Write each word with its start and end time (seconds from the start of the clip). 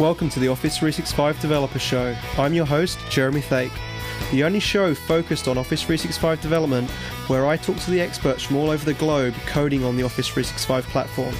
Welcome 0.00 0.28
to 0.30 0.40
the 0.40 0.48
Office 0.48 0.76
365 0.76 1.38
Developer 1.38 1.78
Show. 1.78 2.16
I'm 2.36 2.52
your 2.52 2.66
host, 2.66 2.98
Jeremy 3.10 3.40
Thake, 3.40 3.70
the 4.32 4.42
only 4.42 4.58
show 4.58 4.92
focused 4.92 5.46
on 5.46 5.56
Office 5.56 5.82
365 5.82 6.40
development 6.40 6.90
where 7.28 7.46
I 7.46 7.56
talk 7.56 7.76
to 7.76 7.90
the 7.92 8.00
experts 8.00 8.42
from 8.42 8.56
all 8.56 8.70
over 8.70 8.84
the 8.84 8.94
globe 8.94 9.34
coding 9.46 9.84
on 9.84 9.96
the 9.96 10.02
Office 10.02 10.26
365 10.26 10.84
platform. 10.86 11.32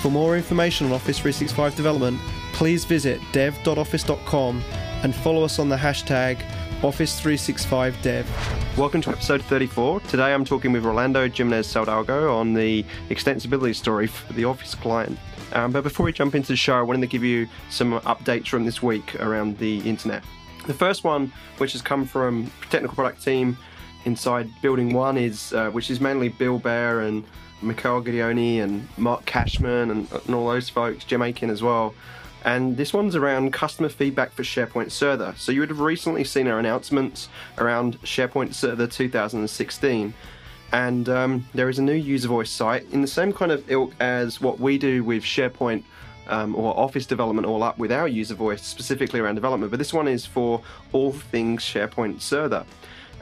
For 0.00 0.10
more 0.10 0.34
information 0.34 0.86
on 0.86 0.94
Office 0.94 1.18
365 1.18 1.76
development, 1.76 2.18
please 2.54 2.86
visit 2.86 3.20
dev.office.com 3.32 4.62
and 5.02 5.14
follow 5.14 5.44
us 5.44 5.58
on 5.58 5.68
the 5.68 5.76
hashtag 5.76 6.38
Office365Dev. 6.80 8.24
Welcome 8.78 9.02
to 9.02 9.10
episode 9.10 9.42
34. 9.42 10.00
Today 10.00 10.32
I'm 10.32 10.46
talking 10.46 10.72
with 10.72 10.86
Rolando 10.86 11.28
Jimenez 11.28 11.66
Salgado 11.66 12.34
on 12.34 12.54
the 12.54 12.82
extensibility 13.10 13.74
story 13.74 14.06
for 14.06 14.32
the 14.32 14.46
Office 14.46 14.74
client. 14.74 15.18
Um, 15.52 15.72
but 15.72 15.82
before 15.82 16.04
we 16.04 16.12
jump 16.12 16.34
into 16.34 16.48
the 16.48 16.56
show, 16.56 16.78
I 16.78 16.82
wanted 16.82 17.00
to 17.02 17.06
give 17.06 17.24
you 17.24 17.48
some 17.70 18.00
updates 18.00 18.48
from 18.48 18.64
this 18.64 18.82
week 18.82 19.20
around 19.20 19.58
the 19.58 19.78
internet. 19.80 20.22
The 20.66 20.74
first 20.74 21.04
one, 21.04 21.32
which 21.58 21.72
has 21.72 21.82
come 21.82 22.04
from 22.04 22.50
technical 22.70 22.94
product 22.94 23.24
team 23.24 23.56
inside 24.04 24.50
Building 24.62 24.92
One, 24.92 25.16
is 25.16 25.52
uh, 25.52 25.70
which 25.70 25.90
is 25.90 26.00
mainly 26.00 26.28
Bill 26.28 26.58
Baer 26.58 27.00
and 27.00 27.24
Mikhail 27.62 28.02
Gideoni 28.02 28.62
and 28.62 28.88
Mark 28.96 29.24
Kashman 29.26 29.90
and, 29.90 30.12
and 30.12 30.34
all 30.34 30.48
those 30.48 30.68
folks, 30.68 31.04
Jim 31.04 31.22
Aiken 31.22 31.50
as 31.50 31.62
well. 31.62 31.94
And 32.44 32.76
this 32.76 32.94
one's 32.94 33.16
around 33.16 33.52
customer 33.52 33.90
feedback 33.90 34.32
for 34.32 34.42
SharePoint 34.42 34.90
Server. 34.90 35.34
So 35.36 35.52
you 35.52 35.60
would 35.60 35.68
have 35.68 35.80
recently 35.80 36.24
seen 36.24 36.46
our 36.46 36.58
announcements 36.58 37.28
around 37.58 38.00
SharePoint 38.00 38.54
Server 38.54 38.86
2016 38.86 40.14
and 40.72 41.08
um, 41.08 41.46
there 41.54 41.68
is 41.68 41.78
a 41.78 41.82
new 41.82 41.94
user 41.94 42.28
voice 42.28 42.50
site 42.50 42.86
in 42.92 43.00
the 43.00 43.08
same 43.08 43.32
kind 43.32 43.52
of 43.52 43.68
ilk 43.70 43.92
as 44.00 44.40
what 44.40 44.60
we 44.60 44.78
do 44.78 45.02
with 45.02 45.22
SharePoint 45.22 45.82
um, 46.28 46.54
or 46.54 46.78
Office 46.78 47.06
development 47.06 47.46
all 47.46 47.62
up 47.62 47.78
with 47.78 47.90
our 47.90 48.06
user 48.06 48.34
voice, 48.34 48.62
specifically 48.62 49.20
around 49.20 49.34
development. 49.34 49.70
But 49.70 49.78
this 49.78 49.92
one 49.92 50.08
is 50.08 50.24
for 50.24 50.62
all 50.92 51.12
things 51.12 51.64
SharePoint 51.64 52.20
Server. 52.20 52.64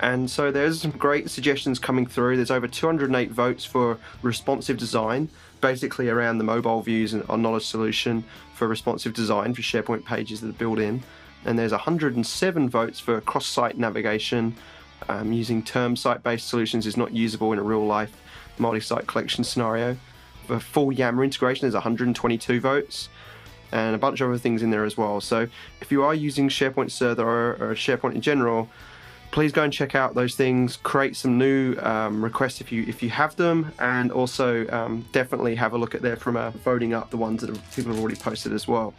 And 0.00 0.30
so 0.30 0.52
there's 0.52 0.82
some 0.82 0.92
great 0.92 1.28
suggestions 1.28 1.78
coming 1.78 2.06
through. 2.06 2.36
There's 2.36 2.50
over 2.50 2.68
208 2.68 3.30
votes 3.30 3.64
for 3.64 3.98
responsive 4.22 4.76
design, 4.76 5.28
basically 5.60 6.08
around 6.08 6.38
the 6.38 6.44
mobile 6.44 6.82
views 6.82 7.14
and 7.14 7.26
knowledge 7.28 7.66
solution 7.66 8.24
for 8.54 8.68
responsive 8.68 9.12
design 9.12 9.54
for 9.54 9.62
SharePoint 9.62 10.04
pages 10.04 10.40
that 10.40 10.50
are 10.50 10.52
built 10.52 10.78
in. 10.78 11.02
And 11.44 11.58
there's 11.58 11.72
107 11.72 12.68
votes 12.68 13.00
for 13.00 13.20
cross-site 13.20 13.78
navigation, 13.78 14.54
um, 15.08 15.32
using 15.32 15.62
term 15.62 15.96
site 15.96 16.22
based 16.22 16.48
solutions 16.48 16.86
is 16.86 16.96
not 16.96 17.12
usable 17.12 17.52
in 17.52 17.58
a 17.58 17.62
real 17.62 17.86
life 17.86 18.12
multi 18.58 18.80
site 18.80 19.06
collection 19.06 19.44
scenario. 19.44 19.96
For 20.46 20.58
full 20.58 20.92
Yammer 20.92 21.24
integration, 21.24 21.62
there's 21.62 21.74
122 21.74 22.60
votes 22.60 23.08
and 23.72 23.94
a 23.94 23.98
bunch 23.98 24.20
of 24.20 24.28
other 24.28 24.38
things 24.38 24.62
in 24.62 24.70
there 24.70 24.84
as 24.84 24.96
well. 24.96 25.20
So 25.20 25.46
if 25.80 25.92
you 25.92 26.02
are 26.02 26.14
using 26.14 26.48
SharePoint 26.48 26.90
Server 26.90 27.52
or, 27.54 27.74
SharePoint 27.74 28.14
in 28.14 28.22
general, 28.22 28.68
please 29.30 29.52
go 29.52 29.62
and 29.62 29.72
check 29.72 29.94
out 29.94 30.14
those 30.14 30.34
things. 30.34 30.76
Create 30.76 31.16
some 31.16 31.36
new 31.36 31.76
um, 31.80 32.24
requests 32.24 32.60
if 32.60 32.72
you 32.72 32.84
if 32.88 33.02
you 33.02 33.10
have 33.10 33.36
them, 33.36 33.72
and 33.78 34.10
also 34.10 34.66
um, 34.68 35.06
definitely 35.12 35.54
have 35.54 35.74
a 35.74 35.78
look 35.78 35.94
at 35.94 36.02
there 36.02 36.16
from 36.16 36.36
a 36.36 36.50
voting 36.50 36.94
up 36.94 37.10
the 37.10 37.16
ones 37.16 37.42
that 37.42 37.50
people 37.74 37.92
have 37.92 38.00
already 38.00 38.16
posted 38.16 38.52
as 38.52 38.66
well. 38.66 38.94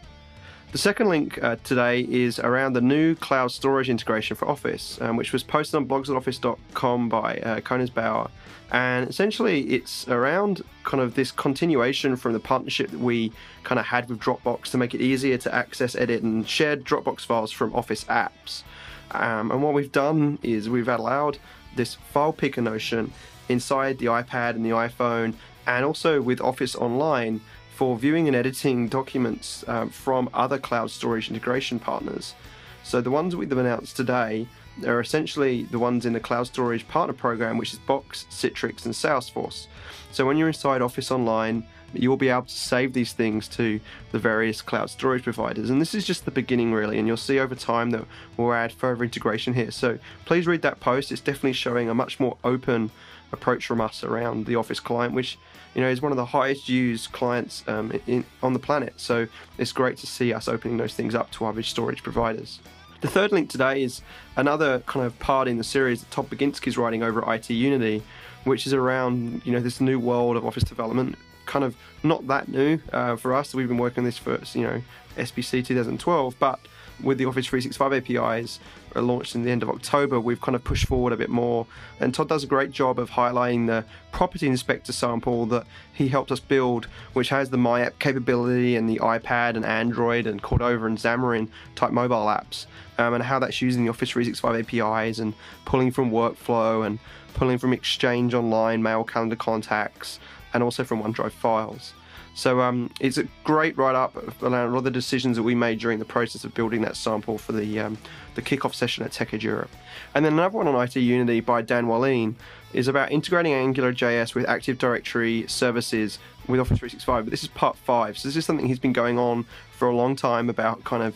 The 0.72 0.78
second 0.78 1.10
link 1.10 1.44
uh, 1.44 1.56
today 1.64 2.02
is 2.02 2.38
around 2.38 2.74
the 2.74 2.82
new 2.82 3.16
cloud 3.16 3.52
storage 3.52 3.90
integration 3.90 4.36
for 4.36 4.48
Office, 4.48 5.02
um, 5.02 5.18
which 5.18 5.34
was 5.34 5.42
posted 5.42 5.74
on 5.76 5.88
blogs.office.com 5.88 7.10
by 7.10 7.38
uh, 7.38 7.88
Bauer. 7.88 8.30
And 8.72 9.10
essentially, 9.10 9.62
it's 9.62 10.08
around 10.08 10.64
kind 10.84 11.02
of 11.02 11.16
this 11.16 11.32
continuation 11.32 12.16
from 12.16 12.34
the 12.34 12.40
partnership 12.40 12.92
that 12.92 13.00
we 13.00 13.32
kind 13.64 13.80
of 13.80 13.88
had 13.88 14.08
with 14.10 14.20
Dropbox 14.20 14.66
to 14.70 14.78
make 14.78 14.94
it 14.94 15.02
easier 15.02 15.40
to 15.40 15.56
access, 15.56 15.96
edit, 15.96 16.22
and 16.22 16.48
share 16.48 16.78
Dropbox 16.78 17.22
files 17.22 17.52
from 17.52 17.74
Office 17.74 18.04
apps. 18.04 18.62
Um, 19.10 19.50
and 19.50 19.64
what 19.64 19.74
we've 19.74 19.92
done 19.92 20.38
is 20.44 20.70
we've 20.70 20.88
allowed 20.88 21.40
this 21.76 21.96
file 21.96 22.32
picker 22.32 22.62
notion 22.62 23.12
inside 23.48 23.98
the 23.98 24.06
iPad 24.06 24.52
and 24.52 24.64
the 24.64 24.70
iPhone, 24.70 25.34
and 25.66 25.84
also 25.84 26.22
with 26.22 26.40
Office 26.40 26.76
Online 26.76 27.42
for 27.80 27.98
viewing 27.98 28.28
and 28.28 28.36
editing 28.36 28.90
documents 28.90 29.64
um, 29.70 29.90
from 29.90 30.30
other 30.34 30.58
cloud 30.58 30.92
storage 30.92 31.30
integration 31.30 31.80
partners. 31.80 32.36
So 32.84 33.00
the 33.00 33.10
ones 33.10 33.38
we've 33.38 33.50
announced 33.50 33.96
today 33.96 34.50
are 34.86 35.00
essentially 35.00 35.64
the 35.64 35.80
ones 35.80 36.06
in 36.06 36.12
the 36.12 36.20
cloud 36.20 36.48
storage 36.48 36.86
partner 36.90 37.14
program, 37.14 37.58
which 37.58 37.72
is 37.72 37.80
Box, 37.80 38.26
Citrix, 38.30 38.84
and 38.84 38.94
Salesforce. 38.94 39.68
So 40.12 40.26
when 40.26 40.36
you're 40.36 40.50
inside 40.50 40.82
Office 40.82 41.10
Online, 41.10 41.66
you'll 41.94 42.18
be 42.18 42.28
able 42.28 42.42
to 42.42 42.54
save 42.54 42.92
these 42.92 43.14
things 43.14 43.48
to 43.48 43.80
the 44.12 44.20
various 44.20 44.62
cloud 44.62 44.90
storage 44.90 45.24
providers. 45.24 45.70
And 45.70 45.80
this 45.80 45.96
is 45.96 46.06
just 46.06 46.26
the 46.26 46.32
beginning, 46.32 46.74
really. 46.74 47.00
And 47.00 47.08
you'll 47.08 47.16
see 47.16 47.40
over 47.40 47.56
time 47.56 47.92
that 47.92 48.04
we'll 48.36 48.52
add 48.52 48.74
further 48.74 49.06
integration 49.06 49.54
here. 49.54 49.72
So 49.72 50.00
please 50.26 50.48
read 50.48 50.64
that 50.64 50.82
post. 50.82 51.14
It's 51.14 51.22
definitely 51.22 51.54
showing 51.54 51.90
a 51.90 51.94
much 51.94 52.20
more 52.20 52.36
open 52.44 52.92
approach 53.32 53.66
from 53.66 53.82
us 53.82 54.04
around 54.04 54.46
the 54.46 54.56
Office 54.56 54.80
client, 54.80 55.14
which 55.14 55.38
you 55.76 55.82
know 55.82 55.90
is 55.90 56.02
one 56.02 56.12
of 56.12 56.18
the 56.18 56.26
highest 56.26 56.70
used 56.70 57.12
clients 57.12 57.64
um, 57.68 57.92
in, 58.08 58.26
on 58.42 58.54
the 58.54 58.60
planet. 58.60 58.94
So 58.98 59.28
it's 59.58 59.72
great 59.72 59.98
to 59.98 60.08
see 60.08 60.34
us 60.34 60.48
opening 60.48 60.78
those 60.78 60.94
things 60.94 61.16
up 61.16 61.32
to 61.32 61.46
other 61.46 61.64
storage 61.64 62.04
providers. 62.04 62.60
The 63.02 63.08
third 63.08 63.32
link 63.32 63.50
today 63.50 63.84
is 63.84 64.02
another 64.36 64.80
kind 64.82 65.06
of 65.06 65.18
part 65.20 65.48
in 65.48 65.58
the 65.58 65.64
series 65.64 66.02
that 66.02 66.12
Todd 66.12 66.30
Baginski 66.30 66.68
is 66.68 66.78
writing 66.78 67.02
over 67.02 67.28
at 67.28 67.50
IT 67.50 67.54
Unity, 67.54 68.04
which 68.44 68.68
is 68.68 68.74
around 68.74 69.42
you 69.46 69.52
know 69.52 69.60
this 69.60 69.80
new 69.80 70.00
world 70.00 70.36
of 70.36 70.46
Office 70.46 70.64
development. 70.64 71.16
Kind 71.46 71.66
of 71.66 71.76
not 72.04 72.28
that 72.28 72.48
new 72.48 72.80
uh, 72.92 73.16
for 73.16 73.34
us. 73.34 73.54
We've 73.54 73.68
been 73.68 73.78
working 73.78 74.02
on 74.02 74.06
this 74.06 74.18
for 74.18 74.40
you 74.54 74.64
know 74.64 74.82
SPC 75.18 75.66
2012, 75.66 76.36
but 76.40 76.60
with 77.04 77.18
the 77.18 77.26
Office 77.26 77.48
365 77.48 77.94
APIs 77.94 78.60
uh, 78.96 79.02
launched 79.02 79.36
in 79.36 79.44
the 79.44 79.52
end 79.52 79.64
of 79.64 79.70
October, 79.70 80.20
we've 80.20 80.42
kind 80.42 80.56
of 80.56 80.64
pushed 80.64 80.88
forward 80.88 81.14
a 81.14 81.18
bit 81.18 81.30
more. 81.30 81.66
And 82.00 82.14
Todd 82.14 82.30
does 82.30 82.44
a 82.44 82.48
great 82.48 82.72
job 82.72 83.00
of 83.00 83.12
highlighting 83.12 83.68
the 83.68 83.86
property 84.12 84.48
inspector 84.48 84.92
sample 84.92 85.46
that 85.48 85.66
he 85.94 86.08
helped 86.08 86.32
us 86.32 86.40
build, 86.40 86.86
which 87.14 87.30
has 87.30 87.50
the 87.50 87.58
My 87.58 87.82
App 87.82 88.00
capability 88.00 88.76
and 88.76 88.90
the 88.90 88.98
iPad 88.98 89.56
and 89.56 89.66
Android 89.66 90.28
and 90.28 90.42
Cordova 90.42 90.86
and 90.86 90.98
Xamarin 90.98 91.50
type 91.76 91.92
mobile 91.92 92.26
apps, 92.26 92.66
um, 92.98 93.14
and 93.14 93.24
how 93.24 93.40
that's 93.40 93.62
using 93.62 93.84
the 93.84 93.90
Office 93.90 94.10
365 94.10 94.74
APIs 94.74 95.20
and 95.20 95.34
pulling 95.66 95.92
from 95.92 96.12
workflow 96.12 96.86
and 96.86 97.00
pulling 97.34 97.58
from 97.58 97.74
Exchange 97.74 98.34
Online, 98.34 98.82
mail 98.82 99.04
calendar 99.04 99.36
contacts, 99.36 100.20
and 100.54 100.64
also 100.64 100.84
from 100.84 101.02
OneDrive 101.02 101.32
files. 101.32 101.94
So 102.36 102.62
um, 102.62 102.90
it's 103.00 103.18
a 103.18 103.24
great 103.44 103.78
write 103.78 103.96
up 103.96 104.16
around 104.42 104.70
a 104.70 104.72
lot 104.72 104.80
of 104.80 104.84
the 104.86 104.92
decisions 104.92 105.36
that 105.38 105.44
we 105.44 105.56
made 105.56 105.80
during 105.80 106.00
the 106.00 106.06
process 106.06 106.44
of 106.44 106.54
building 106.54 106.82
that 106.82 106.96
sample 106.96 107.38
for 107.38 107.52
the 107.52 107.80
um, 107.80 107.98
the 108.36 108.42
kickoff 108.42 108.74
session 108.74 109.04
at 109.04 109.12
TechEd 109.12 109.42
Europe. 109.42 109.72
And 110.14 110.24
then 110.24 110.34
another 110.34 110.58
one 110.58 110.68
on 110.68 110.82
IT 110.82 110.96
Unity 110.96 111.42
by 111.42 111.62
Dan 111.62 111.88
Wahlin 111.88 112.36
is 112.72 112.88
about 112.88 113.12
integrating 113.12 113.54
AngularJS 113.54 114.36
with 114.36 114.48
Active 114.48 114.78
Directory 114.78 115.46
services 115.48 116.20
with 116.48 116.60
Office 116.60 116.80
365. 116.80 117.26
But 117.26 117.32
this 117.32 117.44
is 117.44 117.50
part 117.50 117.76
five, 117.78 118.18
so 118.18 118.28
this 118.28 118.38
is 118.38 118.46
something 118.46 118.68
he's 118.68 118.80
been 118.80 118.94
going 118.94 119.20
on 119.20 119.46
for 119.72 119.88
a 119.88 119.96
long 119.96 120.16
time 120.16 120.50
about 120.50 120.84
kind 120.84 121.04
of 121.04 121.16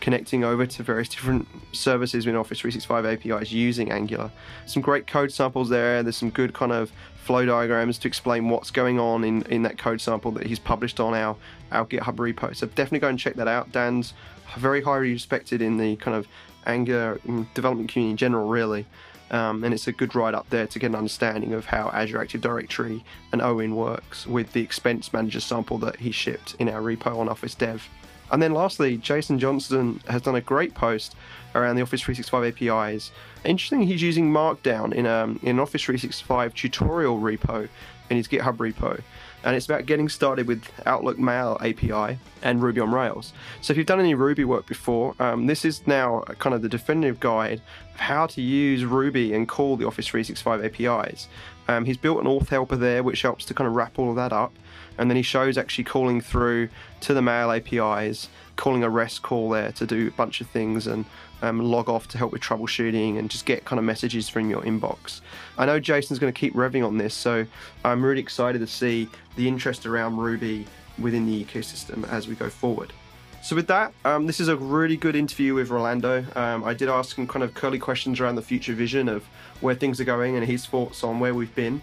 connecting 0.00 0.44
over 0.44 0.66
to 0.66 0.82
various 0.82 1.08
different 1.08 1.46
services 1.72 2.26
in 2.26 2.34
Office 2.36 2.60
365 2.60 3.04
APIs 3.04 3.52
using 3.52 3.90
Angular. 3.90 4.30
Some 4.66 4.82
great 4.82 5.06
code 5.06 5.32
samples 5.32 5.68
there. 5.68 6.02
There's 6.02 6.16
some 6.16 6.30
good 6.30 6.54
kind 6.54 6.72
of 6.72 6.92
flow 7.24 7.44
diagrams 7.46 7.98
to 7.98 8.08
explain 8.08 8.48
what's 8.48 8.70
going 8.70 8.98
on 8.98 9.24
in, 9.24 9.42
in 9.42 9.62
that 9.62 9.78
code 9.78 10.00
sample 10.00 10.32
that 10.32 10.46
he's 10.46 10.58
published 10.58 10.98
on 11.00 11.14
our, 11.14 11.36
our 11.70 11.86
GitHub 11.86 12.16
repo. 12.16 12.56
So 12.56 12.66
definitely 12.66 13.00
go 13.00 13.08
and 13.08 13.18
check 13.18 13.34
that 13.34 13.48
out. 13.48 13.70
Dan's 13.72 14.14
very 14.58 14.82
highly 14.82 15.12
respected 15.12 15.62
in 15.62 15.76
the 15.76 15.96
kind 15.96 16.16
of 16.16 16.26
Angular 16.66 17.20
mm, 17.26 17.46
development 17.54 17.90
community 17.90 18.10
in 18.10 18.16
general, 18.16 18.48
really. 18.48 18.86
Um, 19.30 19.62
and 19.62 19.72
it's 19.72 19.86
a 19.86 19.92
good 19.92 20.14
write 20.14 20.34
up 20.34 20.50
there 20.50 20.66
to 20.66 20.78
get 20.78 20.88
an 20.88 20.96
understanding 20.96 21.52
of 21.54 21.66
how 21.66 21.88
Azure 21.90 22.20
Active 22.20 22.40
Directory 22.40 23.04
and 23.32 23.40
OWIN 23.40 23.76
works 23.76 24.26
with 24.26 24.52
the 24.52 24.60
expense 24.60 25.12
manager 25.12 25.40
sample 25.40 25.78
that 25.78 25.96
he 25.96 26.10
shipped 26.10 26.56
in 26.58 26.68
our 26.68 26.82
repo 26.82 27.16
on 27.18 27.28
Office 27.28 27.54
Dev. 27.54 27.88
And 28.30 28.42
then 28.42 28.52
lastly, 28.52 28.96
Jason 28.96 29.38
Johnston 29.38 30.00
has 30.08 30.22
done 30.22 30.36
a 30.36 30.40
great 30.40 30.74
post 30.74 31.14
around 31.54 31.76
the 31.76 31.82
Office 31.82 32.02
365 32.02 32.62
APIs. 32.62 33.10
Interesting, 33.44 33.82
he's 33.82 34.02
using 34.02 34.30
Markdown 34.32 34.92
in, 34.92 35.06
um, 35.06 35.40
in 35.42 35.50
an 35.50 35.60
Office 35.60 35.82
365 35.82 36.54
tutorial 36.54 37.18
repo 37.18 37.68
in 38.08 38.16
his 38.16 38.28
GitHub 38.28 38.56
repo. 38.56 39.00
And 39.42 39.56
it's 39.56 39.64
about 39.64 39.86
getting 39.86 40.08
started 40.08 40.46
with 40.46 40.70
Outlook 40.84 41.18
Mail 41.18 41.56
API 41.60 42.18
and 42.42 42.62
Ruby 42.62 42.80
on 42.80 42.92
Rails. 42.92 43.32
So 43.62 43.72
if 43.72 43.78
you've 43.78 43.86
done 43.86 44.00
any 44.00 44.14
Ruby 44.14 44.44
work 44.44 44.66
before, 44.66 45.14
um, 45.18 45.46
this 45.46 45.64
is 45.64 45.86
now 45.86 46.20
kind 46.38 46.54
of 46.54 46.60
the 46.60 46.68
definitive 46.68 47.20
guide 47.20 47.62
of 47.94 48.00
how 48.00 48.26
to 48.26 48.42
use 48.42 48.84
Ruby 48.84 49.32
and 49.32 49.48
call 49.48 49.76
the 49.76 49.86
Office 49.86 50.06
365 50.08 50.64
APIs. 50.64 51.28
Um, 51.68 51.86
he's 51.86 51.96
built 51.96 52.20
an 52.20 52.26
auth 52.26 52.48
helper 52.48 52.76
there, 52.76 53.02
which 53.02 53.22
helps 53.22 53.46
to 53.46 53.54
kind 53.54 53.66
of 53.66 53.74
wrap 53.74 53.98
all 53.98 54.10
of 54.10 54.16
that 54.16 54.32
up 54.32 54.52
and 55.00 55.10
then 55.10 55.16
he 55.16 55.22
shows 55.22 55.56
actually 55.56 55.84
calling 55.84 56.20
through 56.20 56.68
to 57.00 57.14
the 57.14 57.22
mail 57.22 57.50
APIs, 57.50 58.28
calling 58.56 58.84
a 58.84 58.90
REST 58.90 59.22
call 59.22 59.48
there 59.48 59.72
to 59.72 59.86
do 59.86 60.08
a 60.08 60.10
bunch 60.10 60.42
of 60.42 60.46
things 60.48 60.86
and 60.86 61.06
um, 61.40 61.58
log 61.58 61.88
off 61.88 62.06
to 62.08 62.18
help 62.18 62.32
with 62.32 62.42
troubleshooting 62.42 63.18
and 63.18 63.30
just 63.30 63.46
get 63.46 63.64
kind 63.64 63.78
of 63.78 63.84
messages 63.86 64.28
from 64.28 64.50
your 64.50 64.60
inbox. 64.60 65.22
I 65.56 65.64
know 65.64 65.80
Jason's 65.80 66.18
going 66.18 66.30
to 66.30 66.38
keep 66.38 66.52
revving 66.52 66.86
on 66.86 66.98
this, 66.98 67.14
so 67.14 67.46
I'm 67.82 68.04
really 68.04 68.20
excited 68.20 68.58
to 68.58 68.66
see 68.66 69.08
the 69.36 69.48
interest 69.48 69.86
around 69.86 70.18
Ruby 70.18 70.66
within 70.98 71.24
the 71.24 71.44
ecosystem 71.44 72.06
as 72.10 72.28
we 72.28 72.34
go 72.34 72.50
forward. 72.50 72.92
So 73.42 73.56
with 73.56 73.68
that, 73.68 73.94
um, 74.04 74.26
this 74.26 74.38
is 74.38 74.48
a 74.48 74.56
really 74.56 74.98
good 74.98 75.16
interview 75.16 75.54
with 75.54 75.70
Rolando. 75.70 76.26
Um, 76.36 76.62
I 76.62 76.74
did 76.74 76.90
ask 76.90 77.16
him 77.16 77.26
kind 77.26 77.42
of 77.42 77.54
curly 77.54 77.78
questions 77.78 78.20
around 78.20 78.34
the 78.34 78.42
future 78.42 78.74
vision 78.74 79.08
of 79.08 79.24
where 79.62 79.74
things 79.74 79.98
are 79.98 80.04
going 80.04 80.36
and 80.36 80.44
his 80.44 80.66
thoughts 80.66 81.02
on 81.02 81.20
where 81.20 81.32
we've 81.32 81.54
been. 81.54 81.80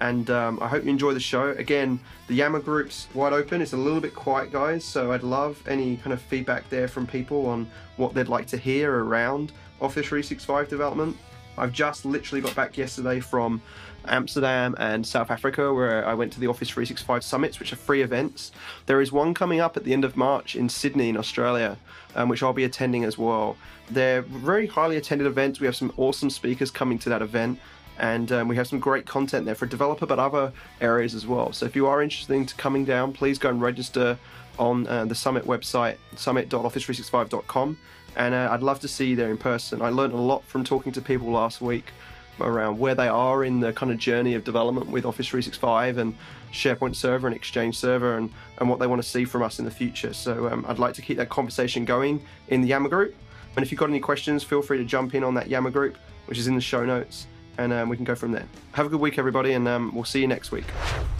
And 0.00 0.28
um, 0.30 0.58
I 0.60 0.68
hope 0.68 0.84
you 0.84 0.90
enjoy 0.90 1.14
the 1.14 1.20
show. 1.20 1.50
Again, 1.52 1.98
the 2.28 2.34
Yammer 2.34 2.60
group's 2.60 3.08
wide 3.14 3.32
open. 3.32 3.62
It's 3.62 3.72
a 3.72 3.78
little 3.78 4.00
bit 4.00 4.14
quiet, 4.14 4.52
guys. 4.52 4.84
So 4.84 5.12
I'd 5.12 5.22
love 5.22 5.62
any 5.66 5.96
kind 5.96 6.12
of 6.12 6.20
feedback 6.20 6.68
there 6.68 6.88
from 6.88 7.06
people 7.06 7.46
on 7.46 7.70
what 7.96 8.14
they'd 8.14 8.28
like 8.28 8.46
to 8.48 8.56
hear 8.56 9.04
around 9.04 9.52
Office 9.80 10.06
365 10.06 10.68
development. 10.68 11.16
I've 11.58 11.72
just 11.72 12.04
literally 12.04 12.42
got 12.42 12.54
back 12.54 12.76
yesterday 12.76 13.20
from 13.20 13.62
Amsterdam 14.06 14.74
and 14.78 15.06
South 15.06 15.30
Africa, 15.30 15.72
where 15.72 16.06
I 16.06 16.14
went 16.14 16.32
to 16.34 16.40
the 16.40 16.46
Office 16.46 16.68
365 16.68 17.24
summits, 17.24 17.58
which 17.58 17.72
are 17.72 17.76
free 17.76 18.02
events. 18.02 18.52
There 18.86 19.00
is 19.00 19.10
one 19.10 19.34
coming 19.34 19.60
up 19.60 19.76
at 19.76 19.84
the 19.84 19.92
end 19.92 20.04
of 20.04 20.16
March 20.16 20.54
in 20.54 20.68
Sydney, 20.68 21.08
in 21.08 21.16
Australia, 21.16 21.78
um, 22.14 22.28
which 22.28 22.42
I'll 22.42 22.52
be 22.52 22.64
attending 22.64 23.04
as 23.04 23.18
well. 23.18 23.56
They're 23.90 24.22
very 24.22 24.66
highly 24.66 24.96
attended 24.96 25.26
events. 25.26 25.60
We 25.60 25.66
have 25.66 25.76
some 25.76 25.92
awesome 25.96 26.30
speakers 26.30 26.70
coming 26.70 26.98
to 27.00 27.08
that 27.08 27.22
event. 27.22 27.58
And 27.98 28.30
um, 28.30 28.48
we 28.48 28.56
have 28.56 28.66
some 28.66 28.78
great 28.78 29.06
content 29.06 29.46
there 29.46 29.54
for 29.54 29.66
developer, 29.66 30.06
but 30.06 30.18
other 30.18 30.52
areas 30.80 31.14
as 31.14 31.26
well. 31.26 31.52
So 31.52 31.66
if 31.66 31.74
you 31.74 31.86
are 31.86 32.02
interested 32.02 32.34
in 32.34 32.46
coming 32.46 32.84
down, 32.84 33.12
please 33.12 33.38
go 33.38 33.48
and 33.48 33.60
register 33.60 34.18
on 34.58 34.86
uh, 34.86 35.04
the 35.04 35.14
Summit 35.14 35.44
website, 35.44 35.96
summit.office365.com. 36.16 37.78
And 38.16 38.34
uh, 38.34 38.48
I'd 38.50 38.62
love 38.62 38.80
to 38.80 38.88
see 38.88 39.08
you 39.08 39.16
there 39.16 39.30
in 39.30 39.38
person. 39.38 39.82
I 39.82 39.90
learned 39.90 40.12
a 40.12 40.18
lot 40.18 40.44
from 40.44 40.64
talking 40.64 40.92
to 40.92 41.00
people 41.00 41.30
last 41.30 41.60
week 41.60 41.92
around 42.40 42.78
where 42.78 42.94
they 42.94 43.08
are 43.08 43.44
in 43.44 43.60
the 43.60 43.72
kind 43.72 43.90
of 43.90 43.98
journey 43.98 44.34
of 44.34 44.44
development 44.44 44.88
with 44.88 45.06
Office 45.06 45.26
365 45.28 45.98
and 45.98 46.14
SharePoint 46.52 46.94
Server 46.94 47.26
and 47.26 47.36
Exchange 47.36 47.78
Server 47.78 48.18
and, 48.18 48.30
and 48.58 48.68
what 48.68 48.78
they 48.78 48.86
want 48.86 49.02
to 49.02 49.08
see 49.08 49.24
from 49.24 49.42
us 49.42 49.58
in 49.58 49.64
the 49.64 49.70
future. 49.70 50.12
So 50.12 50.48
um, 50.48 50.64
I'd 50.68 50.78
like 50.78 50.94
to 50.94 51.02
keep 51.02 51.16
that 51.16 51.30
conversation 51.30 51.84
going 51.84 52.22
in 52.48 52.60
the 52.60 52.68
Yammer 52.68 52.88
group. 52.88 53.14
And 53.54 53.64
if 53.64 53.72
you've 53.72 53.78
got 53.78 53.88
any 53.88 54.00
questions, 54.00 54.44
feel 54.44 54.60
free 54.60 54.76
to 54.78 54.84
jump 54.84 55.14
in 55.14 55.24
on 55.24 55.34
that 55.34 55.48
Yammer 55.48 55.70
group, 55.70 55.96
which 56.26 56.38
is 56.38 56.46
in 56.46 56.54
the 56.54 56.60
show 56.60 56.84
notes 56.84 57.26
and 57.58 57.72
um, 57.72 57.88
we 57.88 57.96
can 57.96 58.04
go 58.04 58.14
from 58.14 58.32
there. 58.32 58.46
Have 58.72 58.86
a 58.86 58.88
good 58.88 59.00
week, 59.00 59.18
everybody, 59.18 59.52
and 59.52 59.66
um, 59.66 59.94
we'll 59.94 60.04
see 60.04 60.20
you 60.20 60.26
next 60.26 60.50
week. 60.50 60.64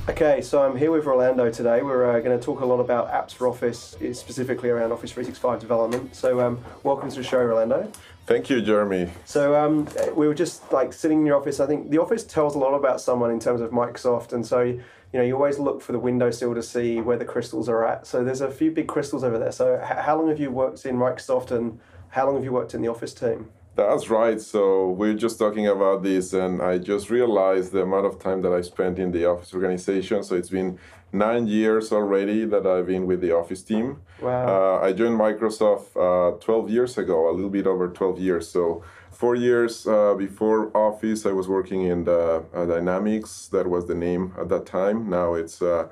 Okay, 0.08 0.40
so 0.40 0.62
I'm 0.62 0.76
here 0.76 0.90
with 0.90 1.04
Rolando 1.04 1.50
today. 1.50 1.82
We're 1.82 2.10
uh, 2.16 2.20
going 2.20 2.38
to 2.38 2.44
talk 2.44 2.60
a 2.60 2.66
lot 2.66 2.80
about 2.80 3.10
apps 3.10 3.34
for 3.34 3.48
Office, 3.48 3.96
specifically 4.12 4.70
around 4.70 4.92
Office 4.92 5.12
365 5.12 5.60
development. 5.60 6.14
So, 6.14 6.40
um, 6.40 6.64
welcome 6.82 7.10
to 7.10 7.16
the 7.16 7.24
show, 7.24 7.42
Rolando. 7.42 7.90
Thank 8.26 8.50
you, 8.50 8.60
Jeremy. 8.60 9.10
So 9.24 9.54
um, 9.54 9.88
we 10.16 10.26
were 10.26 10.34
just 10.34 10.72
like 10.72 10.92
sitting 10.92 11.20
in 11.20 11.26
your 11.26 11.36
office. 11.36 11.60
I 11.60 11.66
think 11.66 11.90
the 11.90 11.98
office 11.98 12.24
tells 12.24 12.56
a 12.56 12.58
lot 12.58 12.74
about 12.74 13.00
someone 13.00 13.30
in 13.30 13.38
terms 13.38 13.60
of 13.60 13.70
Microsoft, 13.70 14.32
and 14.32 14.44
so 14.44 14.62
you 14.62 14.82
know 15.12 15.22
you 15.22 15.36
always 15.36 15.60
look 15.60 15.80
for 15.80 15.92
the 15.92 16.00
windowsill 16.00 16.52
to 16.52 16.62
see 16.62 17.00
where 17.00 17.16
the 17.16 17.24
crystals 17.24 17.68
are 17.68 17.86
at. 17.86 18.04
So 18.04 18.24
there's 18.24 18.40
a 18.40 18.50
few 18.50 18.72
big 18.72 18.88
crystals 18.88 19.22
over 19.22 19.38
there. 19.38 19.52
So 19.52 19.80
h- 19.80 19.98
how 19.98 20.18
long 20.18 20.28
have 20.28 20.40
you 20.40 20.50
worked 20.50 20.84
in 20.84 20.96
Microsoft, 20.96 21.52
and 21.52 21.78
how 22.08 22.26
long 22.26 22.34
have 22.34 22.42
you 22.42 22.50
worked 22.52 22.74
in 22.74 22.82
the 22.82 22.88
Office 22.88 23.14
team? 23.14 23.48
That's 23.76 24.08
right. 24.08 24.40
So 24.40 24.88
we're 24.88 25.14
just 25.14 25.38
talking 25.38 25.66
about 25.68 26.02
this, 26.02 26.32
and 26.32 26.62
I 26.62 26.78
just 26.78 27.10
realized 27.10 27.72
the 27.72 27.82
amount 27.82 28.06
of 28.06 28.18
time 28.18 28.40
that 28.40 28.52
I 28.52 28.62
spent 28.62 28.98
in 28.98 29.12
the 29.12 29.26
office 29.26 29.52
organization. 29.52 30.22
So 30.24 30.34
it's 30.34 30.48
been 30.48 30.78
nine 31.12 31.46
years 31.46 31.92
already 31.92 32.46
that 32.46 32.66
I've 32.66 32.86
been 32.86 33.06
with 33.06 33.20
the 33.20 33.32
office 33.36 33.62
team. 33.62 34.00
Wow. 34.22 34.80
Uh, 34.80 34.86
I 34.86 34.94
joined 34.94 35.20
Microsoft 35.20 35.88
uh, 35.94 36.38
12 36.38 36.70
years 36.70 36.96
ago, 36.96 37.30
a 37.30 37.32
little 37.32 37.50
bit 37.50 37.66
over 37.66 37.88
12 37.88 38.18
years. 38.18 38.48
So 38.48 38.82
four 39.10 39.34
years 39.34 39.86
uh, 39.86 40.14
before 40.14 40.74
Office, 40.74 41.26
I 41.26 41.32
was 41.32 41.46
working 41.46 41.82
in 41.82 42.04
the 42.04 42.44
uh, 42.54 42.64
Dynamics. 42.64 43.48
That 43.52 43.66
was 43.68 43.86
the 43.86 43.94
name 43.94 44.32
at 44.40 44.48
that 44.48 44.64
time. 44.64 45.10
Now 45.10 45.34
it's 45.34 45.60
uh, 45.60 45.88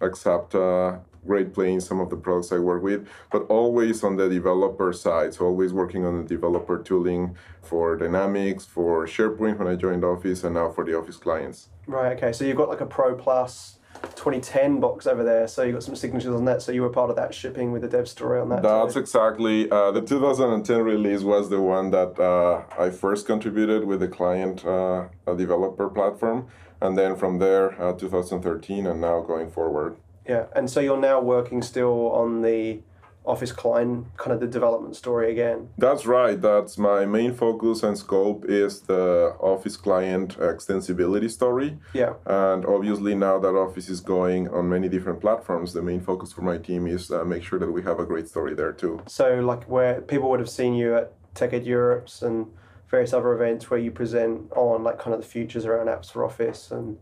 Axapta 0.00 1.00
Great 1.26 1.52
Plains 1.52 1.86
some 1.86 2.00
of 2.00 2.10
the 2.10 2.16
products 2.16 2.52
I 2.52 2.58
work 2.58 2.82
with, 2.82 3.08
but 3.30 3.42
always 3.48 4.04
on 4.04 4.16
the 4.16 4.28
developer 4.28 4.92
side. 4.92 5.34
So 5.34 5.46
always 5.46 5.72
working 5.72 6.04
on 6.04 6.22
the 6.22 6.28
developer 6.28 6.78
tooling 6.82 7.36
for 7.62 7.96
Dynamics, 7.96 8.64
for 8.64 9.06
SharePoint 9.06 9.58
when 9.58 9.68
I 9.68 9.74
joined 9.74 10.04
Office, 10.04 10.44
and 10.44 10.54
now 10.54 10.70
for 10.70 10.84
the 10.84 10.96
Office 10.96 11.16
clients. 11.16 11.68
Right. 11.86 12.16
Okay. 12.16 12.32
So 12.32 12.44
you've 12.44 12.56
got 12.56 12.68
like 12.68 12.80
a 12.80 12.86
Pro 12.86 13.14
Plus. 13.14 13.74
2010 14.14 14.80
box 14.80 15.06
over 15.06 15.24
there, 15.24 15.48
so 15.48 15.62
you 15.62 15.72
got 15.72 15.82
some 15.82 15.96
signatures 15.96 16.34
on 16.34 16.44
that. 16.44 16.62
So 16.62 16.72
you 16.72 16.82
were 16.82 16.90
part 16.90 17.10
of 17.10 17.16
that 17.16 17.34
shipping 17.34 17.72
with 17.72 17.82
the 17.82 17.88
dev 17.88 18.08
story 18.08 18.40
on 18.40 18.48
that. 18.50 18.62
That's 18.62 18.94
too. 18.94 19.00
exactly 19.00 19.68
uh, 19.70 19.90
the 19.90 20.02
2010 20.02 20.82
release 20.82 21.22
was 21.22 21.48
the 21.50 21.60
one 21.60 21.90
that 21.90 22.18
uh, 22.20 22.62
I 22.78 22.90
first 22.90 23.26
contributed 23.26 23.84
with 23.84 24.00
the 24.00 24.06
client 24.06 24.64
uh, 24.64 25.06
developer 25.36 25.88
platform, 25.88 26.46
and 26.80 26.96
then 26.96 27.16
from 27.16 27.38
there 27.38 27.80
uh, 27.82 27.92
2013 27.92 28.86
and 28.86 29.00
now 29.00 29.20
going 29.20 29.50
forward. 29.50 29.96
Yeah, 30.28 30.44
and 30.54 30.70
so 30.70 30.80
you're 30.80 31.00
now 31.00 31.20
working 31.20 31.62
still 31.62 32.12
on 32.12 32.42
the 32.42 32.80
Office 33.24 33.52
client, 33.52 34.06
kind 34.16 34.32
of 34.32 34.40
the 34.40 34.46
development 34.46 34.96
story 34.96 35.30
again. 35.30 35.68
That's 35.76 36.06
right. 36.06 36.40
That's 36.40 36.78
my 36.78 37.04
main 37.04 37.34
focus 37.34 37.82
and 37.82 37.96
scope 37.96 38.46
is 38.48 38.80
the 38.80 39.36
Office 39.38 39.76
client 39.76 40.38
extensibility 40.38 41.30
story. 41.30 41.78
Yeah. 41.92 42.14
And 42.24 42.64
obviously 42.64 43.14
now 43.14 43.38
that 43.38 43.54
Office 43.54 43.90
is 43.90 44.00
going 44.00 44.48
on 44.48 44.70
many 44.70 44.88
different 44.88 45.20
platforms, 45.20 45.74
the 45.74 45.82
main 45.82 46.00
focus 46.00 46.32
for 46.32 46.40
my 46.40 46.56
team 46.56 46.86
is 46.86 47.10
uh, 47.10 47.22
make 47.24 47.42
sure 47.42 47.58
that 47.58 47.70
we 47.70 47.82
have 47.82 47.98
a 47.98 48.06
great 48.06 48.28
story 48.28 48.54
there 48.54 48.72
too. 48.72 49.02
So 49.06 49.40
like 49.40 49.64
where 49.64 50.00
people 50.00 50.30
would 50.30 50.40
have 50.40 50.50
seen 50.50 50.74
you 50.74 50.96
at 50.96 51.12
TechEd 51.34 51.66
Europe's 51.66 52.22
and 52.22 52.46
various 52.90 53.12
other 53.12 53.34
events 53.34 53.68
where 53.68 53.78
you 53.78 53.90
present 53.90 54.50
on 54.52 54.84
like 54.84 54.98
kind 54.98 55.12
of 55.14 55.20
the 55.20 55.26
futures 55.26 55.66
around 55.66 55.88
apps 55.88 56.10
for 56.10 56.24
Office 56.24 56.70
and 56.70 56.96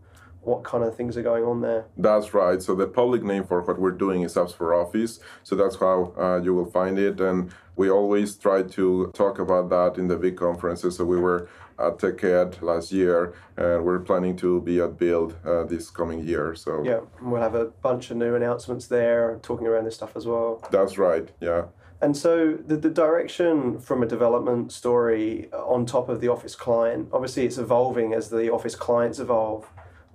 what 0.47 0.63
kind 0.63 0.83
of 0.83 0.95
things 0.95 1.17
are 1.17 1.21
going 1.21 1.43
on 1.43 1.59
there. 1.61 1.85
That's 1.97 2.33
right. 2.33 2.61
So 2.61 2.73
the 2.73 2.87
public 2.87 3.21
name 3.21 3.43
for 3.43 3.61
what 3.61 3.77
we're 3.79 3.99
doing 4.05 4.21
is 4.21 4.35
Apps 4.35 4.55
for 4.55 4.73
Office. 4.73 5.19
So 5.43 5.55
that's 5.55 5.75
how 5.75 6.13
uh, 6.17 6.39
you 6.41 6.53
will 6.53 6.71
find 6.71 6.97
it. 6.97 7.19
And 7.19 7.51
we 7.75 7.89
always 7.89 8.35
try 8.35 8.63
to 8.63 9.11
talk 9.13 9.39
about 9.39 9.69
that 9.69 9.99
in 9.99 10.07
the 10.07 10.15
big 10.15 10.37
conferences. 10.37 10.95
So 10.95 11.03
we 11.03 11.19
were 11.19 11.49
at 11.77 11.99
TechEd 11.99 12.61
last 12.61 12.91
year, 12.93 13.33
and 13.57 13.83
we're 13.83 13.99
planning 13.99 14.37
to 14.37 14.61
be 14.61 14.79
at 14.79 14.97
Build 14.97 15.35
uh, 15.45 15.65
this 15.65 15.89
coming 15.89 16.25
year. 16.25 16.55
So 16.55 16.81
yeah, 16.83 17.01
we'll 17.21 17.41
have 17.41 17.55
a 17.55 17.65
bunch 17.65 18.09
of 18.09 18.17
new 18.17 18.33
announcements 18.33 18.87
there, 18.87 19.39
talking 19.43 19.67
around 19.67 19.83
this 19.83 19.95
stuff 19.95 20.15
as 20.15 20.25
well. 20.25 20.65
That's 20.71 20.97
right. 20.97 21.29
Yeah. 21.41 21.65
And 21.99 22.15
so 22.15 22.53
the, 22.53 22.77
the 22.77 22.89
direction 22.89 23.79
from 23.79 24.03
a 24.03 24.05
development 24.05 24.71
story 24.71 25.51
on 25.51 25.85
top 25.85 26.09
of 26.09 26.21
the 26.21 26.29
Office 26.29 26.55
client, 26.55 27.09
obviously 27.11 27.45
it's 27.45 27.57
evolving 27.57 28.13
as 28.13 28.29
the 28.29 28.51
Office 28.51 28.75
clients 28.75 29.19
evolve 29.19 29.67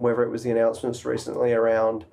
whether 0.03 0.23
it 0.23 0.31
was 0.31 0.43
the 0.43 0.51
announcements 0.51 1.05
recently 1.05 1.53
around 1.53 2.05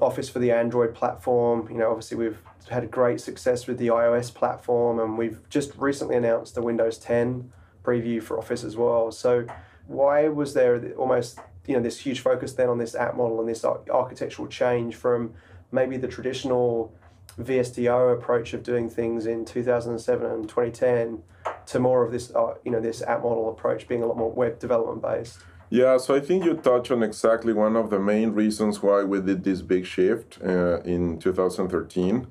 Office 0.00 0.28
for 0.28 0.38
the 0.38 0.50
Android 0.50 0.94
platform. 0.94 1.68
You 1.70 1.78
know, 1.78 1.90
obviously 1.90 2.16
we've 2.16 2.38
had 2.68 2.90
great 2.90 3.20
success 3.20 3.66
with 3.66 3.78
the 3.78 3.88
iOS 3.88 4.32
platform, 4.32 4.98
and 4.98 5.16
we've 5.16 5.40
just 5.48 5.74
recently 5.76 6.16
announced 6.16 6.54
the 6.54 6.62
Windows 6.62 6.98
10 6.98 7.52
preview 7.82 8.22
for 8.22 8.38
Office 8.38 8.64
as 8.64 8.76
well. 8.76 9.10
So, 9.12 9.46
why 9.86 10.28
was 10.28 10.54
there 10.54 10.92
almost 10.94 11.38
you 11.66 11.74
know 11.74 11.82
this 11.82 12.00
huge 12.00 12.20
focus 12.20 12.52
then 12.52 12.68
on 12.68 12.78
this 12.78 12.94
app 12.94 13.16
model 13.16 13.40
and 13.40 13.48
this 13.48 13.64
architectural 13.64 14.48
change 14.48 14.94
from 14.94 15.34
maybe 15.72 15.96
the 15.96 16.08
traditional 16.08 16.92
VSTO 17.38 18.14
approach 18.14 18.54
of 18.54 18.62
doing 18.62 18.88
things 18.88 19.26
in 19.26 19.44
2007 19.44 20.26
and 20.26 20.48
2010 20.48 21.22
to 21.66 21.78
more 21.78 22.04
of 22.04 22.12
this 22.12 22.34
uh, 22.34 22.54
you 22.64 22.70
know 22.70 22.80
this 22.80 23.02
app 23.02 23.22
model 23.22 23.50
approach 23.50 23.86
being 23.88 24.02
a 24.02 24.06
lot 24.06 24.16
more 24.16 24.30
web 24.30 24.58
development 24.58 25.02
based? 25.02 25.38
Yeah, 25.68 25.96
so 25.96 26.14
I 26.14 26.20
think 26.20 26.44
you 26.44 26.54
touch 26.54 26.92
on 26.92 27.02
exactly 27.02 27.52
one 27.52 27.74
of 27.74 27.90
the 27.90 27.98
main 27.98 28.30
reasons 28.30 28.82
why 28.82 29.02
we 29.02 29.20
did 29.20 29.42
this 29.42 29.62
big 29.62 29.84
shift 29.84 30.38
uh, 30.40 30.80
in 30.82 31.18
2013. 31.18 32.28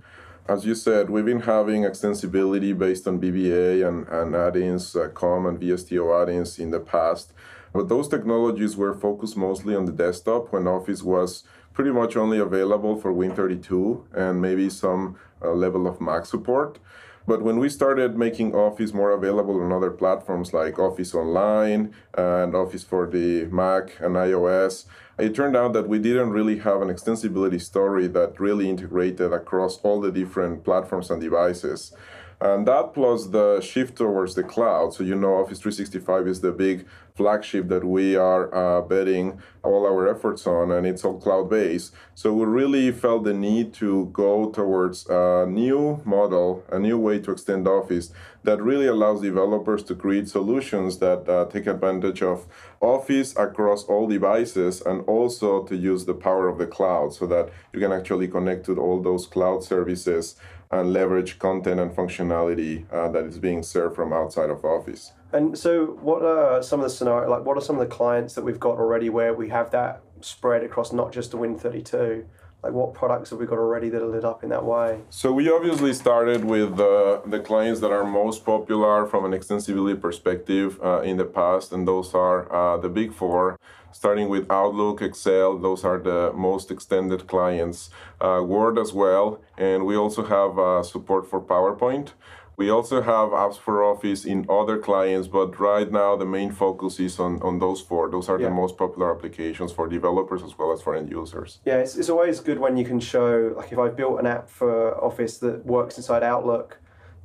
As 0.47 0.65
you 0.65 0.73
said, 0.73 1.09
we've 1.09 1.25
been 1.25 1.41
having 1.41 1.81
extensibility 1.81 2.77
based 2.77 3.05
on 3.07 3.19
VBA 3.19 3.85
and, 3.85 4.07
and 4.07 4.35
add-ins, 4.35 4.95
uh, 4.95 5.09
COM 5.09 5.47
and 5.47 5.59
VSTO 5.59 6.21
add-ins 6.21 6.59
in 6.59 6.71
the 6.71 6.79
past. 6.79 7.33
But 7.73 7.89
those 7.89 8.07
technologies 8.07 8.77
were 8.77 8.93
focused 8.93 9.35
mostly 9.35 9.75
on 9.75 9.83
the 9.83 9.91
desktop 9.91 10.53
when 10.53 10.65
Office 10.65 11.03
was 11.03 11.43
pretty 11.73 11.91
much 11.91 12.15
only 12.15 12.39
available 12.39 12.95
for 12.95 13.11
Win32 13.11 14.05
and 14.13 14.41
maybe 14.41 14.69
some 14.69 15.17
uh, 15.43 15.51
level 15.51 15.87
of 15.87 15.99
Mac 15.99 16.25
support. 16.25 16.79
But 17.27 17.41
when 17.41 17.57
we 17.57 17.69
started 17.69 18.17
making 18.17 18.53
Office 18.53 18.93
more 18.93 19.11
available 19.11 19.59
on 19.59 19.71
other 19.71 19.89
platforms 19.89 20.53
like 20.53 20.77
Office 20.77 21.15
Online 21.15 21.93
and 22.15 22.55
Office 22.55 22.83
for 22.83 23.07
the 23.07 23.45
Mac 23.45 23.99
and 23.99 24.15
iOS, 24.15 24.85
it 25.17 25.33
turned 25.33 25.55
out 25.55 25.73
that 25.73 25.87
we 25.87 25.97
didn't 25.97 26.31
really 26.31 26.59
have 26.59 26.81
an 26.81 26.89
extensibility 26.89 27.59
story 27.59 28.07
that 28.07 28.39
really 28.39 28.69
integrated 28.69 29.33
across 29.33 29.79
all 29.81 30.01
the 30.01 30.11
different 30.11 30.63
platforms 30.63 31.09
and 31.09 31.19
devices. 31.19 31.93
And 32.41 32.67
that 32.67 32.93
plus 32.93 33.27
the 33.27 33.61
shift 33.61 33.97
towards 33.97 34.35
the 34.35 34.43
cloud. 34.43 34.93
So, 34.93 35.03
you 35.03 35.15
know, 35.15 35.35
Office 35.35 35.59
365 35.59 36.27
is 36.27 36.41
the 36.41 36.51
big 36.51 36.85
flagship 37.15 37.69
that 37.69 37.85
we 37.85 38.17
are 38.17 38.53
uh, 38.53 38.81
betting 38.81 39.41
all 39.63 39.85
our 39.85 40.07
efforts 40.09 40.45
on, 40.45 40.69
and 40.69 40.85
it's 40.85 41.05
all 41.05 41.17
cloud 41.17 41.49
based. 41.49 41.93
So, 42.13 42.33
we 42.33 42.45
really 42.45 42.91
felt 42.91 43.23
the 43.23 43.33
need 43.33 43.73
to 43.75 44.09
go 44.11 44.51
towards 44.51 45.07
a 45.09 45.45
new 45.47 46.01
model, 46.03 46.63
a 46.69 46.77
new 46.77 46.97
way 46.97 47.19
to 47.19 47.31
extend 47.31 47.67
Office 47.67 48.11
that 48.43 48.61
really 48.61 48.85
allows 48.85 49.21
developers 49.21 49.81
to 49.83 49.95
create 49.95 50.29
solutions 50.29 50.99
that 50.99 51.27
uh, 51.27 51.45
take 51.45 51.67
advantage 51.67 52.21
of 52.21 52.45
Office 52.79 53.35
across 53.37 53.83
all 53.85 54.07
devices 54.07 54.81
and 54.81 55.01
also 55.07 55.63
to 55.63 55.75
use 55.75 56.05
the 56.05 56.13
power 56.13 56.47
of 56.47 56.57
the 56.57 56.67
cloud 56.67 57.13
so 57.13 57.25
that 57.25 57.49
you 57.73 57.79
can 57.79 57.91
actually 57.91 58.27
connect 58.27 58.65
to 58.65 58.77
all 58.77 59.01
those 59.01 59.25
cloud 59.25 59.63
services 59.63 60.35
and 60.71 60.93
leverage 60.93 61.39
content 61.39 61.79
and 61.79 61.91
functionality 61.91 62.91
uh, 62.91 63.09
that 63.09 63.25
is 63.25 63.37
being 63.37 63.63
served 63.63 63.95
from 63.95 64.13
outside 64.13 64.49
of 64.49 64.63
Office. 64.63 65.13
And 65.31 65.57
so, 65.57 65.97
what 66.01 66.23
are 66.23 66.61
some 66.63 66.79
of 66.79 66.85
the 66.85 66.89
scenario? 66.89 67.29
Like, 67.29 67.45
what 67.45 67.57
are 67.57 67.61
some 67.61 67.77
of 67.77 67.87
the 67.87 67.93
clients 67.93 68.35
that 68.35 68.43
we've 68.43 68.59
got 68.59 68.77
already 68.77 69.09
where 69.09 69.33
we 69.33 69.49
have 69.49 69.71
that 69.71 70.01
spread 70.21 70.63
across 70.63 70.93
not 70.93 71.11
just 71.11 71.31
the 71.31 71.37
Win32? 71.37 72.25
Like, 72.63 72.73
what 72.73 72.95
products 72.95 73.29
have 73.29 73.39
we 73.39 73.45
got 73.45 73.59
already 73.59 73.89
that 73.89 74.01
are 74.01 74.07
lit 74.07 74.25
up 74.25 74.43
in 74.43 74.49
that 74.49 74.65
way? 74.65 75.01
So 75.09 75.31
we 75.31 75.51
obviously 75.51 75.93
started 75.93 76.43
with 76.45 76.79
uh, 76.79 77.21
the 77.25 77.39
clients 77.39 77.79
that 77.81 77.91
are 77.91 78.03
most 78.03 78.43
popular 78.43 79.05
from 79.05 79.23
an 79.25 79.39
extensibility 79.39 79.99
perspective 80.01 80.79
uh, 80.83 81.01
in 81.01 81.17
the 81.17 81.25
past, 81.25 81.71
and 81.73 81.87
those 81.87 82.15
are 82.15 82.51
uh, 82.51 82.77
the 82.77 82.89
big 82.89 83.13
four 83.13 83.59
starting 83.95 84.27
with 84.27 84.45
Outlook, 84.51 85.01
Excel, 85.01 85.57
those 85.57 85.85
are 85.85 85.97
the 85.97 86.33
most 86.35 86.69
extended 86.69 87.27
clients, 87.27 87.89
uh, 88.19 88.41
Word 88.45 88.77
as 88.77 88.91
well, 88.91 89.39
and 89.57 89.85
we 89.85 89.95
also 89.95 90.21
have 90.25 90.59
uh, 90.59 90.83
support 90.83 91.29
for 91.29 91.39
PowerPoint. 91.41 92.09
We 92.57 92.69
also 92.69 93.01
have 93.01 93.29
apps 93.29 93.57
for 93.57 93.83
Office 93.83 94.25
in 94.25 94.45
other 94.49 94.77
clients, 94.79 95.29
but 95.29 95.57
right 95.59 95.89
now 95.89 96.17
the 96.17 96.25
main 96.25 96.51
focus 96.51 96.99
is 96.99 97.19
on, 97.19 97.41
on 97.41 97.59
those 97.59 97.79
four. 97.81 98.09
Those 98.09 98.27
are 98.27 98.39
yeah. 98.39 98.47
the 98.47 98.53
most 98.53 98.77
popular 98.77 99.15
applications 99.15 99.71
for 99.71 99.87
developers 99.87 100.43
as 100.43 100.57
well 100.57 100.73
as 100.73 100.81
for 100.81 100.93
end 100.93 101.09
users. 101.09 101.59
Yeah, 101.65 101.77
it's, 101.77 101.95
it's 101.95 102.09
always 102.09 102.41
good 102.41 102.59
when 102.59 102.75
you 102.75 102.85
can 102.85 102.99
show, 102.99 103.53
like 103.55 103.71
if 103.71 103.79
I've 103.79 103.95
built 103.95 104.19
an 104.19 104.27
app 104.27 104.49
for 104.49 105.01
Office 105.01 105.37
that 105.37 105.65
works 105.65 105.97
inside 105.97 106.21
Outlook, 106.21 106.79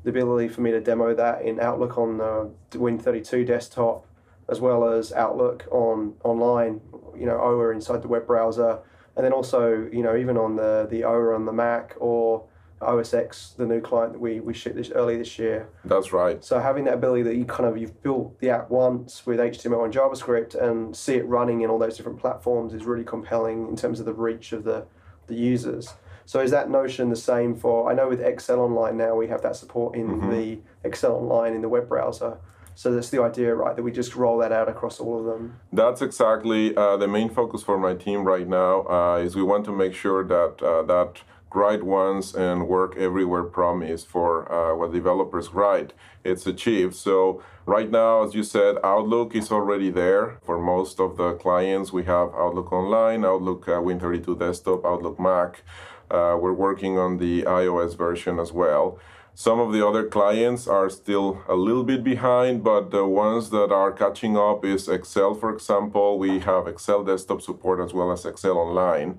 the 0.04 0.10
ability 0.10 0.48
for 0.48 0.60
me 0.60 0.70
to 0.70 0.80
demo 0.80 1.14
that 1.14 1.42
in 1.42 1.58
Outlook 1.58 1.98
on 1.98 2.18
the 2.18 2.50
Win32 2.72 3.46
desktop, 3.46 4.06
as 4.50 4.61
well 4.61 4.88
as 4.88 5.12
Outlook 5.12 5.66
on 5.71 6.14
online, 6.25 6.80
you 7.16 7.26
know, 7.26 7.40
OWA 7.40 7.71
inside 7.71 8.02
the 8.02 8.09
web 8.09 8.26
browser, 8.26 8.80
and 9.16 9.25
then 9.25 9.33
also, 9.33 9.88
you 9.92 10.02
know, 10.02 10.16
even 10.16 10.37
on 10.37 10.57
the, 10.57 10.87
the 10.90 11.04
OWA 11.04 11.35
on 11.35 11.45
the 11.45 11.52
Mac 11.52 11.95
or 11.99 12.45
OS 12.80 13.12
X, 13.12 13.54
the 13.59 13.66
new 13.66 13.80
client 13.80 14.14
that 14.14 14.19
we, 14.19 14.40
we 14.40 14.54
shipped 14.54 14.76
this 14.76 14.90
early 14.90 15.16
this 15.16 15.38
year. 15.38 15.69
That's 15.85 16.12
right. 16.12 16.42
So 16.42 16.59
having 16.59 16.85
that 16.85 16.95
ability 16.95 17.23
that 17.25 17.37
you 17.37 17.45
kind 17.45 17.69
of 17.69 17.76
you've 17.76 18.02
built 18.02 18.38
the 18.40 18.50
app 18.50 18.71
once 18.71 19.26
with 19.26 19.38
HTML 19.38 19.85
and 19.85 19.92
JavaScript 19.92 20.54
and 20.54 20.97
see 20.97 21.14
it 21.14 21.26
running 21.26 21.61
in 21.61 21.71
all 21.71 21.78
those 21.78 21.97
different 21.97 22.19
platforms 22.19 22.73
is 22.73 22.85
really 22.85 23.04
compelling 23.04 23.69
in 23.69 23.76
terms 23.76 24.00
of 24.00 24.07
the 24.07 24.14
reach 24.14 24.52
of 24.52 24.64
the, 24.64 24.87
the 25.26 25.35
users. 25.35 25.92
So 26.25 26.40
is 26.40 26.50
that 26.52 26.71
notion 26.71 27.11
the 27.11 27.16
same 27.16 27.54
for? 27.57 27.90
I 27.90 27.95
know 27.95 28.09
with 28.09 28.21
Excel 28.21 28.61
Online 28.61 28.97
now 28.97 29.14
we 29.14 29.28
have 29.28 29.42
that 29.42 29.57
support 29.57 29.97
in 29.97 30.09
mm-hmm. 30.09 30.30
the 30.30 30.59
Excel 30.85 31.12
Online 31.16 31.54
in 31.54 31.61
the 31.61 31.69
web 31.69 31.88
browser. 31.88 32.38
So 32.80 32.90
that's 32.94 33.10
the 33.10 33.22
idea, 33.22 33.54
right? 33.54 33.76
That 33.76 33.82
we 33.82 33.92
just 33.92 34.16
roll 34.16 34.38
that 34.38 34.52
out 34.52 34.66
across 34.66 35.00
all 35.00 35.18
of 35.18 35.26
them. 35.26 35.60
That's 35.70 36.00
exactly 36.00 36.75
uh, 36.75 36.96
the 36.96 37.06
main 37.06 37.28
focus 37.28 37.62
for 37.62 37.76
my 37.76 37.92
team 37.92 38.25
right 38.25 38.49
now. 38.49 38.87
Uh, 38.88 39.18
is 39.18 39.37
we 39.37 39.42
want 39.42 39.66
to 39.66 39.72
make 39.72 39.92
sure 39.92 40.25
that 40.25 40.62
uh, 40.62 40.82
that 40.84 41.20
write 41.54 41.82
once 41.82 42.32
and 42.32 42.68
work 42.68 42.96
everywhere 42.96 43.42
promise 43.42 44.02
for 44.04 44.50
uh, 44.50 44.75
what 44.75 44.94
developers 44.94 45.52
write, 45.52 45.92
it's 46.25 46.46
achieved. 46.46 46.94
So 46.94 47.42
right 47.66 47.90
now, 47.90 48.25
as 48.25 48.34
you 48.34 48.42
said, 48.42 48.76
Outlook 48.82 49.34
is 49.34 49.52
already 49.52 49.90
there 49.90 50.38
for 50.40 50.58
most 50.58 51.00
of 51.00 51.18
the 51.18 51.34
clients. 51.34 51.92
We 51.92 52.04
have 52.04 52.28
Outlook 52.34 52.72
Online, 52.72 53.26
Outlook 53.26 53.68
uh, 53.68 53.72
Win32 53.72 54.38
Desktop, 54.38 54.87
Outlook 54.87 55.20
Mac. 55.20 55.64
Uh, 56.10 56.38
we're 56.40 56.54
working 56.54 56.99
on 56.99 57.18
the 57.18 57.42
iOS 57.42 57.94
version 57.94 58.38
as 58.38 58.52
well. 58.52 58.99
Some 59.47 59.59
of 59.59 59.73
the 59.73 59.82
other 59.88 60.04
clients 60.04 60.68
are 60.68 60.90
still 60.90 61.42
a 61.49 61.54
little 61.54 61.82
bit 61.82 62.04
behind, 62.04 62.62
but 62.62 62.90
the 62.90 63.06
ones 63.06 63.49
that 63.49 63.73
are 63.73 63.90
catching 63.90 64.37
up 64.37 64.66
is 64.66 64.87
Excel, 64.87 65.32
for 65.32 65.50
example. 65.50 66.18
We 66.18 66.40
have 66.40 66.68
Excel 66.68 67.04
desktop 67.04 67.40
support 67.40 67.80
as 67.80 67.94
well 67.94 68.12
as 68.12 68.26
Excel 68.26 68.59
Online. 68.59 69.18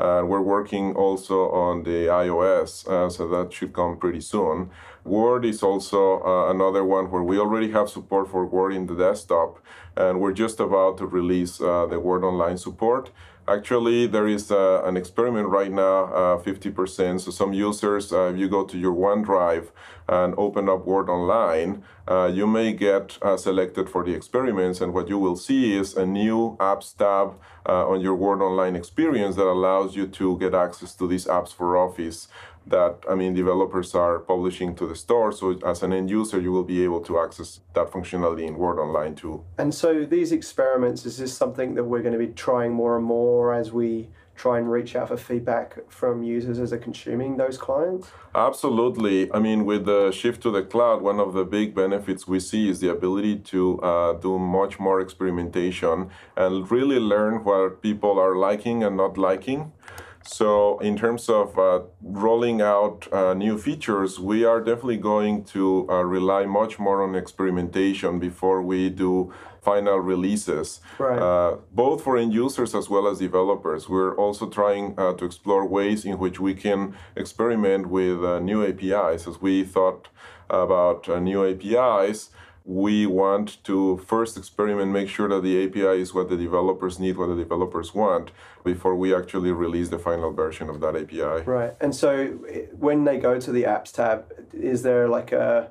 And 0.00 0.28
we're 0.28 0.40
working 0.40 0.94
also 0.94 1.50
on 1.50 1.82
the 1.82 2.06
iOS, 2.06 2.88
uh, 2.88 3.10
so 3.10 3.28
that 3.28 3.52
should 3.52 3.72
come 3.72 3.98
pretty 3.98 4.20
soon. 4.20 4.70
Word 5.04 5.44
is 5.44 5.62
also 5.62 6.22
uh, 6.22 6.50
another 6.50 6.84
one 6.84 7.10
where 7.10 7.22
we 7.22 7.38
already 7.38 7.70
have 7.72 7.88
support 7.88 8.28
for 8.30 8.46
Word 8.46 8.72
in 8.72 8.86
the 8.86 8.94
desktop, 8.94 9.58
and 9.96 10.20
we're 10.20 10.32
just 10.32 10.60
about 10.60 10.98
to 10.98 11.06
release 11.06 11.60
uh, 11.60 11.86
the 11.86 11.98
Word 11.98 12.24
Online 12.24 12.56
support. 12.56 13.10
Actually, 13.48 14.06
there 14.06 14.28
is 14.28 14.52
uh, 14.52 14.82
an 14.84 14.96
experiment 14.96 15.48
right 15.48 15.72
now, 15.72 16.04
uh, 16.04 16.42
50%. 16.42 17.20
So 17.20 17.30
some 17.30 17.52
users, 17.52 18.12
uh, 18.12 18.30
if 18.32 18.38
you 18.38 18.48
go 18.48 18.64
to 18.64 18.78
your 18.78 18.94
OneDrive 18.94 19.70
and 20.10 20.34
open 20.36 20.68
up 20.68 20.84
Word 20.84 21.08
Online, 21.08 21.84
uh, 22.08 22.26
you 22.26 22.46
may 22.46 22.72
get 22.72 23.16
uh, 23.22 23.36
selected 23.36 23.88
for 23.88 24.04
the 24.04 24.12
experiments. 24.12 24.80
And 24.80 24.92
what 24.92 25.08
you 25.08 25.18
will 25.18 25.36
see 25.36 25.76
is 25.76 25.96
a 25.96 26.04
new 26.04 26.56
apps 26.58 26.96
tab 26.96 27.38
uh, 27.66 27.88
on 27.88 28.00
your 28.00 28.16
Word 28.16 28.42
Online 28.42 28.74
experience 28.74 29.36
that 29.36 29.46
allows 29.46 29.94
you 29.94 30.08
to 30.08 30.36
get 30.38 30.52
access 30.52 30.96
to 30.96 31.06
these 31.06 31.26
apps 31.26 31.54
for 31.54 31.76
Office 31.76 32.28
that 32.66 33.04
I 33.08 33.14
mean 33.14 33.32
developers 33.34 33.94
are 33.94 34.18
publishing 34.18 34.74
to 34.76 34.86
the 34.86 34.94
store. 34.94 35.32
So 35.32 35.58
as 35.64 35.82
an 35.82 35.92
end 35.92 36.10
user, 36.10 36.40
you 36.40 36.52
will 36.52 36.64
be 36.64 36.82
able 36.84 37.00
to 37.02 37.18
access 37.20 37.60
that 37.74 37.90
functionality 37.90 38.46
in 38.46 38.56
Word 38.56 38.78
Online 38.78 39.14
too. 39.14 39.44
And 39.58 39.74
so 39.74 40.04
these 40.04 40.32
experiments 40.32 41.06
is 41.06 41.16
this 41.18 41.32
something 41.32 41.74
that 41.76 41.84
we're 41.84 42.02
going 42.02 42.12
to 42.12 42.18
be 42.18 42.32
trying 42.32 42.72
more 42.72 42.96
and 42.96 43.04
more 43.04 43.54
as 43.54 43.72
we 43.72 44.10
try 44.40 44.56
and 44.56 44.70
reach 44.70 44.96
out 44.96 45.08
for 45.08 45.18
feedback 45.18 45.68
from 45.90 46.22
users 46.22 46.58
as 46.58 46.70
they're 46.70 46.78
consuming 46.78 47.36
those 47.36 47.58
clients? 47.58 48.08
Absolutely. 48.34 49.30
I 49.32 49.38
mean, 49.38 49.66
with 49.66 49.84
the 49.84 50.10
shift 50.12 50.42
to 50.44 50.50
the 50.50 50.62
cloud, 50.62 51.02
one 51.02 51.20
of 51.20 51.34
the 51.34 51.44
big 51.44 51.74
benefits 51.74 52.26
we 52.26 52.40
see 52.40 52.70
is 52.70 52.80
the 52.80 52.90
ability 52.90 53.36
to 53.52 53.78
uh, 53.82 54.12
do 54.14 54.38
much 54.38 54.80
more 54.80 54.98
experimentation 55.00 56.08
and 56.36 56.70
really 56.70 56.98
learn 56.98 57.44
what 57.44 57.82
people 57.82 58.18
are 58.18 58.34
liking 58.34 58.82
and 58.82 58.96
not 58.96 59.18
liking. 59.18 59.72
So, 60.22 60.78
in 60.80 60.96
terms 60.96 61.28
of 61.28 61.58
uh, 61.58 61.80
rolling 62.02 62.60
out 62.60 63.08
uh, 63.10 63.32
new 63.32 63.56
features, 63.56 64.20
we 64.20 64.44
are 64.44 64.60
definitely 64.60 64.98
going 64.98 65.44
to 65.44 65.86
uh, 65.88 66.04
rely 66.04 66.44
much 66.44 66.78
more 66.78 67.02
on 67.02 67.14
experimentation 67.14 68.18
before 68.18 68.60
we 68.60 68.90
do 68.90 69.32
final 69.62 69.98
releases, 69.98 70.80
right. 70.98 71.18
Uh, 71.18 71.56
both 71.72 72.02
for 72.04 72.16
end 72.16 72.32
users 72.32 72.74
as 72.74 72.88
well 72.88 73.06
as 73.06 73.18
developers. 73.18 73.88
We're 73.88 74.14
also 74.16 74.48
trying 74.48 74.94
uh, 74.98 75.14
to 75.14 75.24
explore 75.24 75.66
ways 75.66 76.04
in 76.04 76.18
which 76.18 76.38
we 76.38 76.54
can 76.54 76.94
experiment 77.16 77.88
with 77.88 78.22
uh, 78.24 78.40
new 78.40 78.66
APIs. 78.66 79.26
As 79.26 79.40
we 79.40 79.64
thought 79.64 80.08
about 80.48 81.08
new 81.22 81.46
APIs, 81.46 82.30
we 82.70 83.04
want 83.04 83.62
to 83.64 83.96
first 84.06 84.36
experiment, 84.36 84.92
make 84.92 85.08
sure 85.08 85.28
that 85.28 85.42
the 85.42 85.64
API 85.64 86.00
is 86.00 86.14
what 86.14 86.28
the 86.28 86.36
developers 86.36 87.00
need, 87.00 87.16
what 87.18 87.26
the 87.26 87.34
developers 87.34 87.92
want, 87.96 88.30
before 88.62 88.94
we 88.94 89.12
actually 89.12 89.50
release 89.50 89.88
the 89.88 89.98
final 89.98 90.30
version 90.30 90.70
of 90.70 90.78
that 90.78 90.94
API. 90.94 91.42
Right. 91.50 91.74
And 91.80 91.92
so 91.92 92.38
eh, 92.48 92.66
when 92.78 93.02
they 93.02 93.18
go 93.18 93.40
to 93.40 93.50
the 93.50 93.64
apps 93.64 93.90
tab, 93.92 94.32
is 94.52 94.82
there 94.82 95.08
like 95.08 95.32
a, 95.32 95.70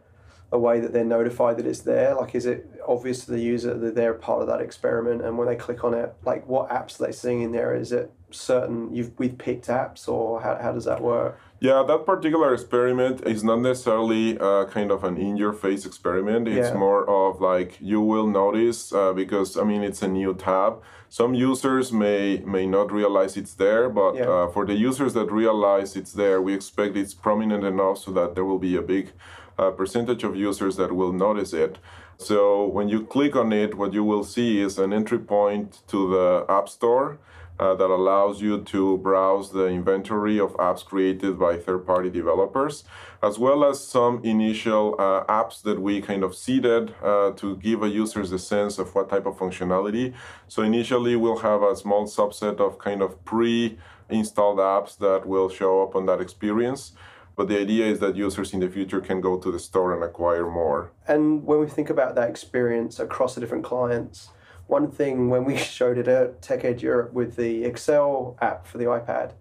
a 0.51 0.58
way 0.58 0.79
that 0.79 0.94
they're 0.94 1.03
notified 1.03 1.58
that 1.58 1.68
it's 1.68 1.82
there? 1.82 2.15
Like, 2.15 2.36
is 2.36 2.46
it 2.46 2.68
obvious 2.88 3.25
to 3.25 3.32
the 3.32 3.39
user 3.39 3.77
that 3.77 3.96
they're 3.96 4.13
part 4.13 4.41
of 4.41 4.48
that 4.48 4.62
experiment? 4.62 5.22
And 5.22 5.38
when 5.38 5.48
they 5.48 5.56
click 5.56 5.84
on 5.84 5.94
it, 5.94 6.13
like, 6.25 6.48
what 6.48 6.70
apps 6.70 7.00
are 7.00 7.06
they 7.06 7.12
seeing 7.12 7.41
in 7.41 7.51
there? 7.51 7.75
Is 7.75 7.91
it 7.91 8.12
certain 8.32 8.94
you've 8.94 9.18
we've 9.18 9.38
picked 9.38 9.68
apps, 9.68 10.08
or 10.08 10.41
how, 10.41 10.58
how 10.62 10.72
does 10.72 10.86
that 10.86 11.01
work? 11.01 11.39
Yeah, 11.62 11.84
that 11.88 12.06
particular 12.06 12.53
experiment 12.53 13.27
is 13.27 13.44
not 13.44 13.60
necessarily 13.60 14.39
uh, 14.39 14.65
kind 14.65 14.91
of 14.91 15.03
an 15.03 15.18
in 15.18 15.36
your 15.36 15.51
face 15.51 15.86
experiment. 15.86 16.48
It's 16.48 16.70
yeah. 16.70 16.74
more 16.77 17.08
of 17.10 17.41
like 17.41 17.77
you 17.82 18.00
will 18.00 18.27
notice 18.27 18.94
uh, 18.94 19.12
because 19.13 19.58
I 19.58 19.63
mean 19.63 19.84
it's 19.84 20.01
a 20.01 20.08
new 20.08 20.34
tab. 20.34 20.82
Some 21.10 21.34
users 21.34 21.91
may 21.91 22.38
may 22.46 22.65
not 22.65 22.91
realize 22.91 23.36
it's 23.36 23.56
there, 23.56 23.89
but 23.89 24.15
yeah. 24.15 24.29
uh, 24.29 24.48
for 24.48 24.65
the 24.65 24.75
users 24.75 25.13
that 25.15 25.32
realize 25.32 25.96
it's 25.96 26.13
there, 26.13 26.41
we 26.41 26.53
expect 26.53 26.96
it's 26.96 27.13
prominent 27.13 27.65
enough 27.65 27.98
so 27.98 28.12
that 28.12 28.36
there 28.36 28.46
will 28.46 28.60
be 28.60 28.75
a 28.77 28.82
big 28.82 29.12
uh, 29.60 29.72
percentage 29.72 30.24
of 30.24 30.36
users 30.36 30.78
that 30.78 30.92
will 30.94 31.13
notice 31.13 31.54
it. 31.54 31.78
So 32.18 32.66
when 32.66 32.89
you 32.89 33.06
click 33.06 33.36
on 33.36 33.54
it, 33.54 33.75
what 33.75 33.94
you 33.94 34.04
will 34.04 34.24
see 34.24 34.62
is 34.62 34.80
an 34.80 34.94
entry 34.94 35.20
point 35.20 35.82
to 35.88 36.10
the 36.10 36.46
App 36.50 36.68
Store 36.70 37.20
uh, 37.60 37.75
that 37.75 37.89
allows 37.89 38.42
you 38.42 38.62
to 38.62 38.98
browse 39.00 39.51
the 39.51 39.68
inventory 39.68 40.39
of 40.39 40.54
apps 40.54 40.84
created 40.86 41.38
by 41.38 41.58
third 41.58 41.86
party 41.86 42.10
developers, 42.10 42.86
as 43.22 43.38
well 43.38 43.66
as 43.66 43.86
some 43.86 44.24
initial 44.24 44.96
uh, 44.98 45.25
apps 45.25 45.62
that 45.63 45.82
we 45.82 46.01
kind 46.01 46.24
of 46.24 46.36
seeded 46.36 46.96
uh, 47.04 47.32
to 47.32 47.58
give 47.58 47.84
a 47.84 47.89
users 47.89 48.32
a 48.32 48.39
sense 48.39 48.80
of 48.80 48.96
what 48.96 49.10
type 49.10 49.25
of 49.25 49.38
functionality. 49.38 50.13
So 50.48 50.63
initially, 50.63 51.16
we'll 51.18 51.39
have 51.39 51.62
a 51.62 51.75
small 51.75 52.08
subset 52.08 52.60
of 52.60 52.80
kind 52.80 53.01
of 53.01 53.24
pre 53.25 53.78
installed 54.10 54.60
apps 54.60 54.98
that 54.98 55.28
will 55.28 55.50
show 55.50 55.84
up 55.84 55.96
on 55.96 56.06
that 56.06 56.22
experience. 56.22 56.94
But 57.39 57.48
the 57.48 57.58
idea 57.58 57.86
is 57.86 58.00
that 58.00 58.17
users 58.17 58.53
in 58.53 58.60
the 58.60 58.67
future 58.67 59.00
can 59.00 59.22
go 59.22 59.38
to 59.38 59.50
the 59.50 59.60
store 59.60 59.93
and 59.93 60.03
acquire 60.03 60.46
more. 60.46 60.91
And 61.08 61.46
when 61.46 61.62
we 61.62 61.67
think 61.67 61.89
about 61.89 62.15
that 62.15 62.29
experience 62.29 63.00
across 63.00 63.34
the 63.34 63.39
different 63.39 63.63
clients, 63.63 64.31
one 64.67 64.91
thing 64.91 65.29
when 65.29 65.46
we 65.46 65.55
showed 65.77 65.98
it 65.98 66.10
at 66.10 66.41
TechEd 66.41 66.81
Europe 66.81 67.13
with 67.13 67.38
the 67.38 67.63
Excel 67.63 68.36
app 68.41 68.67
for 68.67 68.77
the 68.77 68.84
iPad 68.84 69.31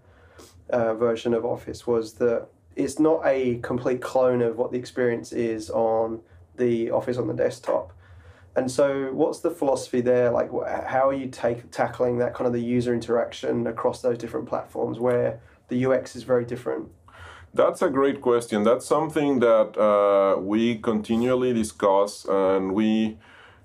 uh, 0.71 0.95
version 0.95 1.35
of 1.35 1.45
Office 1.45 1.89
was 1.89 2.13
that 2.23 2.47
it's 2.77 3.01
not 3.01 3.21
a 3.25 3.57
complete 3.65 4.01
clone 4.01 4.43
of 4.43 4.59
what 4.59 4.71
the 4.71 4.79
experience 4.79 5.33
is 5.33 5.69
on 5.69 6.21
the 6.57 6.93
Office 6.93 7.17
on 7.17 7.27
the 7.27 7.35
desktop. 7.35 7.93
And 8.55 8.71
so, 8.71 9.13
what's 9.13 9.41
the 9.41 9.51
philosophy 9.51 10.03
there? 10.03 10.31
Like, 10.31 10.51
how 10.87 11.09
are 11.09 11.15
you 11.15 11.27
take, 11.27 11.69
tackling 11.73 12.19
that 12.19 12.33
kind 12.33 12.47
of 12.47 12.53
the 12.53 12.63
user 12.63 12.95
interaction 12.95 13.67
across 13.67 14.03
those 14.03 14.19
different 14.19 14.49
platforms 14.49 15.01
where 15.01 15.41
the 15.67 15.85
UX 15.85 16.15
is 16.15 16.23
very 16.23 16.45
different? 16.45 16.91
That's 17.59 17.83
a 17.83 17.91
great 17.91 18.21
question. 18.21 18.63
That's 18.63 18.87
something 18.87 19.41
that 19.41 19.77
uh, 19.77 20.39
we 20.39 20.77
continually 20.79 21.53
discuss, 21.53 22.25
and 22.25 22.73
we 22.73 23.19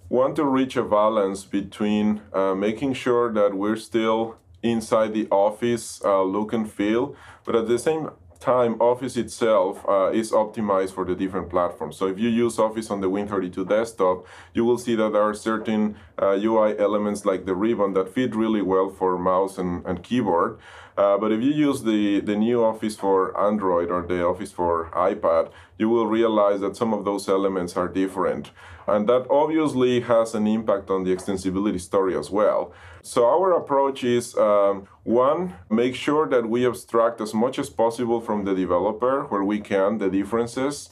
want 0.10 0.36
to 0.38 0.46
reach 0.46 0.76
a 0.76 0.84
balance 0.84 1.46
between 1.46 2.24
uh, 2.34 2.56
making 2.56 2.94
sure 2.96 3.32
that 3.34 3.54
we're 3.54 3.76
still 3.76 4.38
inside 4.64 5.14
the 5.14 5.28
office 5.30 6.02
uh, 6.04 6.24
look 6.24 6.54
and 6.54 6.72
feel, 6.72 7.16
but 7.46 7.56
at 7.56 7.68
the 7.68 7.78
same 7.78 8.10
time, 8.44 8.74
Office 8.82 9.16
itself 9.16 9.86
uh, 9.88 10.12
is 10.12 10.32
optimized 10.32 10.94
for 10.94 11.06
the 11.06 11.16
different 11.16 11.50
platforms. 11.50 11.96
So 11.96 12.08
if 12.08 12.20
you 12.20 12.28
use 12.28 12.60
Office 12.60 12.92
on 12.92 13.00
the 13.00 13.10
Win32 13.10 13.70
desktop, 13.70 14.26
you 14.54 14.66
will 14.66 14.78
see 14.78 14.96
that 14.96 15.14
there 15.14 15.22
are 15.22 15.34
certain 15.34 15.96
uh, 16.22 16.38
UI 16.50 16.78
elements 16.78 17.26
like 17.26 17.46
the 17.46 17.56
ribbon 17.56 17.94
that 17.94 18.14
fit 18.14 18.36
really 18.36 18.62
well 18.62 18.90
for 18.90 19.18
mouse 19.18 19.58
and, 19.58 19.86
and 19.86 20.04
keyboard. 20.04 20.60
Uh, 20.98 21.18
but 21.18 21.32
if 21.32 21.42
you 21.42 21.52
use 21.52 21.84
the, 21.84 22.20
the 22.20 22.36
new 22.36 22.64
Office 22.64 22.96
for 22.96 23.38
Android 23.40 23.90
or 23.90 24.04
the 24.04 24.24
Office 24.24 24.52
for 24.52 24.90
iPad, 24.94 25.52
you 25.78 25.90
will 25.90 26.08
realize 26.08 26.62
that 26.62 26.76
some 26.76 26.94
of 26.94 27.04
those 27.04 27.28
elements 27.28 27.76
are 27.76 27.88
different. 27.88 28.52
And 28.86 29.08
that 29.08 29.26
obviously 29.30 30.02
has 30.02 30.36
an 30.36 30.46
impact 30.46 30.90
on 30.90 31.04
the 31.04 31.16
extensibility 31.16 31.80
story 31.80 32.18
as 32.18 32.30
well. 32.30 32.74
So 33.02 33.26
our 33.26 33.54
approach 33.54 34.04
is 34.04 34.36
um, 34.38 34.88
one, 35.04 35.56
make 35.70 35.96
sure 35.96 36.28
that 36.30 36.48
we 36.48 36.66
abstract 36.66 37.22
as 37.22 37.34
much 37.34 37.60
as 37.60 37.70
possible 37.70 38.22
from 38.22 38.46
the 38.46 38.54
developer 38.54 39.24
where 39.24 39.44
we 39.44 39.60
can 39.60 39.98
the 39.98 40.10
differences 40.10 40.90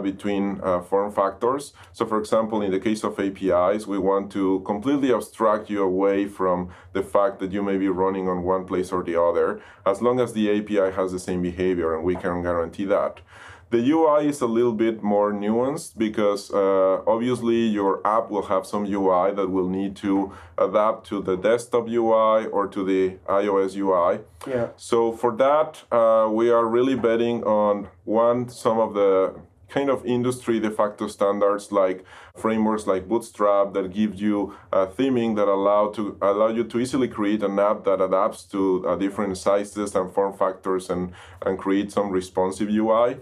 between 0.00 0.60
uh, 0.62 0.80
form 0.80 1.10
factors. 1.12 1.72
So, 1.92 2.06
for 2.06 2.18
example, 2.18 2.62
in 2.62 2.70
the 2.70 2.80
case 2.80 3.02
of 3.04 3.18
APIs, 3.18 3.86
we 3.86 3.98
want 3.98 4.30
to 4.32 4.60
completely 4.60 5.12
abstract 5.12 5.70
you 5.70 5.82
away 5.82 6.26
from 6.26 6.70
the 6.92 7.02
fact 7.02 7.40
that 7.40 7.52
you 7.52 7.62
may 7.62 7.78
be 7.78 7.88
running 7.88 8.28
on 8.28 8.42
one 8.42 8.64
place 8.64 8.92
or 8.92 9.02
the 9.02 9.20
other, 9.20 9.60
as 9.86 10.00
long 10.00 10.20
as 10.20 10.32
the 10.32 10.50
API 10.56 10.94
has 10.94 11.12
the 11.12 11.18
same 11.18 11.42
behavior, 11.42 11.94
and 11.94 12.04
we 12.04 12.14
can 12.14 12.42
guarantee 12.42 12.84
that. 12.86 13.20
The 13.70 13.88
UI 13.92 14.28
is 14.28 14.40
a 14.40 14.46
little 14.46 14.72
bit 14.72 15.00
more 15.00 15.32
nuanced 15.32 15.96
because 15.96 16.50
uh, 16.50 17.02
obviously 17.06 17.66
your 17.68 18.04
app 18.04 18.28
will 18.28 18.46
have 18.46 18.66
some 18.66 18.84
UI 18.84 19.32
that 19.32 19.48
will 19.48 19.68
need 19.68 19.94
to 19.96 20.32
adapt 20.58 21.06
to 21.06 21.22
the 21.22 21.36
desktop 21.36 21.88
UI 21.88 22.46
or 22.46 22.66
to 22.66 22.84
the 22.84 23.18
iOS 23.28 23.76
UI. 23.76 24.24
Yeah. 24.48 24.70
So 24.76 25.12
for 25.12 25.36
that, 25.36 25.84
uh, 25.92 26.28
we 26.32 26.50
are 26.50 26.66
really 26.66 26.96
betting 26.96 27.44
on 27.44 27.88
one, 28.04 28.48
some 28.48 28.80
of 28.80 28.94
the 28.94 29.36
kind 29.70 29.88
of 29.88 30.04
industry 30.04 30.60
de 30.60 30.70
facto 30.70 31.06
standards 31.06 31.72
like 31.72 32.04
frameworks 32.36 32.86
like 32.86 33.08
Bootstrap 33.08 33.72
that 33.74 33.92
give 33.92 34.14
you 34.16 34.54
a 34.72 34.86
theming 34.86 35.36
that 35.36 35.48
allow 35.48 35.88
to 35.92 36.16
allow 36.20 36.48
you 36.48 36.64
to 36.64 36.78
easily 36.78 37.08
create 37.08 37.42
an 37.42 37.58
app 37.58 37.84
that 37.84 38.00
adapts 38.00 38.42
to 38.44 38.86
uh, 38.86 38.96
different 38.96 39.38
sizes 39.38 39.94
and 39.94 40.12
form 40.12 40.36
factors 40.36 40.90
and 40.90 41.12
and 41.46 41.58
create 41.58 41.90
some 41.92 42.10
responsive 42.10 42.68
UI. 42.68 43.18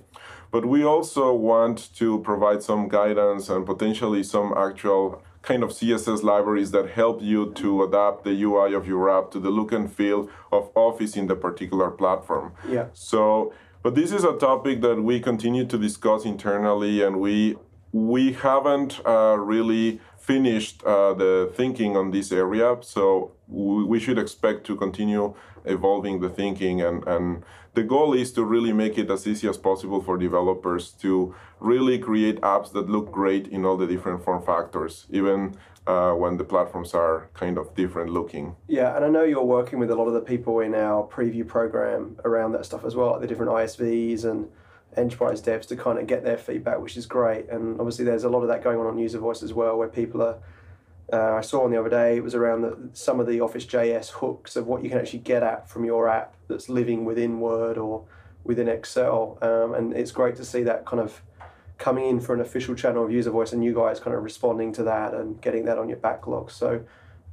But 0.50 0.64
we 0.64 0.83
also 0.83 1.35
want 1.35 1.95
to 1.97 2.21
provide 2.21 2.62
some 2.62 2.88
guidance 2.88 3.50
and 3.50 3.67
potentially 3.67 4.23
some 4.23 4.55
actual 4.57 5.23
kind 5.43 5.62
of 5.62 5.71
CSS 5.71 6.23
libraries 6.23 6.71
that 6.73 6.90
help 6.90 7.23
you 7.23 7.52
to 7.55 7.85
adapt 7.85 8.25
the 8.25 8.43
UI 8.43 8.75
of 8.75 8.87
your 8.87 9.09
app 9.11 9.31
to 9.31 9.38
the 9.38 9.50
look 9.50 9.73
and 9.73 9.93
feel 9.93 10.28
of 10.52 10.71
Office 10.75 11.17
in 11.17 11.26
the 11.26 11.37
particular 11.37 11.90
platform. 11.90 12.52
Yeah. 12.69 12.87
So, 12.93 13.52
but 13.88 13.95
this 13.95 14.12
is 14.12 14.23
a 14.23 14.35
topic 14.35 14.83
that 14.83 15.02
we 15.02 15.18
continue 15.18 15.64
to 15.64 15.78
discuss 15.78 16.26
internally, 16.26 17.02
and 17.02 17.18
we 17.18 17.57
we 17.90 18.35
haven't 18.35 19.00
uh, 19.07 19.35
really 19.38 19.99
finished 20.18 20.84
uh, 20.84 21.15
the 21.15 21.50
thinking 21.56 21.97
on 21.97 22.10
this 22.10 22.30
area. 22.30 22.76
So 22.82 23.32
we, 23.47 23.84
we 23.84 23.99
should 23.99 24.19
expect 24.19 24.67
to 24.67 24.76
continue 24.76 25.34
evolving 25.65 26.21
the 26.21 26.28
thinking 26.28 26.82
and 26.82 27.02
and 27.06 27.43
the 27.73 27.82
goal 27.82 28.12
is 28.12 28.30
to 28.32 28.45
really 28.45 28.75
make 28.75 28.99
it 28.99 29.10
as 29.10 29.26
easy 29.26 29.49
as 29.49 29.56
possible 29.56 30.02
for 30.02 30.19
developers 30.19 30.91
to 31.04 31.34
really 31.58 31.99
create 31.99 32.39
apps 32.43 32.73
that 32.73 32.91
look 32.91 33.10
great 33.10 33.47
in 33.49 33.65
all 33.65 33.78
the 33.78 33.86
different 33.86 34.23
form 34.23 34.43
factors, 34.43 35.06
even 35.08 35.56
uh, 35.88 36.12
when 36.12 36.36
the 36.36 36.44
platforms 36.44 36.92
are 36.92 37.30
kind 37.32 37.56
of 37.56 37.74
different 37.74 38.10
looking. 38.10 38.54
Yeah, 38.68 38.94
and 38.94 39.04
I 39.04 39.08
know 39.08 39.24
you're 39.24 39.42
working 39.42 39.78
with 39.78 39.90
a 39.90 39.94
lot 39.96 40.06
of 40.06 40.12
the 40.12 40.20
people 40.20 40.60
in 40.60 40.74
our 40.74 41.02
preview 41.08 41.46
program 41.46 42.18
around 42.24 42.52
that 42.52 42.66
stuff 42.66 42.84
as 42.84 42.94
well, 42.94 43.12
like 43.12 43.22
the 43.22 43.26
different 43.26 43.50
ISVs 43.52 44.24
and 44.24 44.50
enterprise 44.96 45.40
devs 45.40 45.66
to 45.68 45.76
kind 45.76 45.98
of 45.98 46.06
get 46.06 46.22
their 46.24 46.36
feedback, 46.36 46.78
which 46.80 46.96
is 46.98 47.06
great. 47.06 47.48
And 47.48 47.80
obviously, 47.80 48.04
there's 48.04 48.24
a 48.24 48.28
lot 48.28 48.42
of 48.42 48.48
that 48.48 48.62
going 48.62 48.78
on 48.78 48.86
on 48.86 48.98
User 48.98 49.18
Voice 49.18 49.42
as 49.42 49.54
well, 49.54 49.78
where 49.78 49.88
people 49.88 50.22
are 50.22 50.38
uh, 51.10 51.36
I 51.36 51.40
saw 51.40 51.64
on 51.64 51.70
the 51.70 51.80
other 51.80 51.88
day 51.88 52.18
it 52.18 52.22
was 52.22 52.34
around 52.34 52.62
the, 52.62 52.90
some 52.92 53.18
of 53.18 53.26
the 53.26 53.40
Office 53.40 53.64
JS 53.64 54.10
hooks 54.10 54.56
of 54.56 54.66
what 54.66 54.84
you 54.84 54.90
can 54.90 54.98
actually 54.98 55.20
get 55.20 55.42
at 55.42 55.68
from 55.68 55.84
your 55.86 56.06
app 56.06 56.34
that's 56.48 56.68
living 56.68 57.06
within 57.06 57.40
Word 57.40 57.78
or 57.78 58.04
within 58.44 58.68
Excel, 58.68 59.38
um, 59.40 59.74
and 59.74 59.94
it's 59.94 60.10
great 60.10 60.36
to 60.36 60.44
see 60.44 60.62
that 60.64 60.84
kind 60.84 61.00
of 61.00 61.22
coming 61.78 62.08
in 62.08 62.21
for 62.21 62.34
an 62.34 62.41
official 62.41 62.75
channel 62.75 63.04
of 63.04 63.10
user 63.10 63.30
voice 63.30 63.52
and 63.52 63.64
you 63.64 63.75
guys 63.75 64.00
kind 64.00 64.14
of 64.17 64.23
responding 64.23 64.73
to 64.73 64.82
that 64.82 65.14
and 65.14 65.41
getting 65.41 65.64
that 65.64 65.78
on 65.78 65.88
your 65.88 65.99
backlog. 65.99 66.50
So 66.50 66.84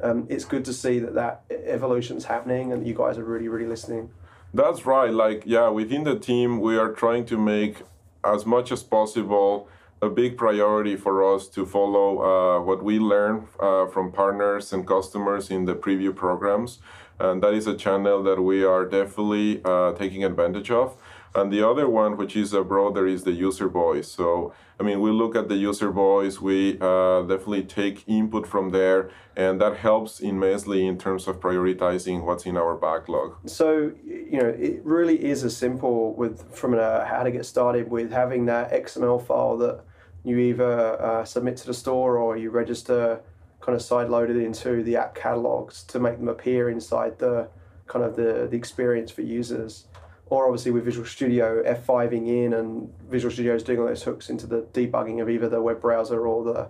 um, 0.01 0.27
it's 0.29 0.45
good 0.45 0.63
to 0.65 0.73
see 0.73 0.99
that 0.99 1.15
that 1.15 1.43
evolution's 1.49 2.25
happening 2.25 2.71
and 2.71 2.87
you 2.87 2.93
guys 2.93 3.17
are 3.17 3.23
really 3.23 3.47
really 3.47 3.67
listening. 3.67 4.11
That's 4.53 4.85
right. 4.85 5.11
Like 5.11 5.43
yeah, 5.45 5.69
within 5.69 6.03
the 6.03 6.17
team 6.17 6.59
we 6.59 6.77
are 6.77 6.91
trying 6.93 7.25
to 7.25 7.37
make 7.37 7.83
as 8.23 8.45
much 8.45 8.71
as 8.71 8.83
possible 8.83 9.67
a 10.01 10.09
big 10.09 10.37
priority 10.37 10.95
for 10.95 11.35
us 11.35 11.47
to 11.47 11.65
follow 11.65 12.09
uh, 12.21 12.61
what 12.61 12.83
we 12.83 12.99
learn 12.99 13.47
uh, 13.59 13.87
from 13.87 14.11
partners 14.11 14.73
and 14.73 14.87
customers 14.87 15.49
in 15.49 15.65
the 15.65 15.75
preview 15.75 16.15
programs. 16.15 16.79
And 17.19 17.41
that 17.43 17.53
is 17.53 17.65
a 17.65 17.75
channel 17.75 18.21
that 18.23 18.41
we 18.41 18.63
are 18.63 18.85
definitely 18.85 19.61
uh, 19.63 19.93
taking 19.93 20.25
advantage 20.25 20.69
of. 20.69 20.97
And 21.35 21.51
the 21.51 21.67
other 21.67 21.89
one, 21.89 22.15
which 22.15 22.35
is 22.35 22.53
a 22.53 22.63
broader, 22.63 23.05
is 23.05 23.23
the 23.23 23.33
user 23.33 23.67
voice. 23.67 24.07
So, 24.07 24.53
I 24.79 24.83
mean, 24.83 25.01
we 25.01 25.11
look 25.11 25.35
at 25.35 25.49
the 25.49 25.55
user 25.55 25.91
voice, 25.91 26.39
we 26.39 26.77
uh, 26.79 27.21
definitely 27.23 27.63
take 27.63 28.03
input 28.07 28.47
from 28.47 28.69
there, 28.69 29.09
and 29.35 29.59
that 29.59 29.77
helps 29.77 30.21
immensely 30.21 30.87
in 30.87 30.97
terms 30.97 31.27
of 31.27 31.41
prioritizing 31.41 32.23
what's 32.23 32.45
in 32.45 32.55
our 32.55 32.75
backlog. 32.75 33.35
So, 33.49 33.91
you 34.05 34.39
know, 34.39 34.47
it 34.47 34.81
really 34.85 35.23
is 35.23 35.43
as 35.43 35.55
simple 35.57 36.13
with 36.13 36.55
from 36.55 36.73
a, 36.73 37.05
how 37.05 37.23
to 37.23 37.31
get 37.31 37.45
started 37.45 37.91
with 37.91 38.11
having 38.11 38.45
that 38.45 38.71
XML 38.71 39.25
file 39.25 39.57
that 39.57 39.81
you 40.23 40.37
either 40.39 41.01
uh, 41.01 41.25
submit 41.25 41.57
to 41.57 41.67
the 41.67 41.73
store 41.73 42.17
or 42.17 42.37
you 42.37 42.49
register 42.49 43.21
kind 43.61 43.75
of 43.75 43.81
side 43.81 44.09
loaded 44.09 44.37
into 44.37 44.83
the 44.83 44.95
app 44.95 45.15
catalogs 45.15 45.83
to 45.83 45.99
make 45.99 46.17
them 46.17 46.27
appear 46.27 46.69
inside 46.69 47.17
the 47.19 47.47
kind 47.87 48.05
of 48.05 48.15
the, 48.15 48.47
the 48.49 48.57
experience 48.57 49.11
for 49.11 49.21
users. 49.21 49.87
Or 50.27 50.45
obviously 50.45 50.71
with 50.71 50.85
Visual 50.85 51.05
Studio 51.05 51.61
F5ing 51.63 52.27
in 52.27 52.53
and 52.53 52.91
Visual 53.09 53.31
Studio 53.31 53.53
is 53.55 53.63
doing 53.63 53.79
all 53.79 53.85
those 53.85 54.03
hooks 54.03 54.29
into 54.29 54.47
the 54.47 54.63
debugging 54.73 55.21
of 55.21 55.29
either 55.29 55.47
the 55.49 55.61
web 55.61 55.81
browser 55.81 56.25
or 56.27 56.43
the, 56.43 56.69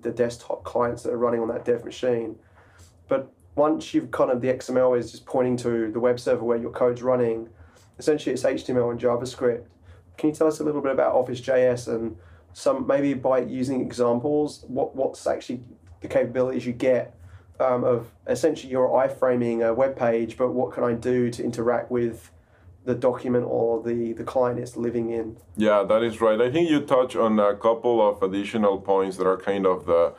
the 0.00 0.10
desktop 0.10 0.64
clients 0.64 1.02
that 1.04 1.12
are 1.12 1.18
running 1.18 1.40
on 1.40 1.48
that 1.48 1.64
dev 1.64 1.84
machine. 1.84 2.36
But 3.08 3.32
once 3.54 3.94
you've 3.94 4.10
kind 4.10 4.30
of 4.30 4.40
the 4.40 4.48
XML 4.48 4.98
is 4.98 5.12
just 5.12 5.26
pointing 5.26 5.56
to 5.58 5.90
the 5.90 6.00
web 6.00 6.20
server 6.20 6.44
where 6.44 6.58
your 6.58 6.70
code's 6.70 7.02
running, 7.02 7.48
essentially 7.98 8.34
it's 8.34 8.42
HTML 8.42 8.90
and 8.90 9.00
JavaScript. 9.00 9.64
Can 10.18 10.30
you 10.30 10.34
tell 10.34 10.46
us 10.46 10.60
a 10.60 10.64
little 10.64 10.82
bit 10.82 10.92
about 10.92 11.14
Office 11.14 11.40
JS 11.40 11.88
and 11.88 12.16
some 12.52 12.86
maybe 12.86 13.14
by 13.14 13.38
using 13.38 13.80
examples, 13.80 14.64
what 14.68 14.94
what's 14.94 15.26
actually 15.26 15.62
the 16.00 16.08
capabilities 16.08 16.66
you 16.66 16.72
get 16.72 17.14
um, 17.60 17.84
of 17.84 18.10
essentially 18.26 18.70
your 18.70 18.88
iframing 18.90 19.66
a 19.66 19.72
web 19.72 19.96
page, 19.96 20.36
but 20.36 20.52
what 20.52 20.72
can 20.72 20.82
I 20.82 20.94
do 20.94 21.30
to 21.30 21.44
interact 21.44 21.90
with 21.90 22.30
the 22.84 22.94
document 22.94 23.44
or 23.46 23.82
the, 23.82 24.12
the 24.12 24.24
client 24.24 24.58
is 24.58 24.76
living 24.76 25.10
in? 25.10 25.36
Yeah, 25.56 25.82
that 25.84 26.02
is 26.02 26.20
right. 26.20 26.40
I 26.40 26.50
think 26.50 26.70
you 26.70 26.80
touch 26.80 27.14
on 27.16 27.38
a 27.38 27.54
couple 27.54 28.06
of 28.06 28.22
additional 28.22 28.80
points 28.80 29.16
that 29.18 29.26
are 29.26 29.36
kind 29.36 29.66
of 29.66 29.86
the 29.86 30.14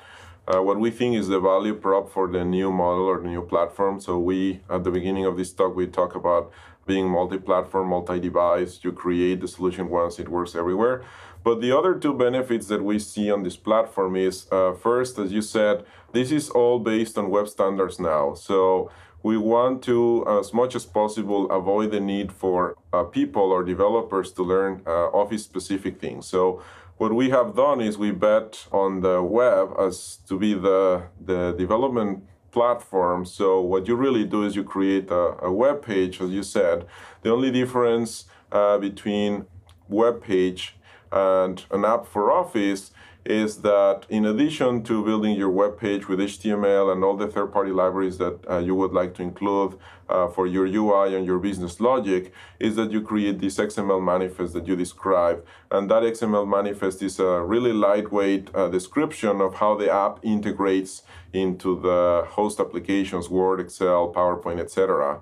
uh, 0.48 0.62
what 0.62 0.80
we 0.80 0.90
think 0.90 1.16
is 1.16 1.28
the 1.28 1.40
value 1.40 1.76
prop 1.76 2.12
for 2.12 2.28
the 2.28 2.44
new 2.44 2.72
model 2.72 3.06
or 3.06 3.22
the 3.22 3.28
new 3.28 3.44
platform. 3.44 4.00
So 4.00 4.18
we 4.18 4.62
at 4.70 4.84
the 4.84 4.92
beginning 4.92 5.26
of 5.26 5.38
this 5.38 5.54
talk 5.54 5.76
we 5.76 5.88
talk 5.88 6.16
about 6.16 6.52
being 6.88 7.08
multi-platform, 7.08 7.90
multi-device. 7.90 8.80
You 8.84 8.92
create 8.92 9.40
the 9.42 9.48
solution 9.48 9.88
once, 9.90 10.20
it 10.20 10.30
works 10.30 10.56
everywhere. 10.56 11.04
But 11.44 11.62
the 11.62 11.76
other 11.78 11.98
two 11.98 12.14
benefits 12.14 12.68
that 12.68 12.84
we 12.84 13.00
see 13.00 13.32
on 13.32 13.44
this 13.44 13.58
platform 13.58 14.16
is 14.16 14.48
uh, 14.52 14.74
first, 14.74 15.18
as 15.18 15.32
you 15.32 15.42
said, 15.42 15.86
this 16.12 16.32
is 16.32 16.50
all 16.50 16.80
based 16.80 17.18
on 17.18 17.30
web 17.30 17.48
standards 17.48 18.00
now. 18.00 18.34
So 18.34 18.92
we 19.24 19.38
want 19.38 19.84
to, 19.84 20.26
as 20.40 20.54
much 20.54 20.76
as 20.76 20.86
possible, 20.86 21.50
avoid 21.52 21.92
the 21.92 22.00
need 22.00 22.32
for 22.32 22.76
uh, 22.94 23.04
people 23.04 23.52
or 23.52 23.64
developers 23.64 24.32
to 24.34 24.44
learn 24.44 24.82
uh, 24.88 25.08
Office 25.10 25.44
specific 25.44 26.00
things. 26.00 26.26
So 26.26 26.62
what 26.98 27.14
we 27.14 27.30
have 27.30 27.56
done 27.56 27.82
is 27.82 27.98
we 27.98 28.12
bet 28.12 28.68
on 28.72 29.02
the 29.02 29.22
web 29.22 29.74
as 29.80 30.20
to 30.28 30.38
be 30.38 30.54
the, 30.54 31.04
the 31.24 31.54
development 31.58 32.24
platform. 32.52 33.26
So 33.26 33.62
what 33.62 33.88
you 33.88 33.96
really 33.96 34.26
do 34.26 34.44
is 34.44 34.56
you 34.56 34.64
create 34.64 35.10
a, 35.10 35.46
a 35.46 35.52
web 35.52 35.84
page, 35.84 36.22
as 36.22 36.32
you 36.32 36.44
said. 36.44 36.86
The 37.22 37.32
only 37.32 37.52
difference 37.52 38.26
uh, 38.52 38.78
between 38.78 39.46
web 39.88 40.22
page 40.24 40.76
and 41.12 41.64
an 41.72 41.86
app 41.86 42.06
for 42.06 42.32
Office 42.32 42.92
is 43.26 43.58
that 43.58 44.06
in 44.10 44.26
addition 44.26 44.84
to 44.84 45.04
building 45.06 45.36
your 45.36 45.50
web 45.50 45.78
page 45.80 46.08
with 46.08 46.20
HTML 46.20 46.92
and 46.92 47.04
all 47.04 47.16
the 47.16 47.28
third 47.28 47.54
party 47.54 47.72
libraries 47.72 48.18
that 48.18 48.40
uh, 48.50 48.58
you 48.58 48.74
would 48.74 48.92
like 48.92 49.14
to 49.16 49.22
include 49.22 49.78
uh, 50.10 50.28
for 50.28 50.48
your 50.48 50.66
UI 50.66 51.16
and 51.16 51.26
your 51.26 51.40
business 51.40 51.80
logic, 51.80 52.34
is 52.60 52.76
that 52.76 52.92
you 52.92 53.02
create 53.02 53.40
this 53.40 53.58
XML 53.58 54.04
manifest 54.04 54.54
that 54.54 54.68
you 54.68 54.76
describe. 54.76 55.46
And 55.70 55.90
that 55.90 56.04
XML 56.04 56.48
manifest 56.48 57.02
is 57.02 57.20
a 57.20 57.42
really 57.42 57.72
lightweight 57.72 58.50
uh, 58.54 58.68
description 58.70 59.40
of 59.40 59.56
how 59.56 59.76
the 59.76 59.92
app 59.92 60.20
integrates 60.24 61.04
into 61.32 61.80
the 61.80 62.26
host 62.28 62.60
applications, 62.60 63.30
Word, 63.30 63.60
Excel, 63.60 64.12
PowerPoint, 64.14 64.60
etc. 64.60 65.22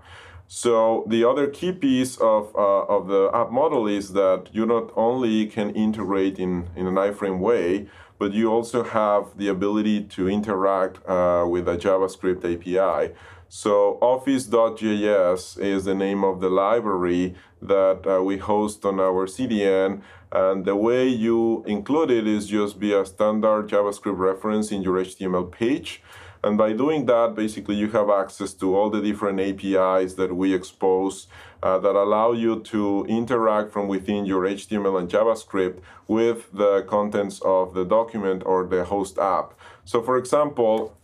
So 0.52 1.04
the 1.08 1.24
other 1.30 1.46
key 1.46 1.72
piece 1.72 2.18
of, 2.18 2.52
uh, 2.56 2.86
of 2.86 3.08
the 3.08 3.30
app 3.36 3.52
model 3.52 3.86
is 3.86 4.14
that 4.14 4.48
you 4.52 4.66
not 4.66 4.92
only 4.96 5.46
can 5.46 5.70
integrate 5.76 6.40
in, 6.40 6.70
in 6.76 6.88
an 6.88 6.96
iframe 6.96 7.38
way, 7.38 7.88
but 8.18 8.34
you 8.34 8.52
also 8.52 8.84
have 8.84 9.38
the 9.38 9.48
ability 9.48 10.06
to 10.06 10.28
interact 10.28 11.08
uh, 11.08 11.46
with 11.48 11.68
a 11.70 11.78
JavaScript 11.78 12.44
API. 12.44 13.14
So 13.48 14.00
Office.js 14.02 15.60
is 15.60 15.86
the 15.86 15.94
name 15.94 16.24
of 16.24 16.42
the 16.42 16.50
library 16.50 17.36
that 17.62 18.08
uh, 18.08 18.24
we 18.24 18.40
host 18.40 18.84
on 18.86 19.00
our 19.00 19.28
CDN. 19.28 20.02
And 20.32 20.66
the 20.66 20.76
way 20.76 21.08
you 21.08 21.64
include 21.68 22.10
it 22.10 22.26
is 22.26 22.48
just 22.48 22.78
via 22.78 23.06
standard 23.06 23.70
JavaScript 23.70 24.18
reference 24.18 24.72
in 24.72 24.82
your 24.82 24.96
HTML 24.98 25.52
page. 25.52 26.02
And 26.44 26.58
by 26.58 26.74
doing 26.74 27.06
that, 27.08 27.36
basically, 27.36 27.76
you 27.76 27.90
have 27.92 28.10
access 28.10 28.54
to 28.54 28.76
all 28.76 28.90
the 28.90 29.02
different 29.02 29.40
APIs 29.40 30.14
that 30.14 30.34
we 30.36 30.54
expose 30.54 31.28
uh, 31.62 31.78
that 31.80 31.96
allow 31.96 32.32
you 32.32 32.62
to 32.62 33.06
interact 33.10 33.72
from 33.74 33.88
within 33.90 34.26
your 34.26 34.44
HTML 34.44 35.00
and 35.00 35.10
JavaScript 35.10 35.80
with 36.08 36.52
the 36.54 36.84
contents 36.84 37.42
of 37.42 37.74
the 37.74 37.84
document 37.84 38.44
or 38.46 38.66
the 38.66 38.86
host 38.86 39.18
app. 39.18 39.54
So, 39.84 40.02
for 40.02 40.18
example, 40.18 40.96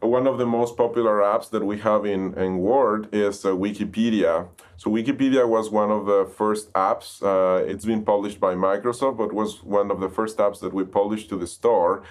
one 0.00 0.26
of 0.26 0.38
the 0.38 0.46
most 0.46 0.76
popular 0.76 1.18
apps 1.20 1.50
that 1.50 1.64
we 1.64 1.78
have 1.78 2.04
in, 2.04 2.34
in 2.34 2.58
Word 2.58 3.08
is 3.12 3.44
uh, 3.44 3.50
Wikipedia. 3.50 4.48
So 4.78 4.90
Wikipedia 4.90 5.46
was 5.46 5.70
one 5.70 5.90
of 5.90 6.06
the 6.06 6.24
first 6.36 6.72
apps. 6.72 7.22
Uh, 7.22 7.62
it's 7.64 7.84
been 7.84 8.02
published 8.02 8.40
by 8.40 8.54
Microsoft, 8.54 9.18
but 9.18 9.34
was 9.34 9.62
one 9.62 9.90
of 9.90 10.00
the 10.00 10.08
first 10.08 10.38
apps 10.38 10.60
that 10.60 10.72
we 10.72 10.84
published 10.84 11.28
to 11.28 11.36
the 11.36 11.46
store. 11.46 12.02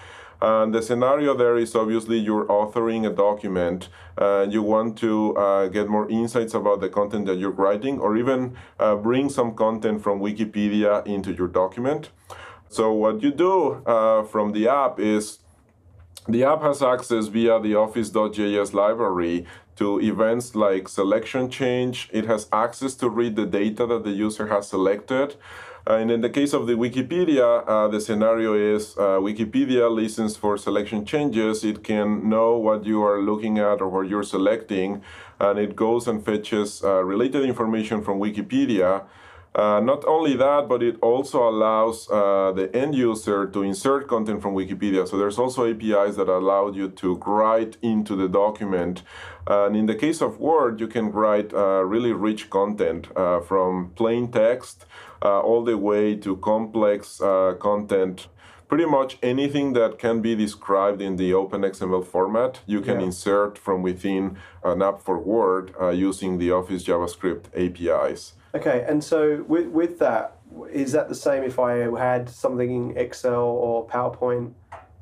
And 0.42 0.74
the 0.74 0.82
scenario 0.82 1.36
there 1.36 1.56
is 1.58 1.74
obviously 1.74 2.18
you're 2.18 2.46
authoring 2.46 3.06
a 3.06 3.14
document 3.14 3.88
and 4.16 4.52
you 4.52 4.62
want 4.62 4.96
to 4.98 5.36
uh, 5.36 5.68
get 5.68 5.88
more 5.88 6.08
insights 6.10 6.54
about 6.54 6.80
the 6.80 6.88
content 6.88 7.26
that 7.26 7.38
you're 7.38 7.50
writing 7.50 7.98
or 7.98 8.16
even 8.16 8.56
uh, 8.78 8.96
bring 8.96 9.28
some 9.28 9.54
content 9.54 10.02
from 10.02 10.20
Wikipedia 10.20 11.06
into 11.06 11.32
your 11.32 11.48
document. 11.48 12.10
So, 12.68 12.92
what 12.92 13.22
you 13.22 13.32
do 13.32 13.82
uh, 13.84 14.22
from 14.24 14.52
the 14.52 14.68
app 14.68 14.98
is 14.98 15.40
the 16.28 16.44
app 16.44 16.62
has 16.62 16.82
access 16.82 17.26
via 17.26 17.60
the 17.60 17.74
Office.js 17.74 18.72
library 18.72 19.46
to 19.76 20.00
events 20.00 20.54
like 20.54 20.88
selection 20.88 21.50
change. 21.50 22.08
It 22.12 22.26
has 22.26 22.48
access 22.52 22.94
to 22.96 23.08
read 23.08 23.36
the 23.36 23.46
data 23.46 23.86
that 23.86 24.04
the 24.04 24.10
user 24.10 24.46
has 24.48 24.68
selected. 24.68 25.36
Uh, 25.86 25.94
and 25.94 26.10
in 26.10 26.20
the 26.20 26.28
case 26.28 26.52
of 26.52 26.66
the 26.66 26.74
Wikipedia, 26.74 27.64
uh, 27.66 27.88
the 27.88 28.00
scenario 28.00 28.54
is 28.54 28.96
uh, 28.98 29.18
Wikipedia 29.18 29.90
listens 29.90 30.36
for 30.36 30.58
selection 30.58 31.04
changes. 31.04 31.64
It 31.64 31.82
can 31.82 32.28
know 32.28 32.56
what 32.56 32.84
you 32.84 33.02
are 33.02 33.20
looking 33.20 33.58
at 33.58 33.80
or 33.80 33.88
what 33.88 34.08
you're 34.08 34.22
selecting, 34.22 35.02
and 35.38 35.58
it 35.58 35.74
goes 35.76 36.06
and 36.06 36.24
fetches 36.24 36.82
related 36.82 37.44
information 37.44 38.02
from 38.02 38.20
Wikipedia. 38.20 39.04
Uh, 39.52 39.80
not 39.80 40.04
only 40.06 40.36
that, 40.36 40.68
but 40.68 40.80
it 40.80 40.96
also 41.02 41.48
allows 41.48 42.08
uh, 42.08 42.52
the 42.54 42.70
end 42.74 42.94
user 42.94 43.46
to 43.46 43.62
insert 43.62 44.06
content 44.06 44.40
from 44.40 44.54
Wikipedia. 44.54 45.08
So 45.08 45.18
there's 45.18 45.38
also 45.38 45.68
APIs 45.68 46.14
that 46.16 46.28
allow 46.28 46.70
you 46.70 46.88
to 46.88 47.16
write 47.26 47.76
into 47.82 48.14
the 48.14 48.28
document. 48.28 49.02
And 49.48 49.74
in 49.74 49.86
the 49.86 49.96
case 49.96 50.20
of 50.20 50.38
Word, 50.38 50.78
you 50.78 50.86
can 50.86 51.10
write 51.10 51.52
uh, 51.52 51.82
really 51.82 52.12
rich 52.12 52.48
content 52.48 53.08
from 53.48 53.90
plain 53.96 54.30
text 54.30 54.86
uh, 55.22 55.40
all 55.40 55.64
the 55.64 55.76
way 55.76 56.16
to 56.16 56.36
complex 56.36 57.20
uh, 57.20 57.54
content 57.60 58.28
pretty 58.70 58.86
much 58.86 59.18
anything 59.20 59.72
that 59.72 59.98
can 59.98 60.22
be 60.22 60.36
described 60.36 61.02
in 61.02 61.16
the 61.16 61.32
OpenXML 61.32 62.06
format, 62.06 62.60
you 62.66 62.80
can 62.80 63.00
yeah. 63.00 63.06
insert 63.06 63.58
from 63.58 63.82
within 63.82 64.38
an 64.62 64.80
app 64.80 65.02
for 65.02 65.18
Word 65.18 65.74
uh, 65.80 65.88
using 65.88 66.38
the 66.38 66.52
Office 66.52 66.84
JavaScript 66.84 67.46
APIs. 67.52 68.34
Okay, 68.54 68.84
and 68.88 69.02
so 69.02 69.44
with, 69.48 69.66
with 69.66 69.98
that, 69.98 70.36
is 70.72 70.92
that 70.92 71.08
the 71.08 71.16
same 71.16 71.42
if 71.42 71.58
I 71.58 71.72
had 71.98 72.30
something 72.30 72.70
in 72.70 72.96
Excel 72.96 73.42
or 73.42 73.88
PowerPoint 73.88 74.52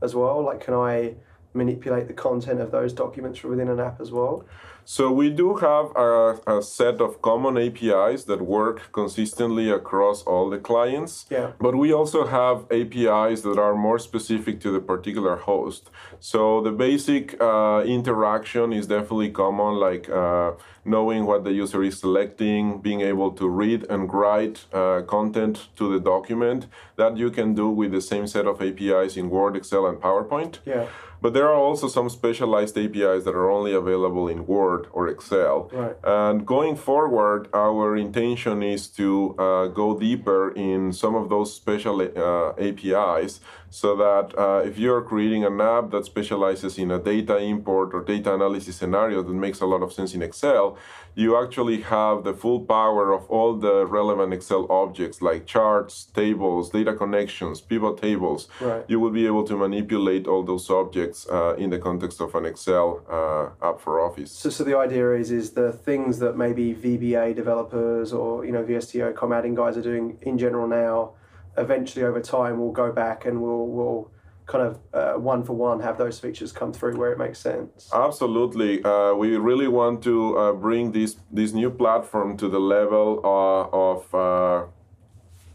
as 0.01 0.15
well? 0.15 0.43
Like, 0.43 0.61
can 0.61 0.73
I 0.73 1.15
manipulate 1.53 2.09
the 2.09 2.15
content 2.15 2.61
of 2.63 2.71
those 2.71 2.95
documents 2.95 3.39
from 3.39 3.51
within 3.51 3.69
an 3.69 3.81
app 3.81 4.01
as 4.01 4.11
well? 4.11 4.47
So 4.91 5.13
we 5.13 5.29
do 5.29 5.57
have 5.57 5.95
a, 5.95 6.41
a, 6.47 6.63
set 6.63 7.03
of 7.03 7.21
common 7.21 7.59
APIs 7.59 8.25
that 8.25 8.41
work 8.41 8.91
consistently 8.91 9.69
across 9.69 10.23
all 10.23 10.49
the 10.49 10.57
clients. 10.57 11.27
Yeah. 11.29 11.53
But 11.61 11.77
we 11.77 11.93
also 11.93 12.27
have 12.27 12.65
APIs 12.71 13.43
that 13.43 13.59
are 13.59 13.75
more 13.75 13.99
specific 13.99 14.63
to 14.63 14.71
the 14.71 14.81
particular 14.81 15.37
host. 15.37 15.91
So 16.21 16.63
the 16.63 16.73
basic 16.73 17.39
uh, 17.39 17.83
interaction 17.87 18.73
is 18.73 18.87
definitely 18.87 19.31
common, 19.31 19.75
like 19.75 20.09
uh, 20.09 20.53
knowing 20.87 21.27
what 21.27 21.45
the 21.45 21.53
user 21.53 21.83
is 21.83 21.99
selecting, 21.99 22.81
being 22.81 23.03
able 23.03 23.33
to 23.33 23.47
read 23.47 23.85
and 23.91 24.11
write 24.11 24.65
uh, 24.73 25.03
content 25.03 25.69
to 25.77 25.93
the 25.93 26.01
document. 26.01 26.67
That 26.97 27.19
you 27.19 27.31
can 27.31 27.55
do 27.55 27.69
with 27.69 27.93
the 27.93 28.01
same 28.01 28.27
set 28.27 28.47
of 28.47 28.63
APIs 28.63 29.19
in 29.19 29.29
Word, 29.29 29.55
Excel, 29.55 29.87
and 29.87 29.99
PowerPoint. 29.99 30.61
Yeah. 30.65 30.87
But 31.21 31.35
there 31.35 31.49
are 31.49 31.55
also 31.55 31.89
some 31.89 32.09
specialized 32.09 32.79
APIs 32.79 33.25
that 33.25 33.35
are 33.35 33.51
only 33.51 33.73
available 33.73 34.29
in 34.29 34.47
Word 34.47 34.87
or 34.93 35.09
Excel. 35.09 35.71
Right. 35.73 35.97
And 36.05 36.47
going 36.47 36.77
forward, 36.77 37.49
our 37.53 37.97
intention 37.97 38.63
is 38.63 38.89
to 38.99 39.35
uh, 39.39 39.67
go 39.67 39.99
deeper 39.99 40.53
in 40.53 40.93
some 40.93 41.15
of 41.15 41.29
those 41.29 41.55
special 41.55 42.01
uh, 42.01 42.53
APIs 42.59 43.41
so 43.71 43.97
that 43.97 44.39
uh, 44.39 44.63
if 44.65 44.79
you're 44.79 45.03
creating 45.03 45.45
an 45.45 45.61
app 45.61 45.91
that 45.91 46.05
specializes 46.05 46.79
in 46.79 46.91
a 46.91 46.99
data 46.99 47.39
import 47.39 47.91
or 47.93 48.03
data 48.03 48.35
analysis 48.35 48.77
scenario 48.77 49.23
that 49.23 49.33
makes 49.33 49.61
a 49.61 49.67
lot 49.67 49.83
of 49.83 49.93
sense 49.93 50.15
in 50.15 50.23
Excel, 50.23 50.77
you 51.15 51.37
actually 51.37 51.81
have 51.81 52.23
the 52.23 52.33
full 52.33 52.61
power 52.61 53.13
of 53.13 53.29
all 53.29 53.55
the 53.55 53.85
relevant 53.87 54.33
Excel 54.33 54.71
objects 54.71 55.21
like 55.21 55.47
charts, 55.47 56.05
tables, 56.15 56.71
data 56.71 56.95
connections, 56.95 57.61
pivot 57.61 57.99
tables. 57.99 58.49
Right. 58.61 58.85
You 58.89 59.01
will 59.01 59.11
be 59.11 59.27
able 59.27 59.45
to 59.45 59.57
manipulate 59.57 60.27
all 60.27 60.45
those 60.45 60.71
objects 60.71 61.27
uh, 61.29 61.57
in 61.57 61.71
the 61.71 61.79
context 61.79 62.21
of 62.21 62.35
an 62.35 62.47
Excel 62.47 63.03
uh, 63.11 63.69
app 63.69 63.81
for 63.81 64.01
Office. 64.01 64.31
So, 64.31 64.49
so 64.49 64.65
the 64.65 64.79
idea 64.79 65.13
is 65.13 65.31
is 65.31 65.51
the 65.51 65.73
things 65.73 66.21
that 66.21 66.37
maybe 66.37 66.75
VBA 66.75 67.35
developers 67.35 68.13
or 68.13 68.45
you 68.45 68.53
know 68.53 68.63
VSTO 68.63 69.15
COM 69.17 69.33
add-in 69.33 69.55
guys 69.55 69.77
are 69.77 69.83
doing 69.83 70.17
in 70.23 70.39
general 70.39 70.69
now 70.69 71.15
eventually 71.59 72.05
over 72.05 72.21
time 72.21 72.59
we'll 72.59 72.73
go 72.73 72.93
back 72.93 73.27
and 73.27 73.41
we'll 73.43 73.67
we'll 73.67 74.11
kind 74.49 74.67
of 74.67 74.79
uh, 74.95 75.13
one 75.21 75.45
for 75.45 75.53
one 75.53 75.79
have 75.81 75.99
those 75.99 76.19
features 76.19 76.51
come 76.53 76.73
through 76.73 76.97
where 76.97 77.13
it 77.13 77.19
makes 77.19 77.39
sense. 77.39 77.91
Absolutely, 77.93 78.83
uh, 78.83 79.13
we 79.13 79.37
really 79.37 79.69
want 79.69 80.03
to 80.03 80.37
uh, 80.39 80.53
bring 80.53 80.93
this 80.93 81.17
this 81.31 81.53
new 81.53 81.71
platform 81.71 82.37
to 82.39 82.49
the 82.49 82.59
level 82.59 83.21
uh, 83.23 83.89
of 83.89 84.15
uh, 84.15 84.67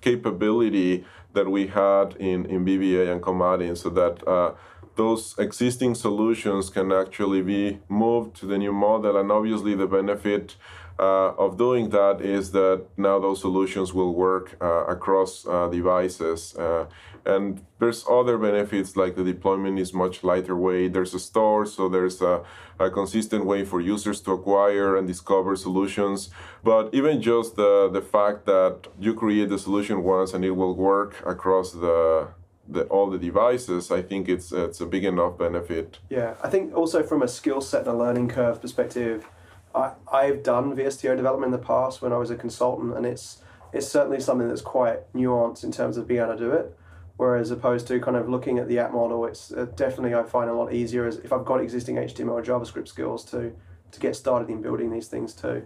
capability 0.02 1.04
that 1.34 1.50
we 1.50 1.68
had 1.68 2.16
in 2.20 2.46
in 2.46 2.64
VBA 2.64 3.12
and 3.12 3.22
COM 3.22 3.42
add-in, 3.42 3.76
so 3.76 3.90
that. 3.90 4.26
Uh, 4.28 4.54
those 4.96 5.34
existing 5.40 5.96
solutions 5.96 6.70
can 6.70 6.92
actually 6.92 7.42
be 7.42 7.80
moved 7.90 8.36
to 8.36 8.46
the 8.46 8.60
new 8.60 8.72
model, 8.72 9.18
and 9.18 9.32
obviously, 9.32 9.74
the 9.74 9.88
benefit 9.88 10.56
uh, 11.00 11.34
of 11.38 11.58
doing 11.58 11.90
that 11.90 12.22
is 12.22 12.52
that 12.52 12.86
now 12.98 13.20
those 13.20 13.42
solutions 13.42 13.94
will 13.94 14.14
work 14.14 14.56
uh, 14.62 14.86
across 14.86 15.46
uh, 15.48 15.68
devices. 15.68 16.56
Uh, 16.56 16.86
and 17.26 17.66
there's 17.80 18.06
other 18.10 18.38
benefits 18.38 18.96
like 18.96 19.16
the 19.16 19.24
deployment 19.24 19.80
is 19.80 19.94
much 19.94 20.24
lighter 20.24 20.56
weight. 20.56 20.94
There's 20.94 21.14
a 21.14 21.20
store, 21.20 21.66
so 21.66 21.88
there's 21.88 22.22
a, 22.22 22.44
a, 22.80 22.90
consistent 22.90 23.46
way 23.46 23.64
for 23.64 23.80
users 23.80 24.20
to 24.22 24.32
acquire 24.34 24.98
and 24.98 25.08
discover 25.08 25.56
solutions. 25.56 26.30
But 26.64 26.94
even 26.94 27.22
just 27.22 27.56
the, 27.56 27.90
the 27.92 28.02
fact 28.02 28.46
that 28.46 28.88
you 29.00 29.14
create 29.14 29.50
the 29.50 29.58
solution 29.58 30.04
once 30.04 30.34
and 30.34 30.44
it 30.44 30.52
will 30.52 30.76
work 30.76 31.24
across 31.26 31.72
the 31.72 32.28
the, 32.66 32.84
all 32.84 33.10
the 33.10 33.18
devices, 33.18 33.92
I 33.92 34.02
think 34.02 34.30
it's 34.30 34.54
it's 34.54 34.80
a 34.80 34.86
big 34.86 35.04
enough 35.04 35.38
benefit. 35.38 36.00
Yeah, 36.10 36.36
I 36.42 36.50
think 36.50 36.74
also 36.74 37.04
from 37.04 37.22
a 37.22 37.28
skill 37.28 37.60
set 37.60 37.82
and 37.82 37.90
a 37.90 37.94
learning 37.94 38.30
curve 38.30 38.62
perspective, 38.62 39.28
I, 39.76 39.94
I've 40.12 40.44
done 40.44 40.76
VSTO 40.76 41.16
development 41.16 41.54
in 41.54 41.60
the 41.60 41.66
past 41.66 42.02
when 42.02 42.14
I 42.14 42.18
was 42.18 42.30
a 42.30 42.36
consultant, 42.36 42.96
and 42.96 43.06
it's 43.06 43.40
it's 43.72 43.88
certainly 43.88 44.20
something 44.20 44.48
that's 44.48 44.62
quite 44.62 45.12
nuanced 45.14 45.64
in 45.64 45.72
terms 45.72 45.98
of 45.98 46.08
being 46.08 46.22
able 46.22 46.34
to 46.34 46.40
do 46.40 46.52
it. 46.52 46.78
Whereas 47.18 47.52
opposed 47.52 47.88
to 47.88 48.00
kind 48.00 48.18
of 48.18 48.30
looking 48.30 48.60
at 48.60 48.68
the 48.68 48.80
app 48.80 48.92
model, 48.92 49.26
it's 49.26 49.52
uh, 49.52 49.66
definitely 49.76 50.16
I 50.16 50.24
find 50.24 50.50
a 50.50 50.54
lot 50.54 50.74
easier 50.74 51.08
as 51.08 51.18
if 51.18 51.32
I've 51.32 51.46
got 51.46 51.62
existing 51.62 51.96
HTML 51.96 52.32
or 52.32 52.44
JavaScript 52.44 52.88
skills 52.88 53.24
to 53.26 53.54
to 53.92 54.00
get 54.00 54.16
started 54.16 54.50
in 54.50 54.62
building 54.62 54.92
these 54.92 55.08
things 55.08 55.34
too. 55.34 55.66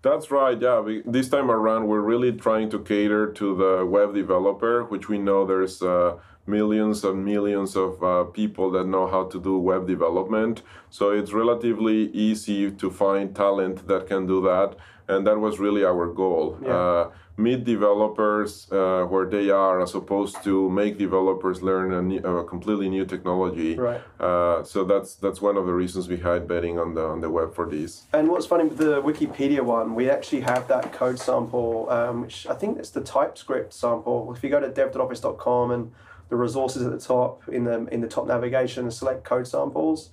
That's 0.00 0.30
right. 0.30 0.60
Yeah, 0.60 0.80
we, 0.80 1.02
this 1.04 1.28
time 1.28 1.50
around, 1.50 1.88
we're 1.88 2.00
really 2.00 2.32
trying 2.32 2.70
to 2.70 2.78
cater 2.78 3.32
to 3.32 3.56
the 3.56 3.84
web 3.84 4.14
developer, 4.14 4.84
which 4.84 5.08
we 5.08 5.18
know 5.18 5.44
there's 5.44 5.82
uh, 5.82 6.16
millions 6.48 7.04
and 7.04 7.24
millions 7.24 7.76
of 7.76 8.02
uh, 8.02 8.24
people 8.24 8.70
that 8.72 8.86
know 8.86 9.06
how 9.06 9.24
to 9.24 9.40
do 9.40 9.58
web 9.58 9.86
development. 9.86 10.62
So 10.90 11.10
it's 11.10 11.32
relatively 11.32 12.10
easy 12.12 12.70
to 12.70 12.90
find 12.90 13.34
talent 13.34 13.86
that 13.86 14.06
can 14.06 14.26
do 14.26 14.40
that, 14.42 14.76
and 15.06 15.26
that 15.26 15.38
was 15.38 15.58
really 15.58 15.84
our 15.84 16.06
goal. 16.12 16.58
Yeah. 16.62 16.70
Uh, 16.70 17.10
meet 17.38 17.64
developers 17.64 18.66
uh, 18.72 19.04
where 19.04 19.24
they 19.24 19.48
are 19.48 19.80
as 19.80 19.94
opposed 19.94 20.42
to 20.42 20.68
make 20.68 20.98
developers 20.98 21.62
learn 21.62 21.92
a, 21.92 22.02
new, 22.02 22.18
a 22.18 22.44
completely 22.44 22.88
new 22.88 23.04
technology 23.04 23.76
right 23.76 24.00
uh, 24.18 24.62
so 24.64 24.84
that's 24.84 25.14
that's 25.14 25.40
one 25.40 25.56
of 25.56 25.64
the 25.64 25.72
reasons 25.72 26.08
behind 26.08 26.48
betting 26.48 26.78
on 26.78 26.94
the 26.94 27.04
on 27.04 27.20
the 27.20 27.30
web 27.30 27.54
for 27.54 27.66
these 27.70 28.02
and 28.12 28.28
what's 28.28 28.46
funny 28.46 28.64
with 28.64 28.78
the 28.78 29.00
wikipedia 29.02 29.60
one 29.60 29.94
we 29.94 30.10
actually 30.10 30.40
have 30.40 30.66
that 30.66 30.92
code 30.92 31.18
sample 31.18 31.88
um, 31.90 32.22
which 32.22 32.46
i 32.48 32.54
think 32.54 32.76
it's 32.76 32.90
the 32.90 33.00
typescript 33.00 33.72
sample 33.72 34.34
if 34.34 34.42
you 34.42 34.50
go 34.50 34.58
to 34.58 34.68
dev.office.com 34.68 35.70
and 35.70 35.92
the 36.28 36.36
resources 36.36 36.84
at 36.84 36.92
the 36.92 36.98
top 36.98 37.48
in 37.48 37.64
the 37.64 37.86
in 37.86 38.00
the 38.00 38.08
top 38.08 38.26
navigation 38.26 38.84
and 38.84 38.92
select 38.92 39.24
code 39.24 39.46
samples 39.46 40.10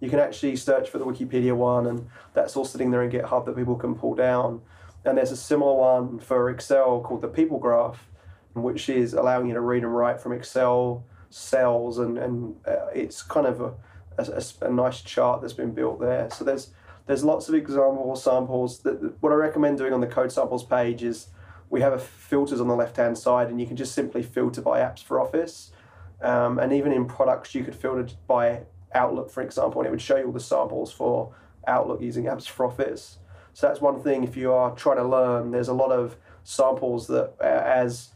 you 0.00 0.08
can 0.08 0.18
actually 0.18 0.54
search 0.56 0.88
for 0.88 0.98
the 0.98 1.04
wikipedia 1.04 1.54
one 1.54 1.86
and 1.86 2.08
that's 2.34 2.56
all 2.56 2.64
sitting 2.64 2.90
there 2.90 3.02
in 3.02 3.10
github 3.10 3.44
that 3.46 3.56
people 3.56 3.76
can 3.76 3.94
pull 3.94 4.14
down 4.14 4.60
and 5.04 5.16
there's 5.16 5.30
a 5.30 5.36
similar 5.36 5.74
one 5.74 6.18
for 6.18 6.50
Excel 6.50 7.00
called 7.00 7.22
the 7.22 7.28
People 7.28 7.58
Graph, 7.58 8.06
which 8.54 8.88
is 8.88 9.14
allowing 9.14 9.48
you 9.48 9.54
to 9.54 9.60
read 9.60 9.82
and 9.82 9.94
write 9.94 10.20
from 10.20 10.32
Excel 10.32 11.04
cells, 11.30 11.98
and 11.98 12.18
and 12.18 12.56
uh, 12.66 12.86
it's 12.94 13.22
kind 13.22 13.46
of 13.46 13.60
a, 13.60 13.72
a, 14.18 14.42
a, 14.66 14.70
nice 14.70 15.02
chart 15.02 15.40
that's 15.40 15.52
been 15.52 15.72
built 15.72 16.00
there. 16.00 16.28
So 16.30 16.44
there's 16.44 16.70
there's 17.06 17.24
lots 17.24 17.48
of 17.48 17.54
example 17.54 18.14
samples. 18.16 18.80
That 18.80 19.14
what 19.22 19.32
I 19.32 19.36
recommend 19.36 19.78
doing 19.78 19.92
on 19.92 20.00
the 20.00 20.06
code 20.06 20.32
samples 20.32 20.64
page 20.64 21.02
is 21.02 21.28
we 21.70 21.80
have 21.80 22.02
filters 22.02 22.60
on 22.60 22.68
the 22.68 22.74
left 22.74 22.96
hand 22.96 23.18
side, 23.18 23.48
and 23.48 23.60
you 23.60 23.66
can 23.66 23.76
just 23.76 23.94
simply 23.94 24.22
filter 24.22 24.62
by 24.62 24.80
apps 24.80 25.02
for 25.02 25.20
Office, 25.20 25.72
um, 26.20 26.58
and 26.58 26.72
even 26.72 26.92
in 26.92 27.06
products 27.06 27.54
you 27.54 27.64
could 27.64 27.74
filter 27.74 28.14
by 28.26 28.62
Outlook, 28.94 29.30
for 29.30 29.42
example, 29.42 29.80
and 29.80 29.88
it 29.88 29.90
would 29.90 30.00
show 30.00 30.16
you 30.16 30.26
all 30.26 30.32
the 30.32 30.40
samples 30.40 30.92
for 30.92 31.34
Outlook 31.66 32.00
using 32.00 32.24
apps 32.24 32.48
for 32.48 32.66
Office. 32.66 33.18
So 33.52 33.66
that's 33.66 33.80
one 33.80 34.00
thing 34.00 34.24
if 34.24 34.36
you 34.36 34.52
are 34.52 34.74
trying 34.74 34.98
to 34.98 35.04
learn. 35.04 35.50
There's 35.50 35.68
a 35.68 35.74
lot 35.74 35.90
of 35.90 36.16
samples 36.44 37.08
that, 37.08 37.34
uh, 37.40 37.44
as 37.44 38.10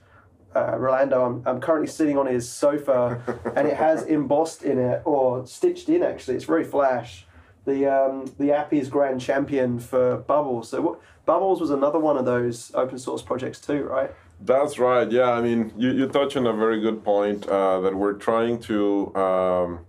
uh, 0.55 0.77
Rolando, 0.79 1.25
I'm, 1.25 1.43
I'm 1.47 1.61
currently 1.61 1.88
sitting 1.88 2.17
on 2.17 2.27
his 2.27 2.49
sofa 2.49 3.21
and 3.57 3.67
it 3.67 3.77
has 3.77 4.03
embossed 4.07 4.62
in 4.62 4.79
it 4.79 5.03
or 5.05 5.47
stitched 5.47 5.88
in 5.88 6.03
actually. 6.03 6.37
It's 6.37 6.45
very 6.45 6.65
flash. 6.65 7.27
The 7.64 7.87
um, 7.87 8.33
the 8.38 8.53
app 8.53 8.72
is 8.72 8.88
grand 8.88 9.20
champion 9.20 9.79
for 9.79 10.18
Bubbles. 10.18 10.70
So 10.70 10.81
what, 10.81 11.01
Bubbles 11.27 11.61
was 11.61 11.70
another 11.70 11.98
one 11.98 12.16
of 12.16 12.25
those 12.25 12.72
open 12.75 12.98
source 12.98 13.22
projects 13.22 13.61
too, 13.61 13.85
right? 13.85 14.11
That's 14.40 14.79
right. 14.79 15.11
Yeah, 15.11 15.31
I 15.31 15.40
mean, 15.40 15.72
you, 15.77 15.92
you 15.92 16.09
touch 16.09 16.37
on 16.37 16.46
a 16.46 16.53
very 16.53 16.81
good 16.81 17.05
point 17.05 17.46
uh, 17.46 17.81
that 17.81 17.94
we're 17.94 18.14
trying 18.14 18.59
to 18.62 19.14
um, 19.14 19.87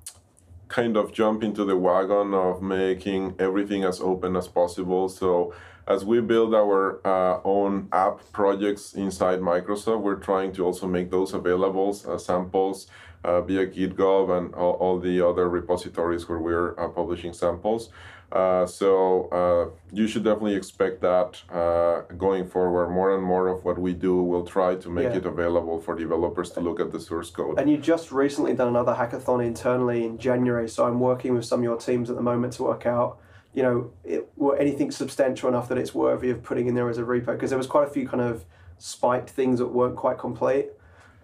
kind 0.67 0.95
of 0.95 1.11
jump 1.11 1.43
into 1.43 1.65
the 1.65 1.75
wagon 1.75 2.35
of 2.35 2.61
making 2.61 3.35
everything 3.39 3.83
as 3.83 3.99
open 3.99 4.35
as 4.35 4.47
possible. 4.47 5.09
So 5.09 5.55
as 5.87 6.05
we 6.05 6.21
build 6.21 6.53
our 6.53 7.05
uh, 7.05 7.41
own 7.43 7.89
app 7.91 8.19
projects 8.31 8.93
inside 8.93 9.39
Microsoft, 9.39 10.01
we're 10.01 10.15
trying 10.15 10.53
to 10.53 10.65
also 10.65 10.87
make 10.87 11.09
those 11.09 11.33
available 11.33 11.89
as 11.89 12.25
samples 12.25 12.87
uh, 13.23 13.41
via 13.41 13.65
GitHub 13.65 14.37
and 14.37 14.53
all, 14.55 14.73
all, 14.73 14.99
the 14.99 15.25
other 15.25 15.49
repositories 15.49 16.27
where 16.27 16.39
we're 16.39 16.79
uh, 16.79 16.89
publishing 16.89 17.33
samples. 17.33 17.89
Uh, 18.33 18.65
so 18.65 19.29
uh, 19.29 19.69
you 19.91 20.07
should 20.07 20.23
definitely 20.23 20.55
expect 20.55 21.01
that 21.01 21.39
uh, 21.51 22.01
going 22.17 22.47
forward. 22.47 22.89
More 22.89 23.15
and 23.15 23.23
more 23.23 23.47
of 23.47 23.63
what 23.63 23.77
we 23.77 23.93
do, 23.93 24.23
we'll 24.23 24.45
try 24.45 24.73
to 24.75 24.89
make 24.89 25.11
yeah. 25.11 25.17
it 25.17 25.25
available 25.25 25.79
for 25.79 25.95
developers 25.95 26.49
to 26.51 26.59
look 26.59 26.79
at 26.79 26.91
the 26.91 26.99
source 26.99 27.29
code. 27.29 27.59
And 27.59 27.69
you 27.69 27.77
just 27.77 28.11
recently 28.11 28.55
done 28.55 28.69
another 28.69 28.95
hackathon 28.95 29.45
internally 29.45 30.03
in 30.03 30.17
January. 30.17 30.67
So 30.67 30.87
I'm 30.87 30.99
working 30.99 31.35
with 31.35 31.45
some 31.45 31.59
of 31.59 31.63
your 31.63 31.77
teams 31.77 32.09
at 32.09 32.15
the 32.15 32.23
moment 32.23 32.53
to 32.53 32.63
work 32.63 32.87
out, 32.87 33.19
you 33.53 33.61
know, 33.61 33.91
it, 34.03 34.27
anything 34.59 34.89
substantial 34.89 35.47
enough 35.47 35.69
that 35.69 35.77
it's 35.77 35.93
worthy 35.93 36.31
of 36.31 36.41
putting 36.41 36.65
in 36.65 36.73
there 36.73 36.89
as 36.89 36.97
a 36.97 37.03
repo 37.03 37.27
because 37.27 37.51
there 37.51 37.57
was 37.57 37.67
quite 37.67 37.87
a 37.87 37.91
few 37.91 38.07
kind 38.07 38.21
of 38.21 38.45
spiked 38.79 39.29
things 39.29 39.59
that 39.59 39.67
weren't 39.67 39.95
quite 39.95 40.17
complete. 40.17 40.69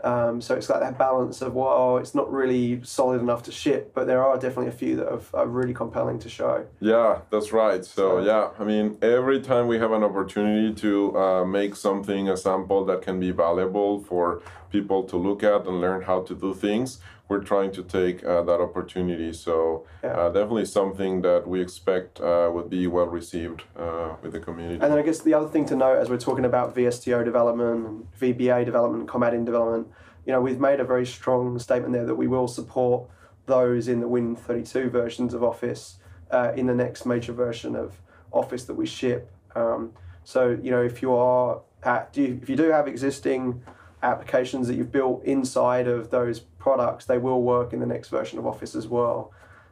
Um, 0.04 0.40
so 0.40 0.56
it's 0.56 0.70
like 0.70 0.80
that 0.80 0.98
balance 0.98 1.42
of 1.42 1.54
well, 1.54 1.98
it's 1.98 2.16
not 2.16 2.32
really 2.32 2.82
solid 2.84 3.22
enough 3.22 3.44
to 3.44 3.52
ship, 3.52 3.92
but 3.94 4.08
there 4.08 4.24
are 4.26 4.36
definitely 4.36 4.68
a 4.68 4.72
few 4.72 4.96
that 4.98 5.08
are, 5.08 5.22
are 5.34 5.48
really 5.48 5.74
compelling 5.74 6.20
to 6.20 6.30
show. 6.30 6.66
Yeah, 6.80 7.22
that's 7.30 7.52
right. 7.52 7.84
So, 7.84 8.20
so 8.20 8.26
yeah, 8.26 8.50
I 8.58 8.64
mean, 8.64 8.98
every 9.02 9.42
time 9.42 9.68
we 9.68 9.78
have 9.80 9.92
an 9.92 10.04
opportunity 10.04 10.74
to 10.82 11.18
uh, 11.18 11.46
make 11.46 11.76
something 11.76 12.30
a 12.30 12.38
sample 12.38 12.86
that 12.86 13.02
can 13.02 13.20
be 13.20 13.32
valuable 13.32 14.02
for 14.04 14.42
people 14.72 15.04
to 15.04 15.18
look 15.18 15.44
at 15.44 15.66
and 15.68 15.82
learn 15.82 16.02
how 16.04 16.22
to 16.22 16.36
do 16.36 16.54
things, 16.54 17.00
we're 17.30 17.44
trying 17.44 17.72
to 17.72 17.84
take 17.84 18.26
uh, 18.26 18.42
that 18.42 18.60
opportunity. 18.60 19.32
So 19.32 19.86
yeah. 20.04 20.10
uh, 20.10 20.30
definitely 20.30 20.66
something 20.66 21.22
that 21.22 21.48
we 21.48 21.62
expect 21.62 22.20
uh, 22.20 22.50
would 22.52 22.70
be 22.70 22.88
well 22.88 23.06
received 23.06 23.64
uh, 23.78 24.16
with 24.22 24.34
the 24.34 24.40
community. 24.40 24.80
And 24.82 24.92
then 24.92 24.98
I 24.98 25.04
guess 25.04 25.20
the 25.20 25.36
other 25.36 25.48
thing 25.48 25.66
to 25.68 25.76
note 25.76 26.00
as 26.00 26.10
we're 26.10 26.18
talking 26.18 26.44
about 26.44 26.76
VSTO 26.76 27.24
development, 27.24 28.08
VBA 28.20 28.66
development, 28.66 29.08
COM 29.08 29.24
add-in 29.24 29.46
development, 29.46 29.88
you 30.26 30.34
know, 30.34 30.42
we've 30.42 30.60
made 30.60 30.80
a 30.80 30.84
very 30.84 31.06
strong 31.06 31.58
statement 31.60 31.94
there 31.94 32.06
that 32.06 32.16
we 32.16 32.28
will 32.28 32.48
support 32.48 33.08
those 33.46 33.88
in 33.88 34.00
the 34.00 34.08
Win32 34.08 34.90
versions 34.92 35.34
of 35.34 35.44
Office 35.44 36.00
uh, 36.32 36.52
in 36.56 36.66
the 36.66 36.76
next 36.76 37.06
major 37.06 37.32
version 37.32 37.76
of 37.76 38.02
Office 38.32 38.66
that 38.66 38.74
we 38.74 38.88
ship. 38.88 39.32
Um, 39.56 39.92
so 40.24 40.58
you 40.62 40.72
know, 40.72 40.82
if 40.82 41.02
you 41.02 41.14
are 41.14 41.62
at, 41.84 42.12
do 42.12 42.22
you, 42.22 42.40
if 42.42 42.50
you 42.50 42.56
do 42.56 42.70
have 42.72 42.88
existing 42.88 43.62
applications 44.02 44.68
that 44.68 44.76
you've 44.76 44.92
built 44.92 45.24
inside 45.26 45.88
of 45.88 46.10
those 46.10 46.40
products, 46.40 47.06
they 47.06 47.18
will 47.18 47.42
work 47.42 47.74
in 47.74 47.80
the 47.80 47.86
next 47.86 48.10
version 48.10 48.40
of 48.40 48.48
Office 48.48 48.76
as 48.76 48.88
well. 48.88 49.32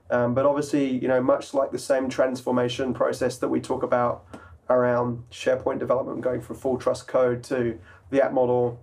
Um, 0.09 0.33
but 0.33 0.45
obviously, 0.45 0.89
you 0.89 1.07
know, 1.07 1.21
much 1.21 1.53
like 1.53 1.71
the 1.71 1.79
same 1.79 2.09
transformation 2.09 2.93
process 2.93 3.37
that 3.37 3.49
we 3.49 3.59
talk 3.59 3.83
about 3.83 4.25
around 4.69 5.23
SharePoint 5.31 5.79
development, 5.79 6.21
going 6.21 6.41
from 6.41 6.55
full 6.55 6.77
trust 6.77 7.07
code 7.07 7.43
to 7.45 7.79
the 8.09 8.23
app 8.23 8.33
model, 8.33 8.79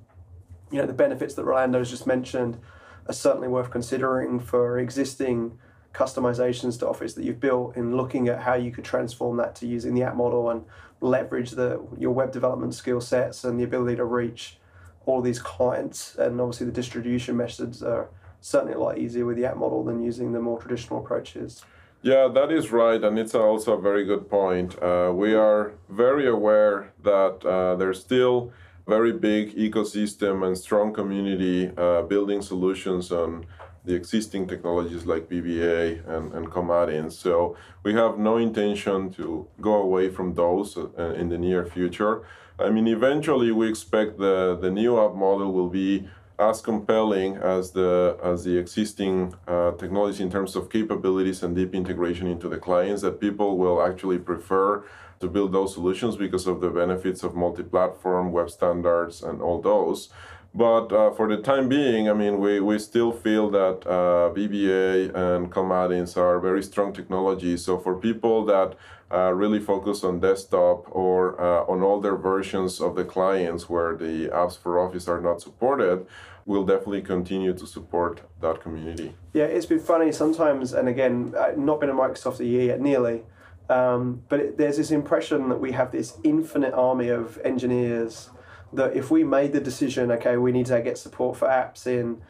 you 0.70 0.78
know, 0.78 0.86
the 0.86 0.92
benefits 0.92 1.34
that 1.34 1.44
Rolando's 1.44 1.90
just 1.90 2.06
mentioned 2.06 2.58
are 3.06 3.14
certainly 3.14 3.48
worth 3.48 3.70
considering 3.70 4.40
for 4.40 4.78
existing 4.78 5.58
customizations 5.92 6.78
to 6.80 6.88
Office 6.88 7.14
that 7.14 7.24
you've 7.24 7.40
built 7.40 7.76
in 7.76 7.96
looking 7.96 8.28
at 8.28 8.40
how 8.40 8.54
you 8.54 8.70
could 8.72 8.84
transform 8.84 9.36
that 9.36 9.54
to 9.56 9.66
using 9.66 9.94
the 9.94 10.02
app 10.02 10.16
model 10.16 10.50
and 10.50 10.64
leverage 11.00 11.52
the 11.52 11.80
your 11.98 12.10
web 12.12 12.32
development 12.32 12.74
skill 12.74 13.00
sets 13.00 13.44
and 13.44 13.60
the 13.60 13.64
ability 13.64 13.94
to 13.96 14.04
reach 14.04 14.58
all 15.06 15.20
these 15.20 15.38
clients, 15.38 16.16
and 16.16 16.40
obviously 16.40 16.66
the 16.66 16.72
distribution 16.72 17.36
methods 17.36 17.82
are 17.82 18.08
certainly 18.40 18.74
a 18.74 18.78
lot 18.78 18.98
easier 18.98 19.24
with 19.24 19.36
the 19.36 19.44
app 19.44 19.56
model 19.56 19.84
than 19.84 20.02
using 20.02 20.32
the 20.32 20.40
more 20.40 20.60
traditional 20.60 21.00
approaches. 21.00 21.64
Yeah, 22.02 22.28
that 22.28 22.52
is 22.52 22.70
right, 22.70 23.02
and 23.02 23.18
it's 23.18 23.34
also 23.34 23.78
a 23.78 23.80
very 23.80 24.04
good 24.04 24.28
point. 24.28 24.80
Uh, 24.82 25.10
we 25.14 25.34
are 25.34 25.72
very 25.88 26.28
aware 26.28 26.92
that 27.02 27.44
uh, 27.46 27.76
there's 27.76 28.00
still 28.00 28.52
very 28.86 29.12
big 29.12 29.56
ecosystem 29.56 30.46
and 30.46 30.58
strong 30.58 30.92
community 30.92 31.70
uh, 31.78 32.02
building 32.02 32.42
solutions 32.42 33.10
on 33.10 33.46
the 33.84 33.94
existing 33.94 34.46
technologies 34.46 35.04
like 35.06 35.28
VBA 35.28 36.06
and, 36.08 36.32
and 36.32 36.50
COM 36.50 36.70
add-in. 36.70 37.10
So 37.10 37.56
we 37.82 37.94
have 37.94 38.18
no 38.18 38.36
intention 38.36 39.10
to 39.12 39.46
go 39.60 39.74
away 39.74 40.08
from 40.10 40.34
those 40.34 40.76
uh, 40.76 41.14
in 41.16 41.28
the 41.28 41.38
near 41.38 41.64
future. 41.64 42.22
I 42.58 42.70
mean, 42.70 42.86
eventually 42.86 43.50
we 43.50 43.68
expect 43.68 44.18
the, 44.18 44.56
the 44.60 44.70
new 44.70 45.04
app 45.04 45.14
model 45.14 45.52
will 45.52 45.68
be 45.68 46.08
as 46.38 46.60
compelling 46.60 47.36
as 47.36 47.70
the 47.70 48.18
as 48.22 48.42
the 48.42 48.56
existing 48.58 49.32
uh, 49.46 49.70
technology 49.72 50.20
in 50.20 50.30
terms 50.30 50.56
of 50.56 50.68
capabilities 50.68 51.44
and 51.44 51.54
deep 51.54 51.74
integration 51.74 52.26
into 52.26 52.48
the 52.48 52.58
clients 52.58 53.02
that 53.02 53.20
people 53.20 53.56
will 53.56 53.80
actually 53.80 54.18
prefer 54.18 54.82
to 55.20 55.28
build 55.28 55.52
those 55.52 55.72
solutions 55.72 56.16
because 56.16 56.48
of 56.48 56.60
the 56.60 56.68
benefits 56.68 57.22
of 57.22 57.36
multi-platform 57.36 58.32
web 58.32 58.50
standards 58.50 59.22
and 59.22 59.40
all 59.40 59.60
those 59.60 60.08
but 60.54 60.92
uh, 60.92 61.10
for 61.10 61.26
the 61.28 61.38
time 61.38 61.68
being, 61.68 62.08
I 62.08 62.12
mean, 62.12 62.38
we, 62.38 62.60
we 62.60 62.78
still 62.78 63.10
feel 63.10 63.50
that 63.50 63.84
uh, 63.86 64.30
VBA 64.32 65.12
and 65.12 65.50
COM 65.50 65.72
add-ins 65.72 66.16
are 66.16 66.38
very 66.38 66.62
strong 66.62 66.92
technologies. 66.92 67.64
So 67.64 67.76
for 67.76 67.96
people 67.96 68.44
that 68.44 68.76
uh, 69.14 69.30
really 69.32 69.60
focus 69.60 70.02
on 70.02 70.18
desktop 70.18 70.84
or 70.90 71.40
uh, 71.40 71.64
on 71.72 71.82
older 71.82 72.16
versions 72.16 72.80
of 72.80 72.96
the 72.96 73.04
clients 73.04 73.68
where 73.68 73.96
the 73.96 74.28
apps 74.28 74.58
for 74.58 74.80
Office 74.80 75.06
are 75.06 75.20
not 75.20 75.40
supported, 75.40 76.04
we'll 76.46 76.64
definitely 76.64 77.02
continue 77.02 77.54
to 77.54 77.66
support 77.66 78.22
that 78.40 78.60
community. 78.60 79.14
Yeah, 79.32 79.44
it's 79.44 79.66
been 79.66 79.78
funny 79.78 80.10
sometimes, 80.10 80.72
and 80.72 80.88
again, 80.88 81.34
I've 81.38 81.58
not 81.58 81.80
been 81.80 81.90
a 81.90 81.94
Microsoft 81.94 82.40
a 82.40 82.44
year 82.44 82.64
yet, 82.64 82.80
nearly. 82.80 83.22
Um, 83.70 84.22
but 84.28 84.40
it, 84.40 84.58
there's 84.58 84.76
this 84.76 84.90
impression 84.90 85.48
that 85.48 85.60
we 85.60 85.72
have 85.72 85.90
this 85.90 86.18
infinite 86.22 86.74
army 86.74 87.08
of 87.08 87.38
engineers 87.44 88.30
that 88.72 88.94
if 88.96 89.10
we 89.10 89.24
made 89.24 89.52
the 89.52 89.60
decision, 89.60 90.10
okay, 90.10 90.36
we 90.36 90.52
need 90.52 90.66
to 90.66 90.82
get 90.82 90.98
support 90.98 91.36
for 91.36 91.48
apps 91.48 91.86
in 91.86 92.20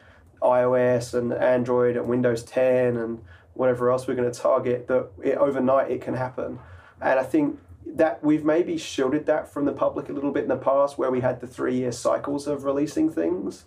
iOS 0.41 1.13
and 1.13 1.33
Android 1.33 1.97
and 1.97 2.07
Windows 2.07 2.43
10 2.43 2.95
and 2.95 3.21
whatever 3.53 3.91
else 3.91 4.07
we're 4.07 4.15
going 4.15 4.31
to 4.31 4.39
target, 4.39 4.87
that 4.87 5.09
it, 5.23 5.37
overnight 5.37 5.89
it 5.89 6.01
can 6.01 6.13
happen. 6.13 6.59
And 7.01 7.19
I 7.19 7.23
think 7.23 7.59
that 7.85 8.23
we've 8.23 8.43
maybe 8.43 8.77
shielded 8.77 9.25
that 9.27 9.51
from 9.51 9.65
the 9.65 9.71
public 9.71 10.09
a 10.09 10.13
little 10.13 10.31
bit 10.31 10.43
in 10.43 10.49
the 10.49 10.57
past 10.57 10.97
where 10.97 11.11
we 11.11 11.21
had 11.21 11.39
the 11.39 11.47
three 11.47 11.75
year 11.75 11.91
cycles 11.91 12.47
of 12.47 12.63
releasing 12.63 13.09
things. 13.09 13.65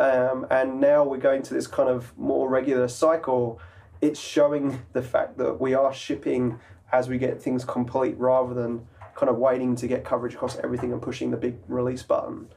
Um, 0.00 0.46
and 0.50 0.80
now 0.80 1.04
we're 1.04 1.18
going 1.18 1.42
to 1.42 1.54
this 1.54 1.66
kind 1.66 1.88
of 1.88 2.16
more 2.16 2.48
regular 2.48 2.88
cycle. 2.88 3.60
It's 4.00 4.20
showing 4.20 4.82
the 4.92 5.02
fact 5.02 5.38
that 5.38 5.60
we 5.60 5.74
are 5.74 5.92
shipping 5.92 6.60
as 6.92 7.08
we 7.08 7.18
get 7.18 7.42
things 7.42 7.64
complete 7.64 8.16
rather 8.16 8.54
than 8.54 8.86
kind 9.14 9.28
of 9.28 9.36
waiting 9.36 9.74
to 9.76 9.86
get 9.88 10.04
coverage 10.04 10.34
across 10.34 10.56
everything 10.58 10.92
and 10.92 11.02
pushing 11.02 11.30
the 11.30 11.36
big 11.36 11.56
release 11.66 12.02
button. 12.02 12.48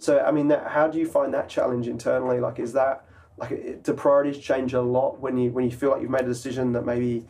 So, 0.00 0.20
I 0.20 0.32
mean, 0.32 0.48
that, 0.48 0.66
how 0.66 0.88
do 0.88 0.98
you 0.98 1.06
find 1.06 1.32
that 1.32 1.48
challenge 1.48 1.86
internally? 1.86 2.40
Like, 2.40 2.58
is 2.58 2.72
that 2.72 3.04
like 3.38 3.82
do 3.82 3.94
priorities 3.94 4.38
change 4.38 4.74
a 4.74 4.80
lot 4.80 5.20
when 5.20 5.36
you 5.38 5.50
when 5.50 5.64
you 5.64 5.70
feel 5.70 5.90
like 5.90 6.02
you've 6.02 6.10
made 6.10 6.22
a 6.22 6.26
decision 6.26 6.72
that 6.72 6.84
maybe 6.84 7.26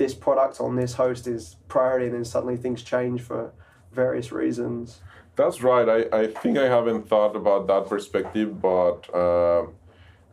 this 0.00 0.14
product 0.14 0.60
on 0.60 0.72
this 0.76 0.94
host 0.94 1.26
is 1.26 1.42
priority, 1.68 2.06
and 2.06 2.14
then 2.16 2.24
suddenly 2.24 2.56
things 2.56 2.82
change 2.82 3.20
for 3.20 3.52
various 3.92 4.32
reasons? 4.32 5.00
That's 5.36 5.58
right. 5.62 5.86
I, 5.96 6.00
I 6.22 6.26
think 6.40 6.54
I 6.56 6.68
haven't 6.76 7.02
thought 7.12 7.34
about 7.42 7.62
that 7.72 7.84
perspective, 7.94 8.48
but 8.72 8.98
uh, 9.14 9.62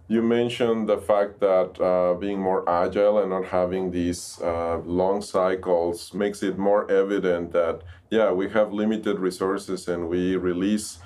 you 0.07 0.21
mentioned 0.21 0.87
the 0.87 0.99
fact 1.09 1.41
that 1.41 1.69
uh, 1.81 2.13
being 2.25 2.39
more 2.39 2.63
agile 2.83 3.19
and 3.21 3.29
not 3.35 3.45
having 3.59 3.91
these 3.91 4.39
uh, 4.41 4.77
long 5.01 5.21
cycles 5.21 6.13
makes 6.13 6.39
it 6.49 6.57
more 6.57 6.89
evident 6.89 7.51
that, 7.51 7.75
yeah, 8.09 8.31
we 8.31 8.45
have 8.57 8.71
limited 8.71 9.19
resources 9.19 9.89
and 9.89 10.07
we 10.07 10.37
release 10.37 10.99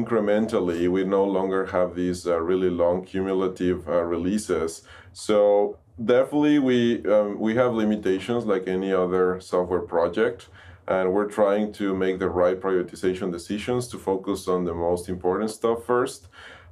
incrementally. 0.00 0.88
We 0.96 1.04
no 1.04 1.24
longer 1.24 1.66
have 1.66 1.94
these 1.94 2.26
uh, 2.26 2.40
really 2.40 2.70
long 2.70 3.04
cumulative 3.04 3.86
uh, 3.86 4.02
releases. 4.14 4.82
So, 5.12 5.76
definitely, 6.04 6.58
we, 6.58 7.04
um, 7.06 7.38
we 7.38 7.54
have 7.56 7.74
limitations 7.74 8.44
like 8.44 8.68
any 8.68 8.92
other 8.92 9.40
software 9.40 9.80
project 9.80 10.48
and 10.88 11.12
we're 11.12 11.28
trying 11.28 11.70
to 11.70 11.94
make 11.94 12.18
the 12.18 12.28
right 12.28 12.58
prioritization 12.60 13.30
decisions 13.30 13.86
to 13.88 13.98
focus 13.98 14.48
on 14.48 14.64
the 14.64 14.74
most 14.74 15.08
important 15.08 15.50
stuff 15.50 15.84
first. 15.84 16.28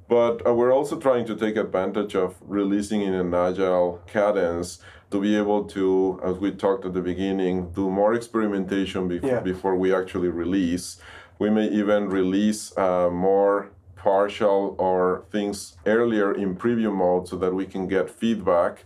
But 0.09 0.45
uh, 0.45 0.53
we're 0.53 0.73
also 0.73 0.97
trying 0.97 1.25
to 1.25 1.35
take 1.35 1.55
advantage 1.55 2.15
of 2.15 2.35
releasing 2.41 3.01
in 3.01 3.13
an 3.13 3.33
agile 3.33 4.01
cadence 4.07 4.79
to 5.11 5.21
be 5.21 5.35
able 5.37 5.65
to, 5.65 6.19
as 6.23 6.37
we 6.37 6.51
talked 6.51 6.85
at 6.85 6.93
the 6.93 7.01
beginning, 7.01 7.71
do 7.71 7.89
more 7.89 8.13
experimentation 8.13 9.07
before, 9.07 9.29
yeah. 9.29 9.39
before 9.39 9.75
we 9.75 9.93
actually 9.93 10.29
release. 10.29 10.99
We 11.39 11.49
may 11.51 11.67
even 11.67 12.09
release 12.09 12.75
uh, 12.77 13.09
more 13.11 13.69
partial 13.95 14.75
or 14.79 15.25
things 15.31 15.77
earlier 15.85 16.33
in 16.33 16.55
preview 16.55 16.93
mode 16.93 17.27
so 17.27 17.35
that 17.37 17.53
we 17.53 17.65
can 17.65 17.87
get 17.87 18.09
feedback 18.09 18.85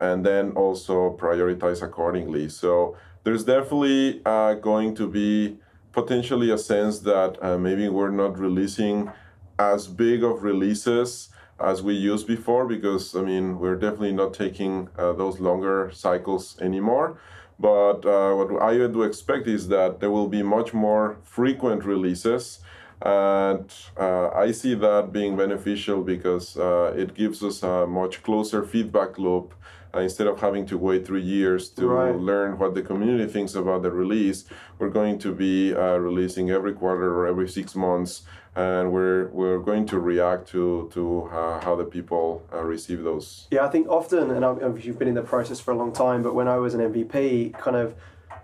and 0.00 0.24
then 0.24 0.52
also 0.52 1.16
prioritize 1.16 1.82
accordingly. 1.82 2.48
So 2.48 2.96
there's 3.24 3.44
definitely 3.44 4.22
uh, 4.24 4.54
going 4.54 4.94
to 4.96 5.08
be 5.08 5.58
potentially 5.92 6.50
a 6.50 6.58
sense 6.58 7.00
that 7.00 7.42
uh, 7.42 7.58
maybe 7.58 7.88
we're 7.88 8.10
not 8.10 8.38
releasing 8.38 9.10
as 9.58 9.86
big 9.86 10.24
of 10.24 10.42
releases 10.42 11.28
as 11.60 11.82
we 11.82 11.94
used 11.94 12.26
before 12.26 12.66
because 12.66 13.14
I 13.14 13.22
mean 13.22 13.58
we're 13.58 13.76
definitely 13.76 14.12
not 14.12 14.32
taking 14.32 14.88
uh, 14.96 15.12
those 15.12 15.40
longer 15.40 15.90
cycles 15.92 16.58
anymore. 16.60 17.18
But 17.58 18.06
uh, 18.06 18.34
what 18.34 18.62
I 18.62 18.78
would 18.78 19.06
expect 19.06 19.46
is 19.46 19.68
that 19.68 20.00
there 20.00 20.10
will 20.10 20.28
be 20.28 20.42
much 20.42 20.72
more 20.72 21.18
frequent 21.24 21.84
releases, 21.84 22.60
and 23.02 23.70
uh, 23.98 24.30
I 24.30 24.52
see 24.52 24.74
that 24.76 25.12
being 25.12 25.36
beneficial 25.36 26.02
because 26.02 26.56
uh, 26.56 26.94
it 26.96 27.12
gives 27.14 27.42
us 27.42 27.62
a 27.62 27.86
much 27.86 28.22
closer 28.22 28.62
feedback 28.64 29.18
loop 29.18 29.52
uh, 29.94 30.00
instead 30.00 30.26
of 30.26 30.40
having 30.40 30.66
to 30.66 30.78
wait 30.78 31.06
three 31.06 31.22
years 31.22 31.68
to 31.70 31.86
right. 31.86 32.16
learn 32.16 32.58
what 32.58 32.74
the 32.74 32.82
community 32.82 33.30
thinks 33.30 33.54
about 33.54 33.82
the 33.82 33.90
release, 33.90 34.44
we're 34.78 34.90
going 34.90 35.18
to 35.18 35.34
be 35.34 35.74
uh, 35.74 35.96
releasing 35.96 36.50
every 36.50 36.72
quarter 36.72 37.12
or 37.18 37.26
every 37.26 37.48
six 37.48 37.74
months, 37.74 38.22
and 38.54 38.92
we're 38.92 39.28
we're 39.28 39.58
going 39.58 39.86
to 39.86 39.98
react 39.98 40.48
to 40.48 40.90
to 40.92 41.28
uh, 41.32 41.60
how 41.60 41.74
the 41.74 41.84
people 41.84 42.42
uh, 42.52 42.62
receive 42.62 43.02
those. 43.02 43.48
Yeah, 43.50 43.64
I 43.64 43.68
think 43.68 43.88
often, 43.88 44.30
and 44.30 44.44
I've, 44.44 44.84
you've 44.84 44.98
been 44.98 45.08
in 45.08 45.14
the 45.14 45.22
process 45.22 45.60
for 45.60 45.72
a 45.72 45.76
long 45.76 45.92
time, 45.92 46.22
but 46.22 46.34
when 46.34 46.48
I 46.48 46.56
was 46.56 46.74
an 46.74 46.80
MVP, 46.80 47.58
kind 47.58 47.76
of 47.76 47.94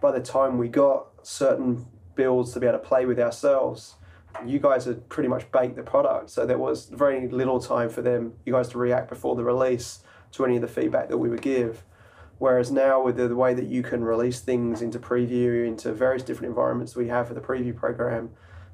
by 0.00 0.10
the 0.10 0.20
time 0.20 0.58
we 0.58 0.68
got 0.68 1.06
certain 1.22 1.86
builds 2.14 2.52
to 2.54 2.60
be 2.60 2.66
able 2.66 2.78
to 2.78 2.84
play 2.84 3.04
with 3.06 3.20
ourselves 3.20 3.96
you 4.44 4.58
guys 4.58 4.84
had 4.84 5.08
pretty 5.08 5.28
much 5.28 5.50
baked 5.50 5.76
the 5.76 5.82
product, 5.82 6.28
so 6.28 6.44
there 6.44 6.58
was 6.58 6.86
very 6.86 7.26
little 7.28 7.58
time 7.58 7.88
for 7.88 8.02
them, 8.02 8.34
you 8.44 8.52
guys, 8.52 8.68
to 8.68 8.76
react 8.76 9.08
before 9.08 9.34
the 9.34 9.42
release 9.42 10.00
to 10.36 10.44
any 10.44 10.56
of 10.56 10.62
the 10.62 10.68
feedback 10.68 11.08
that 11.08 11.18
we 11.18 11.28
would 11.28 11.42
give. 11.42 11.82
Whereas 12.38 12.70
now, 12.70 13.02
with 13.02 13.16
the, 13.16 13.28
the 13.28 13.36
way 13.36 13.54
that 13.54 13.66
you 13.66 13.82
can 13.82 14.04
release 14.04 14.40
things 14.40 14.82
into 14.82 14.98
preview, 14.98 15.66
into 15.66 15.92
various 15.92 16.22
different 16.22 16.50
environments 16.50 16.94
we 16.94 17.08
have 17.08 17.28
for 17.28 17.34
the 17.34 17.40
preview 17.40 17.74
program, 17.74 18.30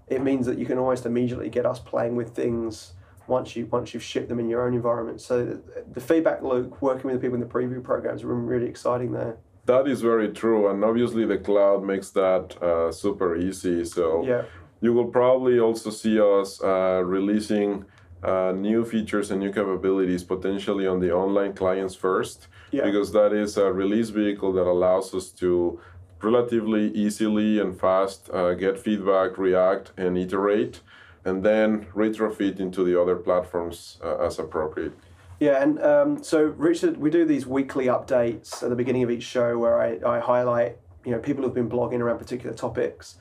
it 0.08 0.20
means 0.20 0.46
that 0.46 0.58
you 0.58 0.66
can 0.66 0.78
almost 0.78 1.06
immediately 1.06 1.48
get 1.48 1.64
us 1.64 1.78
playing 1.78 2.16
with 2.16 2.34
things 2.34 2.94
once 3.28 3.54
you 3.54 3.66
once 3.66 3.94
you've 3.94 4.02
shipped 4.02 4.28
them 4.28 4.40
in 4.40 4.48
your 4.48 4.66
own 4.66 4.74
environment. 4.74 5.20
So 5.20 5.44
the, 5.44 5.84
the 5.92 6.00
feedback 6.00 6.42
loop, 6.42 6.82
working 6.82 7.10
with 7.10 7.14
the 7.14 7.20
people 7.20 7.34
in 7.34 7.40
the 7.40 7.46
preview 7.46 7.82
programs, 7.82 8.24
are 8.24 8.34
really 8.34 8.66
exciting 8.66 9.12
there. 9.12 9.36
That 9.66 9.86
is 9.86 10.02
very 10.02 10.30
true, 10.32 10.68
and 10.68 10.84
obviously 10.84 11.24
the 11.24 11.38
cloud 11.38 11.84
makes 11.84 12.10
that 12.10 12.60
uh, 12.60 12.90
super 12.90 13.36
easy. 13.36 13.84
So 13.84 14.24
yeah. 14.24 14.42
you 14.80 14.92
will 14.92 15.06
probably 15.06 15.60
also 15.60 15.90
see 15.90 16.20
us 16.20 16.60
uh, 16.60 17.02
releasing 17.04 17.84
uh, 18.22 18.52
new 18.52 18.84
features 18.84 19.30
and 19.30 19.40
new 19.40 19.52
capabilities 19.52 20.22
potentially 20.22 20.86
on 20.86 21.00
the 21.00 21.12
online 21.12 21.52
clients 21.54 21.94
first, 21.94 22.48
yeah. 22.70 22.84
because 22.84 23.12
that 23.12 23.32
is 23.32 23.56
a 23.56 23.72
release 23.72 24.10
vehicle 24.10 24.52
that 24.52 24.66
allows 24.66 25.14
us 25.14 25.30
to 25.30 25.80
relatively 26.22 26.92
easily 26.92 27.58
and 27.58 27.78
fast 27.78 28.30
uh, 28.30 28.54
get 28.54 28.78
feedback, 28.78 29.38
react, 29.38 29.92
and 29.96 30.16
iterate, 30.16 30.80
and 31.24 31.42
then 31.42 31.86
retrofit 31.94 32.60
into 32.60 32.84
the 32.84 33.00
other 33.00 33.16
platforms 33.16 33.98
uh, 34.04 34.16
as 34.18 34.38
appropriate. 34.38 34.92
Yeah, 35.40 35.60
and 35.60 35.82
um, 35.82 36.22
so 36.22 36.44
Richard, 36.56 36.96
we 36.98 37.10
do 37.10 37.24
these 37.24 37.46
weekly 37.46 37.86
updates 37.86 38.62
at 38.62 38.70
the 38.70 38.76
beginning 38.76 39.02
of 39.02 39.10
each 39.10 39.24
show 39.24 39.58
where 39.58 39.80
I, 39.80 40.16
I 40.16 40.20
highlight 40.20 40.76
you 41.04 41.10
know 41.10 41.18
people 41.18 41.42
who've 41.42 41.54
been 41.54 41.68
blogging 41.68 41.98
around 41.98 42.18
particular 42.18 42.54
topics. 42.54 43.16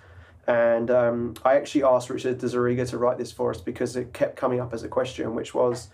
And 0.51 0.91
um, 0.91 1.35
I 1.45 1.55
actually 1.55 1.83
asked 1.85 2.09
Richard 2.09 2.37
diZerega 2.39 2.89
to 2.89 2.97
write 2.97 3.17
this 3.17 3.31
for 3.31 3.51
us 3.51 3.61
because 3.61 3.95
it 3.95 4.11
kept 4.11 4.35
coming 4.35 4.59
up 4.59 4.73
as 4.73 4.83
a 4.83 4.89
question, 4.89 5.33
which 5.33 5.53
was 5.53 5.87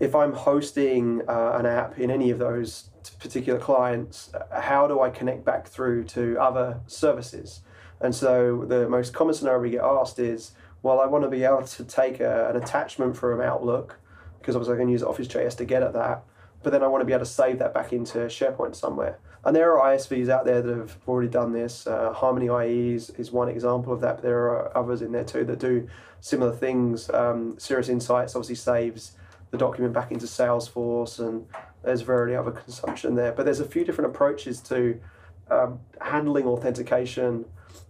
if 0.00 0.12
I'm 0.12 0.32
hosting 0.32 1.22
uh, 1.28 1.52
an 1.52 1.64
app 1.64 1.96
in 1.96 2.10
any 2.10 2.30
of 2.30 2.40
those 2.40 2.90
particular 3.20 3.60
clients, 3.60 4.32
how 4.50 4.88
do 4.88 5.00
I 5.00 5.08
connect 5.08 5.44
back 5.44 5.68
through 5.68 6.02
to 6.16 6.36
other 6.40 6.80
services? 6.88 7.60
And 8.00 8.12
so 8.12 8.64
the 8.66 8.88
most 8.88 9.14
common 9.14 9.34
scenario 9.34 9.60
we 9.60 9.70
get 9.70 9.84
asked 9.84 10.18
is, 10.18 10.50
well, 10.82 10.98
I 10.98 11.06
want 11.06 11.22
to 11.22 11.30
be 11.30 11.44
able 11.44 11.62
to 11.62 11.84
take 11.84 12.18
a, 12.18 12.50
an 12.50 12.56
attachment 12.60 13.16
from 13.16 13.40
Outlook, 13.40 14.00
because 14.40 14.56
obviously 14.56 14.74
I 14.74 14.78
can 14.78 14.88
use 14.88 15.04
Office.js 15.04 15.56
to 15.58 15.64
get 15.64 15.84
at 15.84 15.92
that, 15.92 16.24
but 16.64 16.70
then 16.70 16.82
I 16.82 16.88
want 16.88 17.02
to 17.02 17.06
be 17.06 17.12
able 17.12 17.24
to 17.24 17.30
save 17.30 17.60
that 17.60 17.72
back 17.72 17.92
into 17.92 18.18
SharePoint 18.18 18.74
somewhere. 18.74 19.20
And 19.44 19.54
there 19.54 19.78
are 19.78 19.94
ISVs 19.94 20.28
out 20.28 20.46
there 20.46 20.62
that 20.62 20.76
have 20.76 20.96
already 21.06 21.28
done 21.28 21.52
this. 21.52 21.86
Uh, 21.86 22.12
harmon.ie 22.12 22.94
is, 22.94 23.10
is 23.10 23.30
one 23.30 23.48
example 23.48 23.92
of 23.92 24.00
that, 24.00 24.16
but 24.16 24.22
there 24.22 24.44
are 24.46 24.76
others 24.76 25.02
in 25.02 25.12
there 25.12 25.24
too 25.24 25.44
that 25.44 25.58
do 25.58 25.86
similar 26.20 26.52
things. 26.52 27.10
Um, 27.10 27.58
Insights 27.70 28.34
obviously 28.34 28.54
saves 28.54 29.12
the 29.50 29.58
document 29.58 29.92
back 29.92 30.10
into 30.10 30.26
Salesforce, 30.26 31.18
and 31.18 31.46
there's 31.82 32.00
very 32.00 32.34
other 32.34 32.50
consumption 32.50 33.14
there. 33.14 33.32
But 33.32 33.44
there's 33.44 33.60
a 33.60 33.66
few 33.66 33.84
different 33.84 34.10
approaches 34.10 34.60
to 34.62 34.98
um, 35.50 35.80
handling 36.00 36.46
authentication 36.46 37.44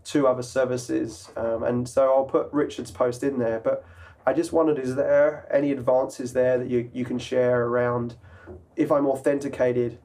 to 0.06 0.26
other 0.26 0.42
services. 0.42 1.30
Um, 1.36 1.62
and 1.62 1.88
so 1.88 2.12
I'll 2.12 2.24
put 2.24 2.52
Richard's 2.52 2.90
post 2.90 3.22
in 3.22 3.38
there. 3.38 3.60
But 3.60 3.84
I 4.26 4.32
just 4.32 4.52
wondered 4.52 4.78
is 4.78 4.96
there 4.96 5.46
any 5.52 5.70
advances 5.70 6.32
there 6.32 6.58
that 6.58 6.68
you, 6.68 6.90
you 6.92 7.04
can 7.04 7.18
share 7.18 7.64
around 7.64 8.16
if 8.76 8.90
I'm 8.90 9.06
authenticated? 9.06 9.98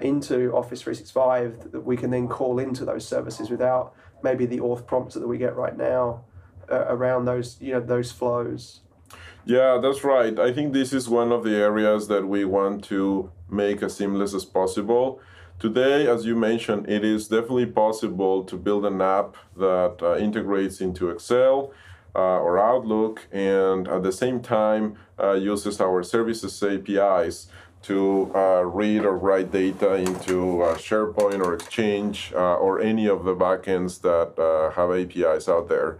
Into 0.00 0.52
Office 0.52 0.82
365 0.82 1.72
that 1.72 1.80
we 1.80 1.96
can 1.96 2.10
then 2.10 2.28
call 2.28 2.58
into 2.58 2.84
those 2.84 3.06
services 3.06 3.50
without 3.50 3.94
maybe 4.22 4.46
the 4.46 4.58
auth 4.58 4.86
prompts 4.86 5.14
that 5.14 5.26
we 5.26 5.38
get 5.38 5.56
right 5.56 5.76
now 5.76 6.24
uh, 6.70 6.86
around 6.88 7.24
those 7.24 7.56
you 7.60 7.72
know 7.72 7.80
those 7.80 8.12
flows. 8.12 8.80
Yeah, 9.44 9.78
that's 9.80 10.02
right. 10.02 10.36
I 10.38 10.52
think 10.52 10.72
this 10.72 10.92
is 10.92 11.08
one 11.08 11.30
of 11.30 11.44
the 11.44 11.54
areas 11.54 12.08
that 12.08 12.26
we 12.26 12.44
want 12.44 12.82
to 12.84 13.30
make 13.48 13.82
as 13.82 13.96
seamless 13.96 14.34
as 14.34 14.44
possible. 14.44 15.20
Today, 15.58 16.08
as 16.08 16.26
you 16.26 16.34
mentioned, 16.34 16.88
it 16.88 17.04
is 17.04 17.28
definitely 17.28 17.66
possible 17.66 18.44
to 18.44 18.56
build 18.56 18.84
an 18.84 19.00
app 19.00 19.36
that 19.56 19.98
uh, 20.02 20.16
integrates 20.16 20.80
into 20.80 21.10
Excel 21.10 21.72
uh, 22.14 22.40
or 22.40 22.58
Outlook 22.58 23.26
and 23.30 23.86
at 23.88 24.02
the 24.02 24.12
same 24.12 24.40
time 24.40 24.96
uh, 25.18 25.32
uses 25.32 25.80
our 25.80 26.02
services 26.02 26.62
APIs 26.62 27.46
to 27.86 28.32
uh, 28.34 28.62
read 28.64 29.04
or 29.04 29.16
write 29.16 29.52
data 29.52 29.94
into 29.94 30.60
uh, 30.60 30.74
SharePoint 30.76 31.40
or 31.44 31.54
Exchange 31.54 32.32
uh, 32.34 32.56
or 32.56 32.80
any 32.80 33.06
of 33.06 33.24
the 33.24 33.34
backends 33.34 34.00
that 34.00 34.36
uh, 34.42 34.72
have 34.72 34.90
APIs 34.90 35.48
out 35.48 35.68
there. 35.68 35.98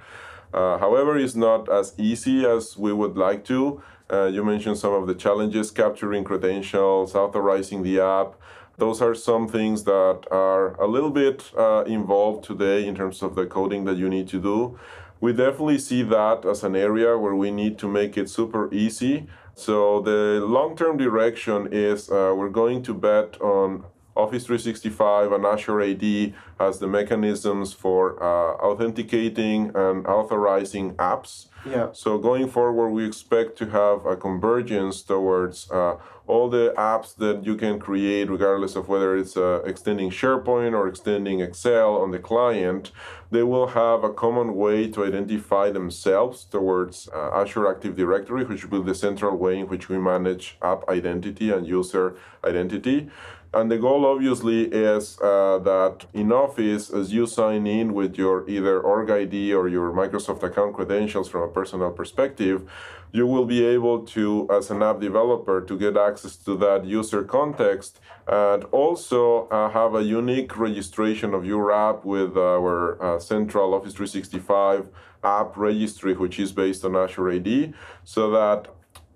Uh, 0.52 0.78
however, 0.78 1.16
it's 1.16 1.36
not 1.36 1.68
as 1.68 1.94
easy 1.96 2.44
as 2.44 2.76
we 2.76 2.92
would 2.92 3.16
like 3.16 3.44
to. 3.44 3.82
You 4.10 4.44
mentioned 4.44 4.78
some 4.78 4.94
of 4.94 5.06
the 5.06 5.14
challenges 5.14 5.70
capturing 5.70 6.22
credentials, 6.24 7.14
authorizing 7.14 7.82
the 7.82 8.00
app. 8.00 8.34
Those 8.78 9.02
are 9.02 9.14
some 9.14 9.48
things 9.48 9.84
that 9.84 10.20
are 10.30 10.80
a 10.80 10.86
little 10.86 11.10
bit 11.10 11.50
involved 11.86 12.44
today 12.44 12.86
in 12.86 12.94
terms 12.94 13.20
of 13.22 13.34
the 13.34 13.46
coding 13.46 13.84
that 13.84 13.96
you 13.96 14.08
need 14.08 14.28
to 14.28 14.40
do. 14.40 14.78
We 15.20 15.32
definitely 15.32 15.78
see 15.78 16.02
that 16.04 16.44
as 16.44 16.62
an 16.62 16.76
area 16.76 17.18
where 17.18 17.34
we 17.34 17.50
need 17.50 17.78
to 17.78 17.88
make 17.88 18.16
it 18.16 18.30
super 18.30 18.72
easy. 18.72 19.26
So 19.58 20.00
the 20.02 20.44
long-term 20.46 20.98
direction 20.98 21.68
is 21.72 22.10
uh, 22.10 22.34
we're 22.36 22.50
going 22.50 22.82
to 22.82 22.94
bet 22.94 23.40
on 23.40 23.86
Office 24.16 24.46
365 24.46 25.32
and 25.32 25.44
Azure 25.44 25.80
AD 25.80 26.34
as 26.58 26.78
the 26.78 26.86
mechanisms 26.86 27.72
for 27.72 28.22
uh, 28.22 28.56
authenticating 28.56 29.70
and 29.74 30.06
authorizing 30.06 30.94
apps. 30.94 31.46
Yeah. 31.68 31.88
So 31.92 32.18
going 32.18 32.48
forward, 32.48 32.90
we 32.90 33.04
expect 33.04 33.58
to 33.58 33.66
have 33.70 34.06
a 34.06 34.16
convergence 34.16 35.02
towards 35.02 35.70
uh, 35.70 35.96
all 36.26 36.48
the 36.48 36.74
apps 36.76 37.14
that 37.16 37.44
you 37.44 37.56
can 37.56 37.78
create, 37.78 38.30
regardless 38.30 38.76
of 38.76 38.88
whether 38.88 39.16
it's 39.16 39.36
uh, 39.36 39.62
extending 39.64 40.10
SharePoint 40.10 40.72
or 40.72 40.88
extending 40.88 41.40
Excel 41.40 41.96
on 41.96 42.10
the 42.10 42.18
client. 42.18 42.92
They 43.30 43.42
will 43.42 43.68
have 43.68 44.04
a 44.04 44.12
common 44.12 44.54
way 44.54 44.88
to 44.92 45.04
identify 45.04 45.70
themselves 45.70 46.44
towards 46.44 47.08
uh, 47.12 47.30
Azure 47.32 47.68
Active 47.68 47.96
Directory, 47.96 48.44
which 48.44 48.64
will 48.64 48.82
be 48.82 48.86
the 48.86 48.94
central 48.94 49.36
way 49.36 49.58
in 49.58 49.66
which 49.66 49.88
we 49.88 49.98
manage 49.98 50.56
app 50.62 50.88
identity 50.88 51.50
and 51.50 51.66
user 51.66 52.16
identity. 52.44 53.10
And 53.54 53.70
the 53.70 53.78
goal 53.78 54.04
obviously 54.04 54.64
is 54.64 55.18
uh, 55.20 55.58
that 55.60 56.06
in 56.12 56.32
Office, 56.32 56.90
as 56.90 57.12
you 57.12 57.26
sign 57.26 57.66
in 57.66 57.94
with 57.94 58.18
your 58.18 58.48
either 58.48 58.80
Org 58.80 59.10
ID 59.10 59.54
or 59.54 59.68
your 59.68 59.92
Microsoft 59.92 60.42
account 60.42 60.74
credentials 60.74 61.28
from 61.28 61.42
a 61.42 61.48
personal 61.48 61.90
perspective, 61.90 62.68
you 63.12 63.26
will 63.26 63.46
be 63.46 63.64
able 63.64 64.00
to, 64.00 64.46
as 64.50 64.70
an 64.70 64.82
app 64.82 65.00
developer, 65.00 65.60
to 65.60 65.78
get 65.78 65.96
access 65.96 66.36
to 66.36 66.56
that 66.56 66.84
user 66.84 67.22
context 67.24 68.00
and 68.26 68.64
also 68.64 69.46
uh, 69.48 69.70
have 69.70 69.94
a 69.94 70.02
unique 70.02 70.58
registration 70.58 71.32
of 71.32 71.46
your 71.46 71.72
app 71.72 72.04
with 72.04 72.36
our 72.36 73.02
uh, 73.02 73.18
central 73.18 73.74
Office 73.74 73.94
365 73.94 74.88
app 75.24 75.56
registry, 75.56 76.14
which 76.14 76.38
is 76.38 76.52
based 76.52 76.84
on 76.84 76.94
Azure 76.94 77.30
AD, 77.30 77.74
so 78.04 78.30
that 78.30 78.68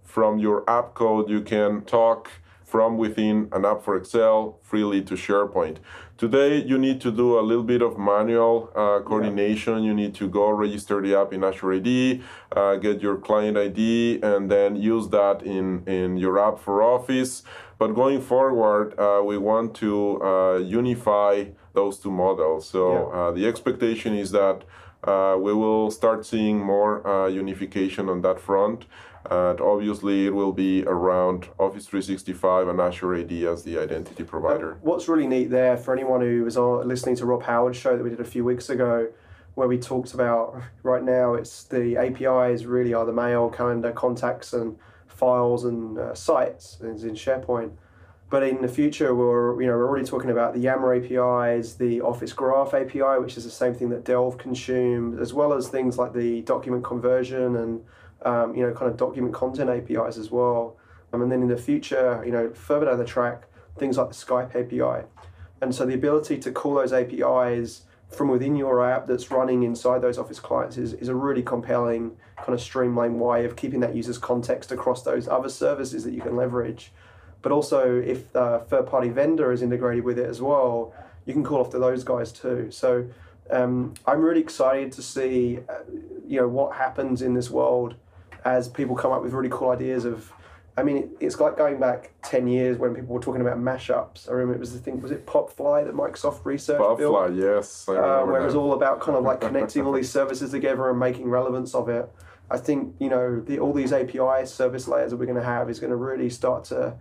from 0.05 0.39
your 0.39 0.69
app 0.69 0.95
code 0.95 1.29
you 1.29 1.41
can 1.41 1.83
talk 1.83 2.31
from 2.71 2.97
within 2.97 3.49
an 3.53 3.65
app 3.65 3.83
for 3.83 3.97
Excel 3.97 4.61
freely 4.63 5.03
to 5.03 5.15
SharePoint. 5.15 5.79
Today, 6.17 6.63
you 6.63 6.79
need 6.79 7.01
to 7.01 7.11
do 7.11 7.39
a 7.39 7.43
little 7.43 7.65
bit 7.65 7.83
of 7.83 7.99
manual 7.99 8.71
uh, 8.77 9.01
coordination. 9.01 9.79
Yeah. 9.79 9.89
You 9.89 9.95
need 9.95 10.15
to 10.17 10.29
go 10.29 10.51
register 10.51 11.01
the 11.01 11.19
app 11.19 11.33
in 11.33 11.43
Azure 11.43 11.73
AD, 11.73 12.21
uh, 12.53 12.77
get 12.77 13.01
your 13.01 13.17
client 13.17 13.57
ID, 13.57 14.21
and 14.23 14.51
then 14.51 14.77
use 14.77 15.09
that 15.09 15.43
in, 15.43 15.83
in 15.87 16.17
your 16.17 16.39
app 16.39 16.59
for 16.61 16.83
Office. 16.83 17.43
But 17.81 17.95
going 17.95 18.21
forward, 18.21 18.93
uh, 18.99 19.23
we 19.25 19.39
want 19.39 19.75
to 19.77 20.23
uh, 20.23 20.59
unify 20.59 21.47
those 21.73 21.99
two 21.99 22.11
models. 22.11 22.69
So 22.69 22.83
yeah. 22.93 23.19
Uh, 23.19 23.31
the 23.33 23.47
expectation 23.47 24.15
is 24.15 24.33
that 24.33 24.65
uh, 25.03 25.37
we 25.41 25.55
will 25.55 25.91
start 25.91 26.27
seeing 26.27 26.61
more 26.61 26.93
unification 27.31 28.11
on 28.11 28.21
that 28.21 28.39
front. 28.39 28.85
And 29.31 29.63
obviously, 29.63 30.27
it 30.27 30.35
will 30.35 30.53
be 30.53 30.85
around 30.85 31.49
Office 31.59 31.87
365 31.87 32.69
and 32.69 32.79
Azure 32.81 33.15
AD 33.15 33.33
as 33.33 33.63
the 33.65 33.79
identity 33.79 34.25
provider. 34.25 34.77
What's 34.83 35.09
really 35.09 35.27
neat 35.27 35.49
there 35.49 35.79
for 35.79 35.95
anyone 35.95 36.21
who 36.21 36.45
was 36.45 36.59
listening 36.59 37.17
to 37.17 37.25
Rob 37.25 37.45
Howard's 37.45 37.79
show 37.79 37.97
that 37.97 38.05
we 38.05 38.11
did 38.11 38.21
a 38.21 38.31
few 38.37 38.45
weeks 38.45 38.69
ago, 38.69 39.09
where 39.55 39.69
we 39.69 39.79
talked 39.79 40.13
about 40.13 40.61
right 40.83 41.03
now, 41.03 41.33
it's 41.33 41.65
the 41.65 41.97
APIs 41.97 42.67
really 42.67 42.93
are 42.93 43.07
the 43.07 43.13
mail, 43.13 43.49
calendar, 43.49 43.91
contacts, 43.91 44.53
and 44.53 44.77
files 45.21 45.65
and 45.65 45.99
uh, 45.99 46.15
sites 46.15 46.79
is 46.81 47.05
in 47.05 47.15
SharePoint. 47.15 47.73
But 48.31 48.45
in 48.45 48.63
the 48.63 48.69
future, 48.69 49.15
we're 49.15 49.61
you 49.61 49.67
know 49.67 49.77
we're 49.77 49.89
already 49.89 50.07
talking 50.07 50.31
about 50.31 50.55
the 50.55 50.61
Yammer 50.61 50.95
APIs, 50.95 51.75
the 51.75 52.01
Office 52.01 52.33
Graph 52.33 52.73
API, 52.75 53.19
which 53.19 53.37
is 53.37 53.45
the 53.45 53.51
same 53.51 53.75
thing 53.75 53.91
that 53.91 54.05
Delve 54.05 54.39
consumes, 54.39 55.21
as 55.21 55.35
well 55.35 55.53
as 55.53 55.69
things 55.69 55.99
like 55.99 56.13
the 56.15 56.43
document 56.43 56.85
conversion 56.85 57.57
and 57.57 57.85
um, 58.23 58.55
you 58.55 58.63
know, 58.65 58.73
kind 58.73 58.91
of 58.91 58.97
document 58.97 59.35
content 59.35 59.71
APIs 59.71 60.17
as 60.17 60.31
well. 60.31 60.77
Um, 61.13 61.23
and 61.23 61.33
then 61.33 61.43
in 61.43 61.49
the 61.49 61.57
future, 61.57 62.23
you 62.25 62.33
know, 62.33 62.51
further 62.51 62.87
down 62.87 62.99
the 62.99 63.05
track, 63.05 63.45
things 63.79 63.97
like 63.97 64.09
the 64.09 64.15
Skype 64.15 64.55
API. 64.55 65.07
And 65.61 65.75
so 65.75 65.85
the 65.85 65.95
ability 65.95 66.39
to 66.39 66.53
call 66.53 66.75
those 66.75 66.93
APIs 66.93 67.83
from 68.11 68.29
within 68.29 68.57
your 68.57 68.85
app 68.85 69.07
that's 69.07 69.31
running 69.31 69.63
inside 69.63 70.03
those 70.03 70.19
Office 70.19 70.41
clients 70.41 70.77
is, 70.77 70.95
is 70.95 71.09
a 71.09 71.15
really 71.15 71.43
compelling 71.43 72.17
kind 72.37 72.53
of 72.53 72.61
streamlined 72.61 73.21
way 73.21 73.45
of 73.45 73.55
keeping 73.55 73.81
that 73.81 73.95
user's 73.95 74.19
context 74.19 74.73
across 74.73 75.03
those 75.03 75.29
other 75.29 75.49
services 75.49 76.05
that 76.05 76.13
you 76.13 76.21
can 76.21 76.37
leverage. 76.37 76.93
But 77.43 77.53
also, 77.53 78.01
if 78.01 78.35
a 78.35 78.61
third 78.61 78.87
party 78.87 79.09
vendor 79.09 79.53
is 79.53 79.63
integrated 79.63 80.05
with 80.05 80.19
it 80.19 80.27
as 80.27 80.43
well, 80.43 80.93
you 81.25 81.33
can 81.33 81.45
call 81.45 81.61
off 81.61 81.71
to 81.71 81.79
those 81.79 82.05
guys 82.05 82.33
too. 82.33 82.71
So 82.71 83.07
um, 83.51 83.95
I'm 84.07 84.21
really 84.21 84.41
excited 84.41 84.93
to 84.93 85.03
see, 85.03 85.59
uh, 85.69 85.79
you 86.27 86.41
know, 86.41 86.49
what 86.49 86.77
happens 86.77 87.23
in 87.23 87.35
this 87.35 87.51
world 87.51 87.95
as 88.45 88.69
people 88.69 88.97
come 88.97 89.13
up 89.13 89.23
with 89.23 89.33
really 89.33 89.49
cool 89.51 89.71
ideas 89.71 90.05
of 90.05 90.33
I 90.81 90.83
mean, 90.83 91.11
it's 91.21 91.39
like 91.39 91.59
going 91.59 91.79
back 91.79 92.11
10 92.23 92.49
years 92.49 92.79
when 92.79 92.95
people 92.95 93.15
were 93.15 93.21
talking 93.21 93.43
about 93.43 93.59
mashups. 93.59 94.27
I 94.31 94.33
remember 94.33 94.55
it 94.55 94.61
was 94.61 94.73
the 94.73 94.79
thing, 94.79 95.03
was 95.03 95.11
it 95.11 95.27
Popfly 95.27 95.85
that 95.85 95.95
Microsoft 95.95 96.47
research 96.47 96.81
Popfly, 96.81 96.99
built? 96.99 97.35
yes. 97.35 97.87
Uh, 97.87 98.23
where 98.25 98.41
it 98.41 98.45
was 98.47 98.55
all 98.55 98.73
about 98.73 98.99
kind 98.99 99.19
of 99.19 99.23
like 99.23 99.43
connecting 99.43 99.85
all 99.85 99.93
these 100.01 100.11
services 100.11 100.53
together 100.53 100.89
and 100.89 100.99
making 100.99 101.29
relevance 101.29 101.75
of 101.75 101.91
it. 101.91 102.11
I 102.51 102.57
think, 102.57 102.95
you 102.99 103.11
know, 103.11 103.41
the, 103.41 103.59
all 103.59 103.75
these 103.75 103.93
API 103.93 104.47
service 104.47 104.89
layers 104.89 105.11
that 105.11 105.19
we're 105.19 105.27
going 105.27 105.37
to 105.37 105.45
have 105.45 105.69
is 105.69 105.79
going 105.81 105.91
to 105.91 105.97
really 105.97 106.31
start 106.31 106.65
to 106.65 106.95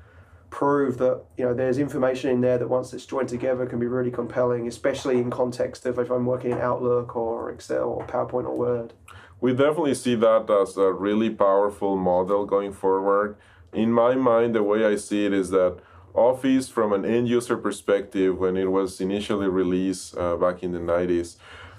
prove 0.50 0.98
that, 0.98 1.24
you 1.38 1.46
know, 1.46 1.54
there's 1.54 1.78
information 1.78 2.32
in 2.32 2.42
there 2.42 2.58
that 2.58 2.68
once 2.68 2.94
it's 2.94 3.06
joined 3.06 3.30
together 3.30 3.66
can 3.66 3.80
be 3.80 3.88
really 3.88 4.12
compelling, 4.12 4.68
especially 4.68 5.20
in 5.20 5.30
context 5.32 5.86
of 5.86 5.98
if 6.00 6.12
I'm 6.12 6.26
working 6.26 6.52
in 6.52 6.58
Outlook 6.58 7.16
or 7.16 7.50
Excel 7.50 7.88
or 7.88 8.06
PowerPoint 8.06 8.44
or 8.44 8.58
Word 8.58 8.94
we 9.42 9.54
definitely 9.54 9.96
see 9.96 10.16
that 10.16 10.50
as 10.50 10.78
a 10.78 10.92
really 10.92 11.30
powerful 11.30 11.96
model 11.96 12.46
going 12.46 12.74
forward. 12.74 13.38
In 13.74 13.92
my 13.92 14.16
mind, 14.16 14.56
the 14.56 14.64
way 14.64 14.86
I 14.86 14.96
see 14.96 15.26
it 15.26 15.34
is 15.34 15.50
that 15.52 15.78
Office, 16.14 16.70
from 16.70 16.92
an 16.92 17.06
end 17.06 17.28
user 17.28 17.56
perspective, 17.56 18.38
when 18.38 18.58
it 18.58 18.72
was 18.72 19.00
initially 19.00 19.48
released 19.48 20.18
uh, 20.18 20.36
back 20.38 20.64
in 20.64 20.72
the 20.72 20.80
90s, 20.80 21.38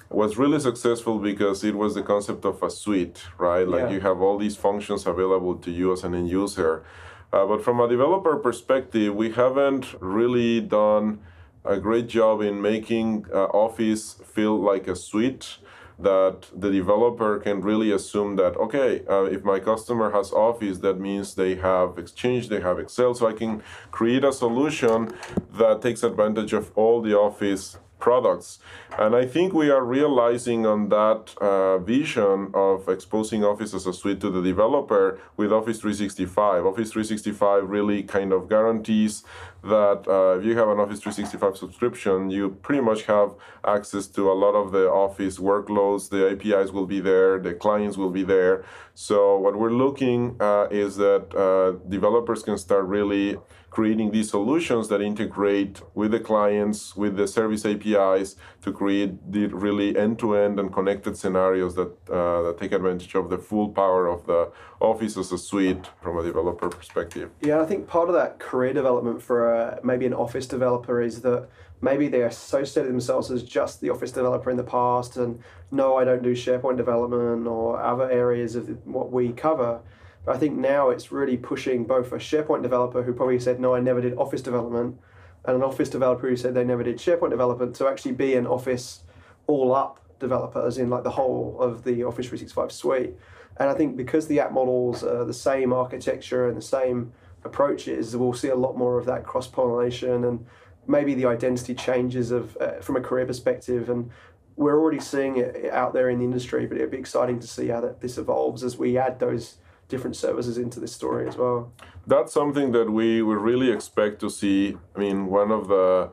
was 0.09 0.37
really 0.37 0.59
successful 0.59 1.19
because 1.19 1.63
it 1.63 1.75
was 1.75 1.95
the 1.95 2.03
concept 2.03 2.45
of 2.45 2.63
a 2.63 2.71
suite, 2.71 3.23
right? 3.39 3.67
Like 3.67 3.83
yeah. 3.83 3.91
you 3.91 4.01
have 4.01 4.21
all 4.21 4.39
these 4.39 4.57
functions 4.57 5.07
available 5.07 5.57
to 5.57 5.71
you 5.71 5.93
as 5.93 6.03
an 6.05 6.15
end 6.15 6.29
user. 6.29 6.85
Uh, 7.33 7.47
but 7.47 7.63
from 7.63 7.81
a 7.81 7.89
developer 7.89 8.37
perspective, 8.37 9.15
we 9.15 9.31
haven't 9.31 9.95
really 10.01 10.61
done 10.61 11.21
a 11.65 11.79
great 11.79 12.09
job 12.09 12.41
in 12.41 12.61
making 12.61 13.27
uh, 13.33 13.45
Office 13.45 14.15
feel 14.25 14.59
like 14.59 14.89
a 14.89 14.97
suite 14.97 15.59
that 16.03 16.47
the 16.55 16.71
developer 16.71 17.39
can 17.39 17.61
really 17.61 17.93
assume 17.93 18.37
that 18.37 18.57
okay 18.57 19.03
uh, 19.09 19.25
if 19.25 19.45
my 19.45 19.59
customer 19.61 20.11
has 20.11 20.33
office 20.33 20.79
that 20.79 20.99
means 20.99 21.35
they 21.35 21.55
have 21.55 21.99
exchange 21.99 22.49
they 22.49 22.61
have 22.61 22.79
excel. 22.79 23.15
So 23.15 23.27
i 23.27 23.33
can 23.33 23.63
create 23.91 24.25
a 24.25 24.33
solution 24.33 25.13
that 25.55 25.83
takes 25.83 26.03
advantage 26.03 26.53
of 26.53 26.73
all 26.77 27.03
the 27.03 27.17
office 27.17 27.79
products. 28.01 28.59
And 28.99 29.15
I 29.15 29.27
think 29.27 29.53
we 29.53 29.71
are 29.71 29.85
realizing 29.85 30.67
on 30.67 30.89
that 30.89 31.35
uh, 31.41 31.79
vision 31.79 32.51
of 32.55 32.89
exposing 32.89 33.45
Office 33.45 33.75
as 33.75 33.87
a 33.87 33.93
suite 33.93 34.21
to 34.21 34.31
the 34.31 34.43
developer 34.43 35.21
with 35.37 35.53
Office 35.53 35.81
365. 35.81 36.67
Office 36.67 36.91
365 36.93 37.69
really 37.69 38.03
kind 38.03 38.33
of 38.33 38.49
guarantees 38.49 39.25
that 39.63 40.05
uh, 40.09 40.39
if 40.39 40.45
you 40.45 40.57
have 40.57 40.69
an 40.69 40.79
Office 40.81 41.01
365 41.01 41.57
subscription, 41.57 42.31
you 42.31 42.51
pretty 42.63 42.81
much 42.81 43.05
have 43.05 43.35
access 43.67 44.07
to 44.07 44.31
a 44.31 44.35
lot 44.35 44.53
of 44.53 44.73
the 44.73 44.89
Office 44.89 45.39
workloads. 45.39 46.09
The 46.09 46.31
APIs 46.31 46.73
will 46.73 46.87
be 46.87 47.01
there, 47.01 47.39
the 47.39 47.55
clients 47.55 47.97
will 47.97 48.11
be 48.11 48.23
there. 48.23 48.65
So, 48.95 49.39
what 49.39 49.57
we're 49.57 49.73
looking 49.73 50.37
uh, 50.41 50.67
is 50.71 50.97
that 50.97 51.35
uh, 51.35 51.79
developers 51.89 52.43
can 52.43 52.59
start 52.59 52.85
really 52.87 53.39
creating 53.71 54.11
these 54.11 54.31
solutions 54.31 54.89
that 54.89 55.01
integrate 55.01 55.81
with 55.95 56.11
the 56.11 56.19
clients, 56.21 56.97
with 56.97 57.17
the 57.17 57.27
service 57.27 57.65
APIs 57.65 58.37
to 58.63 58.73
create 58.73 59.33
the 59.33 59.47
really 59.47 59.97
end-to-end 59.97 60.59
and 60.59 60.73
connected 60.73 61.17
scenarios 61.17 61.77
that, 61.77 61.93
uh, 62.11 62.43
that 62.43 62.57
take 62.59 62.73
advantage 62.73 63.15
of 63.15 63.31
the 63.31 63.39
full 63.39 63.69
power 63.69 64.09
of 64.09 64.27
the 64.27 64.51
Office 64.81 65.17
as 65.17 65.31
a 65.31 65.39
suite 65.39 65.89
from 66.03 66.19
a 66.19 66.23
developer 66.23 66.69
perspective. 66.69 67.31
Yeah, 67.43 67.61
I 67.61 67.67
think 67.67 67.87
part 67.87 68.09
of 68.09 68.15
that 68.15 68.39
career 68.39 68.73
development 68.73 69.23
for 69.23 69.55
a, 69.55 69.81
maybe 69.85 70.07
an 70.07 70.15
Office 70.15 70.47
developer 70.47 71.01
is 71.01 71.21
that 71.23 71.49
maybe 71.81 72.09
they 72.09 72.23
associated 72.23 72.91
themselves 72.91 73.31
as 73.31 73.43
just 73.43 73.81
the 73.81 73.91
Office 73.91 74.11
developer 74.11 74.51
in 74.51 74.57
the 74.57 74.65
past 74.65 75.17
and 75.17 75.41
no, 75.71 75.97
I 75.97 76.05
don't 76.05 76.23
do 76.23 76.33
SharePoint 76.33 76.77
development 76.77 77.47
or 77.47 77.81
other 77.81 78.11
areas 78.11 78.57
of 78.57 78.69
what 78.85 79.13
we 79.13 79.33
cover 79.33 79.81
but 80.25 80.37
I 80.37 80.39
think 80.39 80.59
now 80.59 80.91
it's 80.91 81.13
really 81.13 81.37
pushing 81.37 81.85
both 81.85 82.13
a 82.13 82.17
SharePoint 82.17 82.63
developer 82.63 83.03
who 83.03 83.13
probably 83.13 83.41
said, 83.41 83.61
no, 83.61 83.75
I 83.75 83.81
never 83.81 84.01
did 84.01 84.17
Office 84.17 84.43
development, 84.43 84.99
and 85.45 85.57
an 85.57 85.63
Office 85.63 85.89
developer 85.89 86.29
who 86.29 86.37
said 86.37 86.55
they 86.55 86.65
never 86.65 86.83
did 86.83 86.99
SharePoint 86.99 87.31
development 87.31 87.75
to 87.77 87.89
actually 87.89 88.13
be 88.13 88.35
an 88.35 88.47
Office 88.47 89.05
all 89.47 89.75
up 89.75 90.01
developer, 90.19 90.65
as 90.67 90.79
in 90.79 90.91
like 90.91 91.05
the 91.05 91.11
whole 91.11 91.57
of 91.61 91.85
the 91.85 92.05
Office 92.05 92.27
365 92.27 92.71
suite. 92.71 93.15
And 93.59 93.69
I 93.69 93.75
think 93.75 93.97
because 93.97 94.27
the 94.27 94.41
app 94.41 94.53
models 94.53 95.03
are 95.03 95.25
the 95.25 95.35
same 95.35 95.73
architecture 95.73 96.49
and 96.49 96.57
the 96.57 96.63
same 96.63 97.13
approaches, 97.45 98.17
we'll 98.17 98.35
see 98.35 98.49
a 98.49 98.55
lot 98.55 98.77
more 98.77 98.99
of 98.99 99.07
that 99.07 99.25
cross 99.25 99.47
pollination 99.47 100.25
and 100.25 100.47
maybe 100.87 101.15
the 101.15 101.27
identity 101.27 101.75
changes 101.75 102.31
of 102.31 102.57
uh, 102.61 102.81
from 102.81 102.97
a 102.97 103.01
career 103.01 103.27
perspective 103.27 103.89
and 103.89 104.11
we're 104.57 104.79
already 104.79 105.01
seeing 105.01 105.37
it 105.37 105.71
out 105.73 105.93
there 105.95 106.11
in 106.11 106.19
the 106.19 106.25
industry 106.25 106.67
but 106.67 106.77
it'd 106.77 106.91
be 106.91 106.99
exciting 106.99 107.39
to 107.39 107.47
see 107.47 107.69
how 107.69 107.81
that 107.81 108.01
this 108.01 108.19
evolves 108.19 108.65
as 108.65 108.77
we 108.77 108.99
add 108.99 109.19
those 109.21 109.57
different 109.91 110.17
services 110.17 110.57
into 110.57 110.81
this 110.81 110.93
story 110.93 111.29
as 111.29 111.37
well 111.37 111.73
that's 112.07 112.33
something 112.33 112.73
that 112.73 112.89
we, 112.91 113.23
we 113.23 113.35
really 113.35 113.71
expect 113.71 114.21
to 114.21 114.31
see 114.31 114.77
i 114.97 114.99
mean 114.99 115.27
one 115.27 115.51
of 115.51 115.69
the 115.69 116.11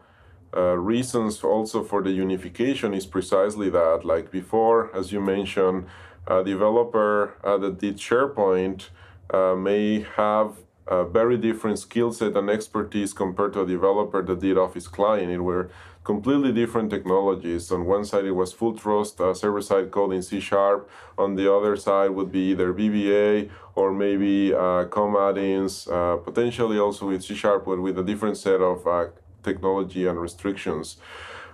uh, 0.55 0.77
reasons 0.77 1.43
also 1.43 1.83
for 1.83 2.01
the 2.01 2.11
unification 2.11 2.93
is 2.93 3.05
precisely 3.05 3.69
that 3.69 4.01
like 4.03 4.31
before 4.31 4.95
as 4.95 5.11
you 5.11 5.21
mentioned 5.21 5.85
a 6.27 6.43
developer 6.43 7.35
uh, 7.43 7.57
that 7.57 7.79
did 7.79 7.97
sharepoint 7.97 8.89
uh, 9.33 9.55
may 9.55 10.05
have 10.15 10.57
a 10.87 11.03
very 11.03 11.37
different 11.37 11.79
skill 11.79 12.11
set 12.11 12.35
and 12.37 12.49
expertise 12.49 13.13
compared 13.13 13.53
to 13.53 13.61
a 13.61 13.67
developer 13.67 14.21
that 14.23 14.39
did 14.39 14.57
Office 14.57 14.87
Client. 14.87 15.31
It 15.31 15.39
were 15.39 15.69
completely 16.07 16.53
different 16.53 16.89
technologies. 16.89 17.69
On 17.69 17.85
one 17.85 18.05
side, 18.05 18.23
it 18.23 18.31
was 18.31 18.53
full 18.53 18.73
trust 18.73 19.19
uh, 19.19 19.33
server 19.33 19.61
side 19.61 19.91
code 19.91 20.13
in 20.13 20.21
C 20.21 20.39
sharp. 20.39 20.89
On 21.17 21.35
the 21.35 21.53
other 21.53 21.75
side, 21.75 22.11
would 22.11 22.31
be 22.31 22.51
either 22.51 22.73
VBA 22.73 23.49
or 23.75 23.91
maybe 23.91 24.53
uh, 24.53 24.85
COM 24.85 25.17
add-ins, 25.17 25.85
uh, 25.89 26.15
potentially 26.23 26.79
also 26.79 27.07
with 27.09 27.25
C 27.25 27.35
sharp, 27.35 27.65
but 27.65 27.81
with 27.81 27.99
a 27.99 28.05
different 28.09 28.37
set 28.37 28.61
of 28.61 28.87
uh, 28.87 29.07
technology 29.43 30.07
and 30.07 30.17
restrictions. 30.27 30.95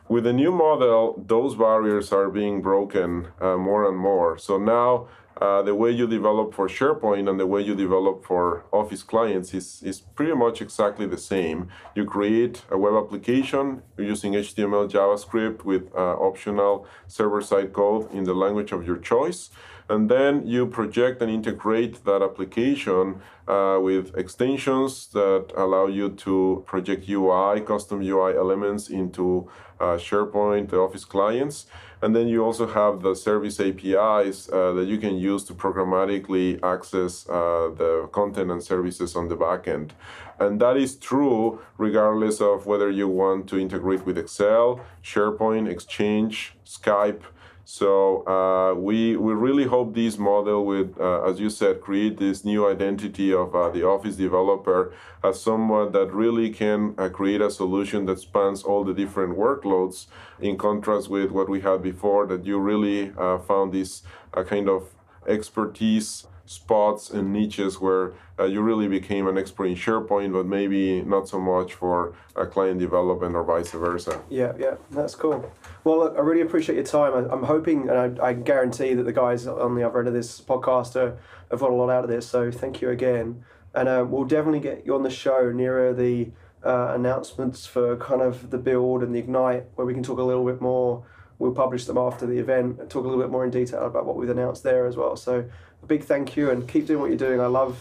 With 0.08 0.26
the 0.26 0.34
new 0.34 0.52
model, 0.52 1.02
those 1.34 1.56
barriers 1.56 2.14
are 2.14 2.30
being 2.30 2.62
broken 2.62 3.30
uh, 3.42 3.58
more 3.58 3.90
and 3.90 3.98
more. 3.98 4.38
So 4.38 4.60
now 4.60 5.08
uh, 5.44 5.62
the 5.62 5.76
way 5.76 5.92
you 5.92 6.08
develop 6.08 6.54
for 6.54 6.70
SharePoint 6.70 7.30
and 7.30 7.38
the 7.38 7.46
way 7.46 7.62
you 7.62 7.76
develop 7.76 8.24
for 8.24 8.64
Office 8.72 9.04
clients 9.04 9.54
is, 9.54 9.84
is 9.84 10.00
pretty 10.00 10.34
much 10.34 10.62
exactly 10.62 11.06
the 11.06 11.18
same. 11.18 11.68
You 11.96 12.06
create 12.06 12.64
a 12.72 12.78
web 12.78 12.96
application 13.04 13.82
using 13.98 14.32
HTML, 14.34 14.90
JavaScript 14.90 15.66
with 15.66 15.84
uh, 15.94 16.16
optional 16.30 16.88
server 17.08 17.42
side 17.42 17.74
code 17.74 18.10
in 18.14 18.24
the 18.24 18.34
language 18.34 18.72
of 18.72 18.88
your 18.88 18.96
choice. 18.96 19.50
And 19.90 20.10
then 20.10 20.48
you 20.48 20.66
project 20.66 21.22
and 21.22 21.30
integrate 21.30 22.06
that 22.06 22.22
application 22.22 23.20
uh, 23.46 23.80
with 23.82 24.16
extensions 24.16 25.08
that 25.08 25.52
allow 25.58 25.88
you 25.88 26.12
to 26.26 26.64
project 26.66 27.10
UI, 27.10 27.60
custom 27.60 28.02
UI 28.02 28.38
elements 28.38 28.90
into 28.90 29.52
uh, 29.82 29.98
SharePoint, 29.98 30.70
the 30.70 30.78
Office 30.78 31.04
clients. 31.04 31.66
And 32.04 32.14
then 32.14 32.28
you 32.28 32.44
also 32.44 32.68
have 32.68 33.02
the 33.02 33.16
service 33.16 33.62
APIs 33.62 34.50
uh, 34.50 34.74
that 34.74 34.88
you 34.88 34.98
can 34.98 35.16
use 35.16 35.46
to 35.46 35.54
programmatically 35.54 36.62
access 36.62 37.26
uh, 37.30 37.72
the 37.78 38.10
content 38.12 38.52
and 38.52 38.62
services 38.62 39.16
on 39.16 39.30
the 39.30 39.38
backend. 39.38 39.92
And 40.38 40.60
that 40.60 40.76
is 40.76 40.98
true 40.98 41.62
regardless 41.78 42.42
of 42.42 42.66
whether 42.66 42.90
you 42.92 43.08
want 43.08 43.48
to 43.52 43.58
integrate 43.58 44.06
with 44.06 44.18
Excel, 44.18 44.82
SharePoint, 45.02 45.70
Exchange, 45.70 46.56
Skype, 46.66 47.22
so 47.66 48.28
uh, 48.28 48.74
we 48.78 49.16
we 49.16 49.34
really 49.34 49.64
hope 49.64 49.96
this 49.96 50.18
model 50.18 50.66
would, 50.66 50.96
uh, 51.00 51.24
as 51.24 51.40
you 51.40 51.50
said, 51.50 51.80
create 51.80 52.18
this 52.18 52.44
new 52.44 52.70
identity 52.70 53.34
of 53.34 53.56
uh, 53.56 53.70
the 53.70 53.84
Office 53.84 54.18
developer 54.18 54.94
as 55.24 55.42
someone 55.42 55.94
that 55.94 56.14
really 56.14 56.50
can 56.50 56.94
uh, 56.98 57.08
create 57.08 57.40
a 57.40 57.50
solution 57.50 58.06
that 58.08 58.20
spans 58.20 58.64
all 58.64 58.84
the 58.84 58.94
different 58.94 59.38
workloads. 59.38 60.08
In 60.42 60.58
contrast 60.58 61.10
with 61.10 61.32
what 61.32 61.48
we 61.48 61.62
had 61.62 61.82
before, 61.82 62.28
that 62.28 62.46
you 62.46 62.60
really 62.60 63.14
uh, 63.18 63.40
found 63.40 63.72
this 63.72 64.04
uh, 64.34 64.44
kind 64.44 64.68
of 64.68 64.90
expertise 65.26 66.28
spots 66.46 67.10
and 67.10 67.32
niches 67.32 67.80
where 67.80 68.14
uh, 68.40 68.44
you 68.46 68.62
really 68.62 68.88
became 68.88 69.28
an 69.28 69.38
expert 69.38 69.66
in 69.66 69.76
SharePoint, 69.76 70.34
but 70.34 70.46
maybe 70.46 71.02
not 71.02 71.28
so 71.28 71.40
much 71.40 71.74
for 71.74 72.16
uh, 72.36 72.46
client 72.46 72.80
development 72.80 73.36
or 73.36 73.44
vice 73.44 73.72
versa. 73.72 74.22
Yeah, 74.30 74.54
yeah, 74.58 74.76
that's 74.92 75.16
cool. 75.16 75.52
Well, 75.84 76.00
look, 76.00 76.16
I 76.18 76.22
really 76.22 76.42
appreciate 76.42 76.76
your 76.76 76.84
time. 76.84 77.14
I, 77.14 77.34
am 77.34 77.44
hoping, 77.44 77.90
and 77.90 78.20
I, 78.20 78.28
I, 78.28 78.34
guarantee 78.34 78.94
that 78.94 79.04
the 79.04 79.14
guys 79.14 79.48
on 79.48 79.76
the 79.76 79.84
other 79.84 80.00
end 80.00 80.08
of 80.08 80.14
this 80.14 80.42
podcast 80.42 80.96
are, 80.96 81.18
have 81.52 81.60
got 81.60 81.70
a 81.70 81.74
lot 81.74 81.90
out 81.90 82.04
of 82.04 82.10
this. 82.10 82.28
So 82.28 82.52
thank 82.52 82.82
you 82.82 82.90
again, 82.90 83.44
and 83.74 83.88
uh, 83.88 84.06
we'll 84.08 84.26
definitely 84.26 84.60
get 84.60 84.86
you 84.86 84.96
on 84.96 85.04
the 85.04 85.10
show 85.10 85.52
nearer 85.52 85.94
the 85.94 86.32
uh, 86.66 86.94
announcements 86.96 87.66
for 87.66 87.96
kind 87.98 88.22
of 88.22 88.50
the 88.50 88.58
build 88.58 89.04
and 89.04 89.14
the 89.14 89.20
ignite, 89.20 89.66
where 89.76 89.86
we 89.86 89.94
can 89.94 90.04
talk 90.04 90.18
a 90.18 90.24
little 90.24 90.46
bit 90.46 90.62
more. 90.62 91.06
We'll 91.40 91.52
publish 91.52 91.86
them 91.86 91.98
after 91.98 92.26
the 92.26 92.38
event 92.38 92.80
and 92.80 92.90
talk 92.90 93.04
a 93.04 93.08
little 93.08 93.22
bit 93.22 93.32
more 93.32 93.44
in 93.44 93.52
detail 93.52 93.86
about 93.86 94.06
what 94.06 94.16
we've 94.16 94.30
announced 94.30 94.64
there 94.64 94.86
as 94.86 94.96
well. 94.96 95.16
So 95.16 95.46
a 95.84 95.88
big 95.88 96.04
thank 96.04 96.36
you 96.36 96.52
and 96.52 96.68
keep 96.68 96.88
doing 96.88 97.00
what 97.00 97.10
you're 97.10 97.18
doing. 97.18 97.40
I 97.40 97.48
love 97.48 97.78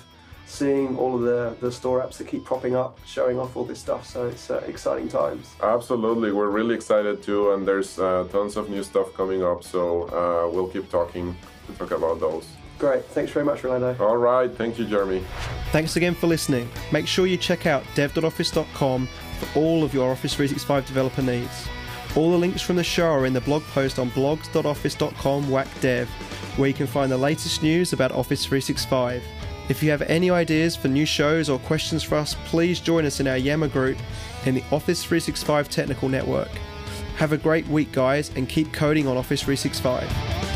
seeing 0.46 0.98
all 0.98 1.14
of 1.14 1.22
the, 1.22 1.57
the 1.61 1.72
store 1.72 2.00
apps 2.00 2.18
that 2.18 2.26
keep 2.26 2.44
popping 2.44 2.74
up, 2.74 2.98
showing 3.07 3.38
off 3.38 3.57
all 3.57 3.64
this 3.64 3.78
stuff. 3.78 4.07
So 4.07 4.26
it's 4.26 4.50
uh, 4.50 4.62
exciting 4.66 5.09
times. 5.09 5.55
Absolutely. 5.62 6.32
We're 6.32 6.50
really 6.50 6.74
excited 6.74 7.22
too. 7.22 7.53
And 7.53 7.66
there's 7.66 7.98
uh, 7.98 8.26
tons 8.30 8.57
of 8.57 8.68
new 8.68 8.82
stuff 8.82 9.14
coming 9.14 9.42
up. 9.42 9.62
So 9.64 10.09
uh, 10.09 10.50
we'll 10.53 10.68
keep 10.68 10.90
talking 10.90 11.36
to 11.66 11.72
talk 11.74 11.92
about 11.92 12.20
those. 12.20 12.46
Great. 12.78 13.05
Thanks 13.07 13.30
very 13.30 13.44
much, 13.44 13.62
Rolando. 13.62 13.96
All 14.05 14.16
right. 14.16 14.50
Thank 14.50 14.78
you, 14.78 14.84
Jeremy. 14.84 15.22
Thanks 15.70 15.94
again 15.96 16.14
for 16.14 16.26
listening. 16.26 16.68
Make 16.90 17.07
sure 17.07 17.26
you 17.26 17.36
check 17.36 17.66
out 17.66 17.84
dev.office.com 17.94 19.09
for 19.38 19.59
all 19.59 19.84
of 19.84 19.94
your 19.94 20.11
Office 20.11 20.34
365 20.34 20.86
developer 20.86 21.22
needs. 21.22 21.68
All 22.15 22.31
the 22.31 22.37
links 22.37 22.61
from 22.61 22.77
the 22.77 22.85
show 22.85 23.09
are 23.09 23.25
in 23.25 23.33
the 23.33 23.41
blog 23.41 23.63
post 23.65 23.99
on 23.99 24.11
blogs.office.com 24.11 25.51
whack-dev, 25.51 26.09
where 26.57 26.69
you 26.69 26.75
can 26.75 26.87
find 26.87 27.11
the 27.11 27.17
latest 27.17 27.63
news 27.63 27.95
about 27.95 28.13
Office 28.13 28.45
365. 28.45 29.23
If 29.71 29.83
you 29.83 29.91
have 29.91 30.03
any 30.03 30.29
ideas 30.29 30.77
for 30.77 30.89
new 30.89 31.07
shows 31.07 31.49
or 31.49 31.59
questions 31.61 32.03
for 32.03 32.17
us, 32.17 32.37
please 32.45 32.81
join 32.81 33.07
us 33.07 33.21
in 33.21 33.27
our 33.27 33.39
Yammer 33.39 33.69
group 33.69 33.97
in 34.45 34.55
the 34.55 34.65
Office 34.71 35.03
365 35.03 35.71
Technical 35.71 36.11
Network. 36.11 36.51
Have 37.17 37.33
a 37.33 37.39
great 37.39 37.67
week, 37.69 37.93
guys, 37.93 38.31
and 38.37 38.47
keep 38.47 38.75
coding 38.75 39.07
on 39.07 39.17
Office 39.17 39.41
365. 39.43 40.51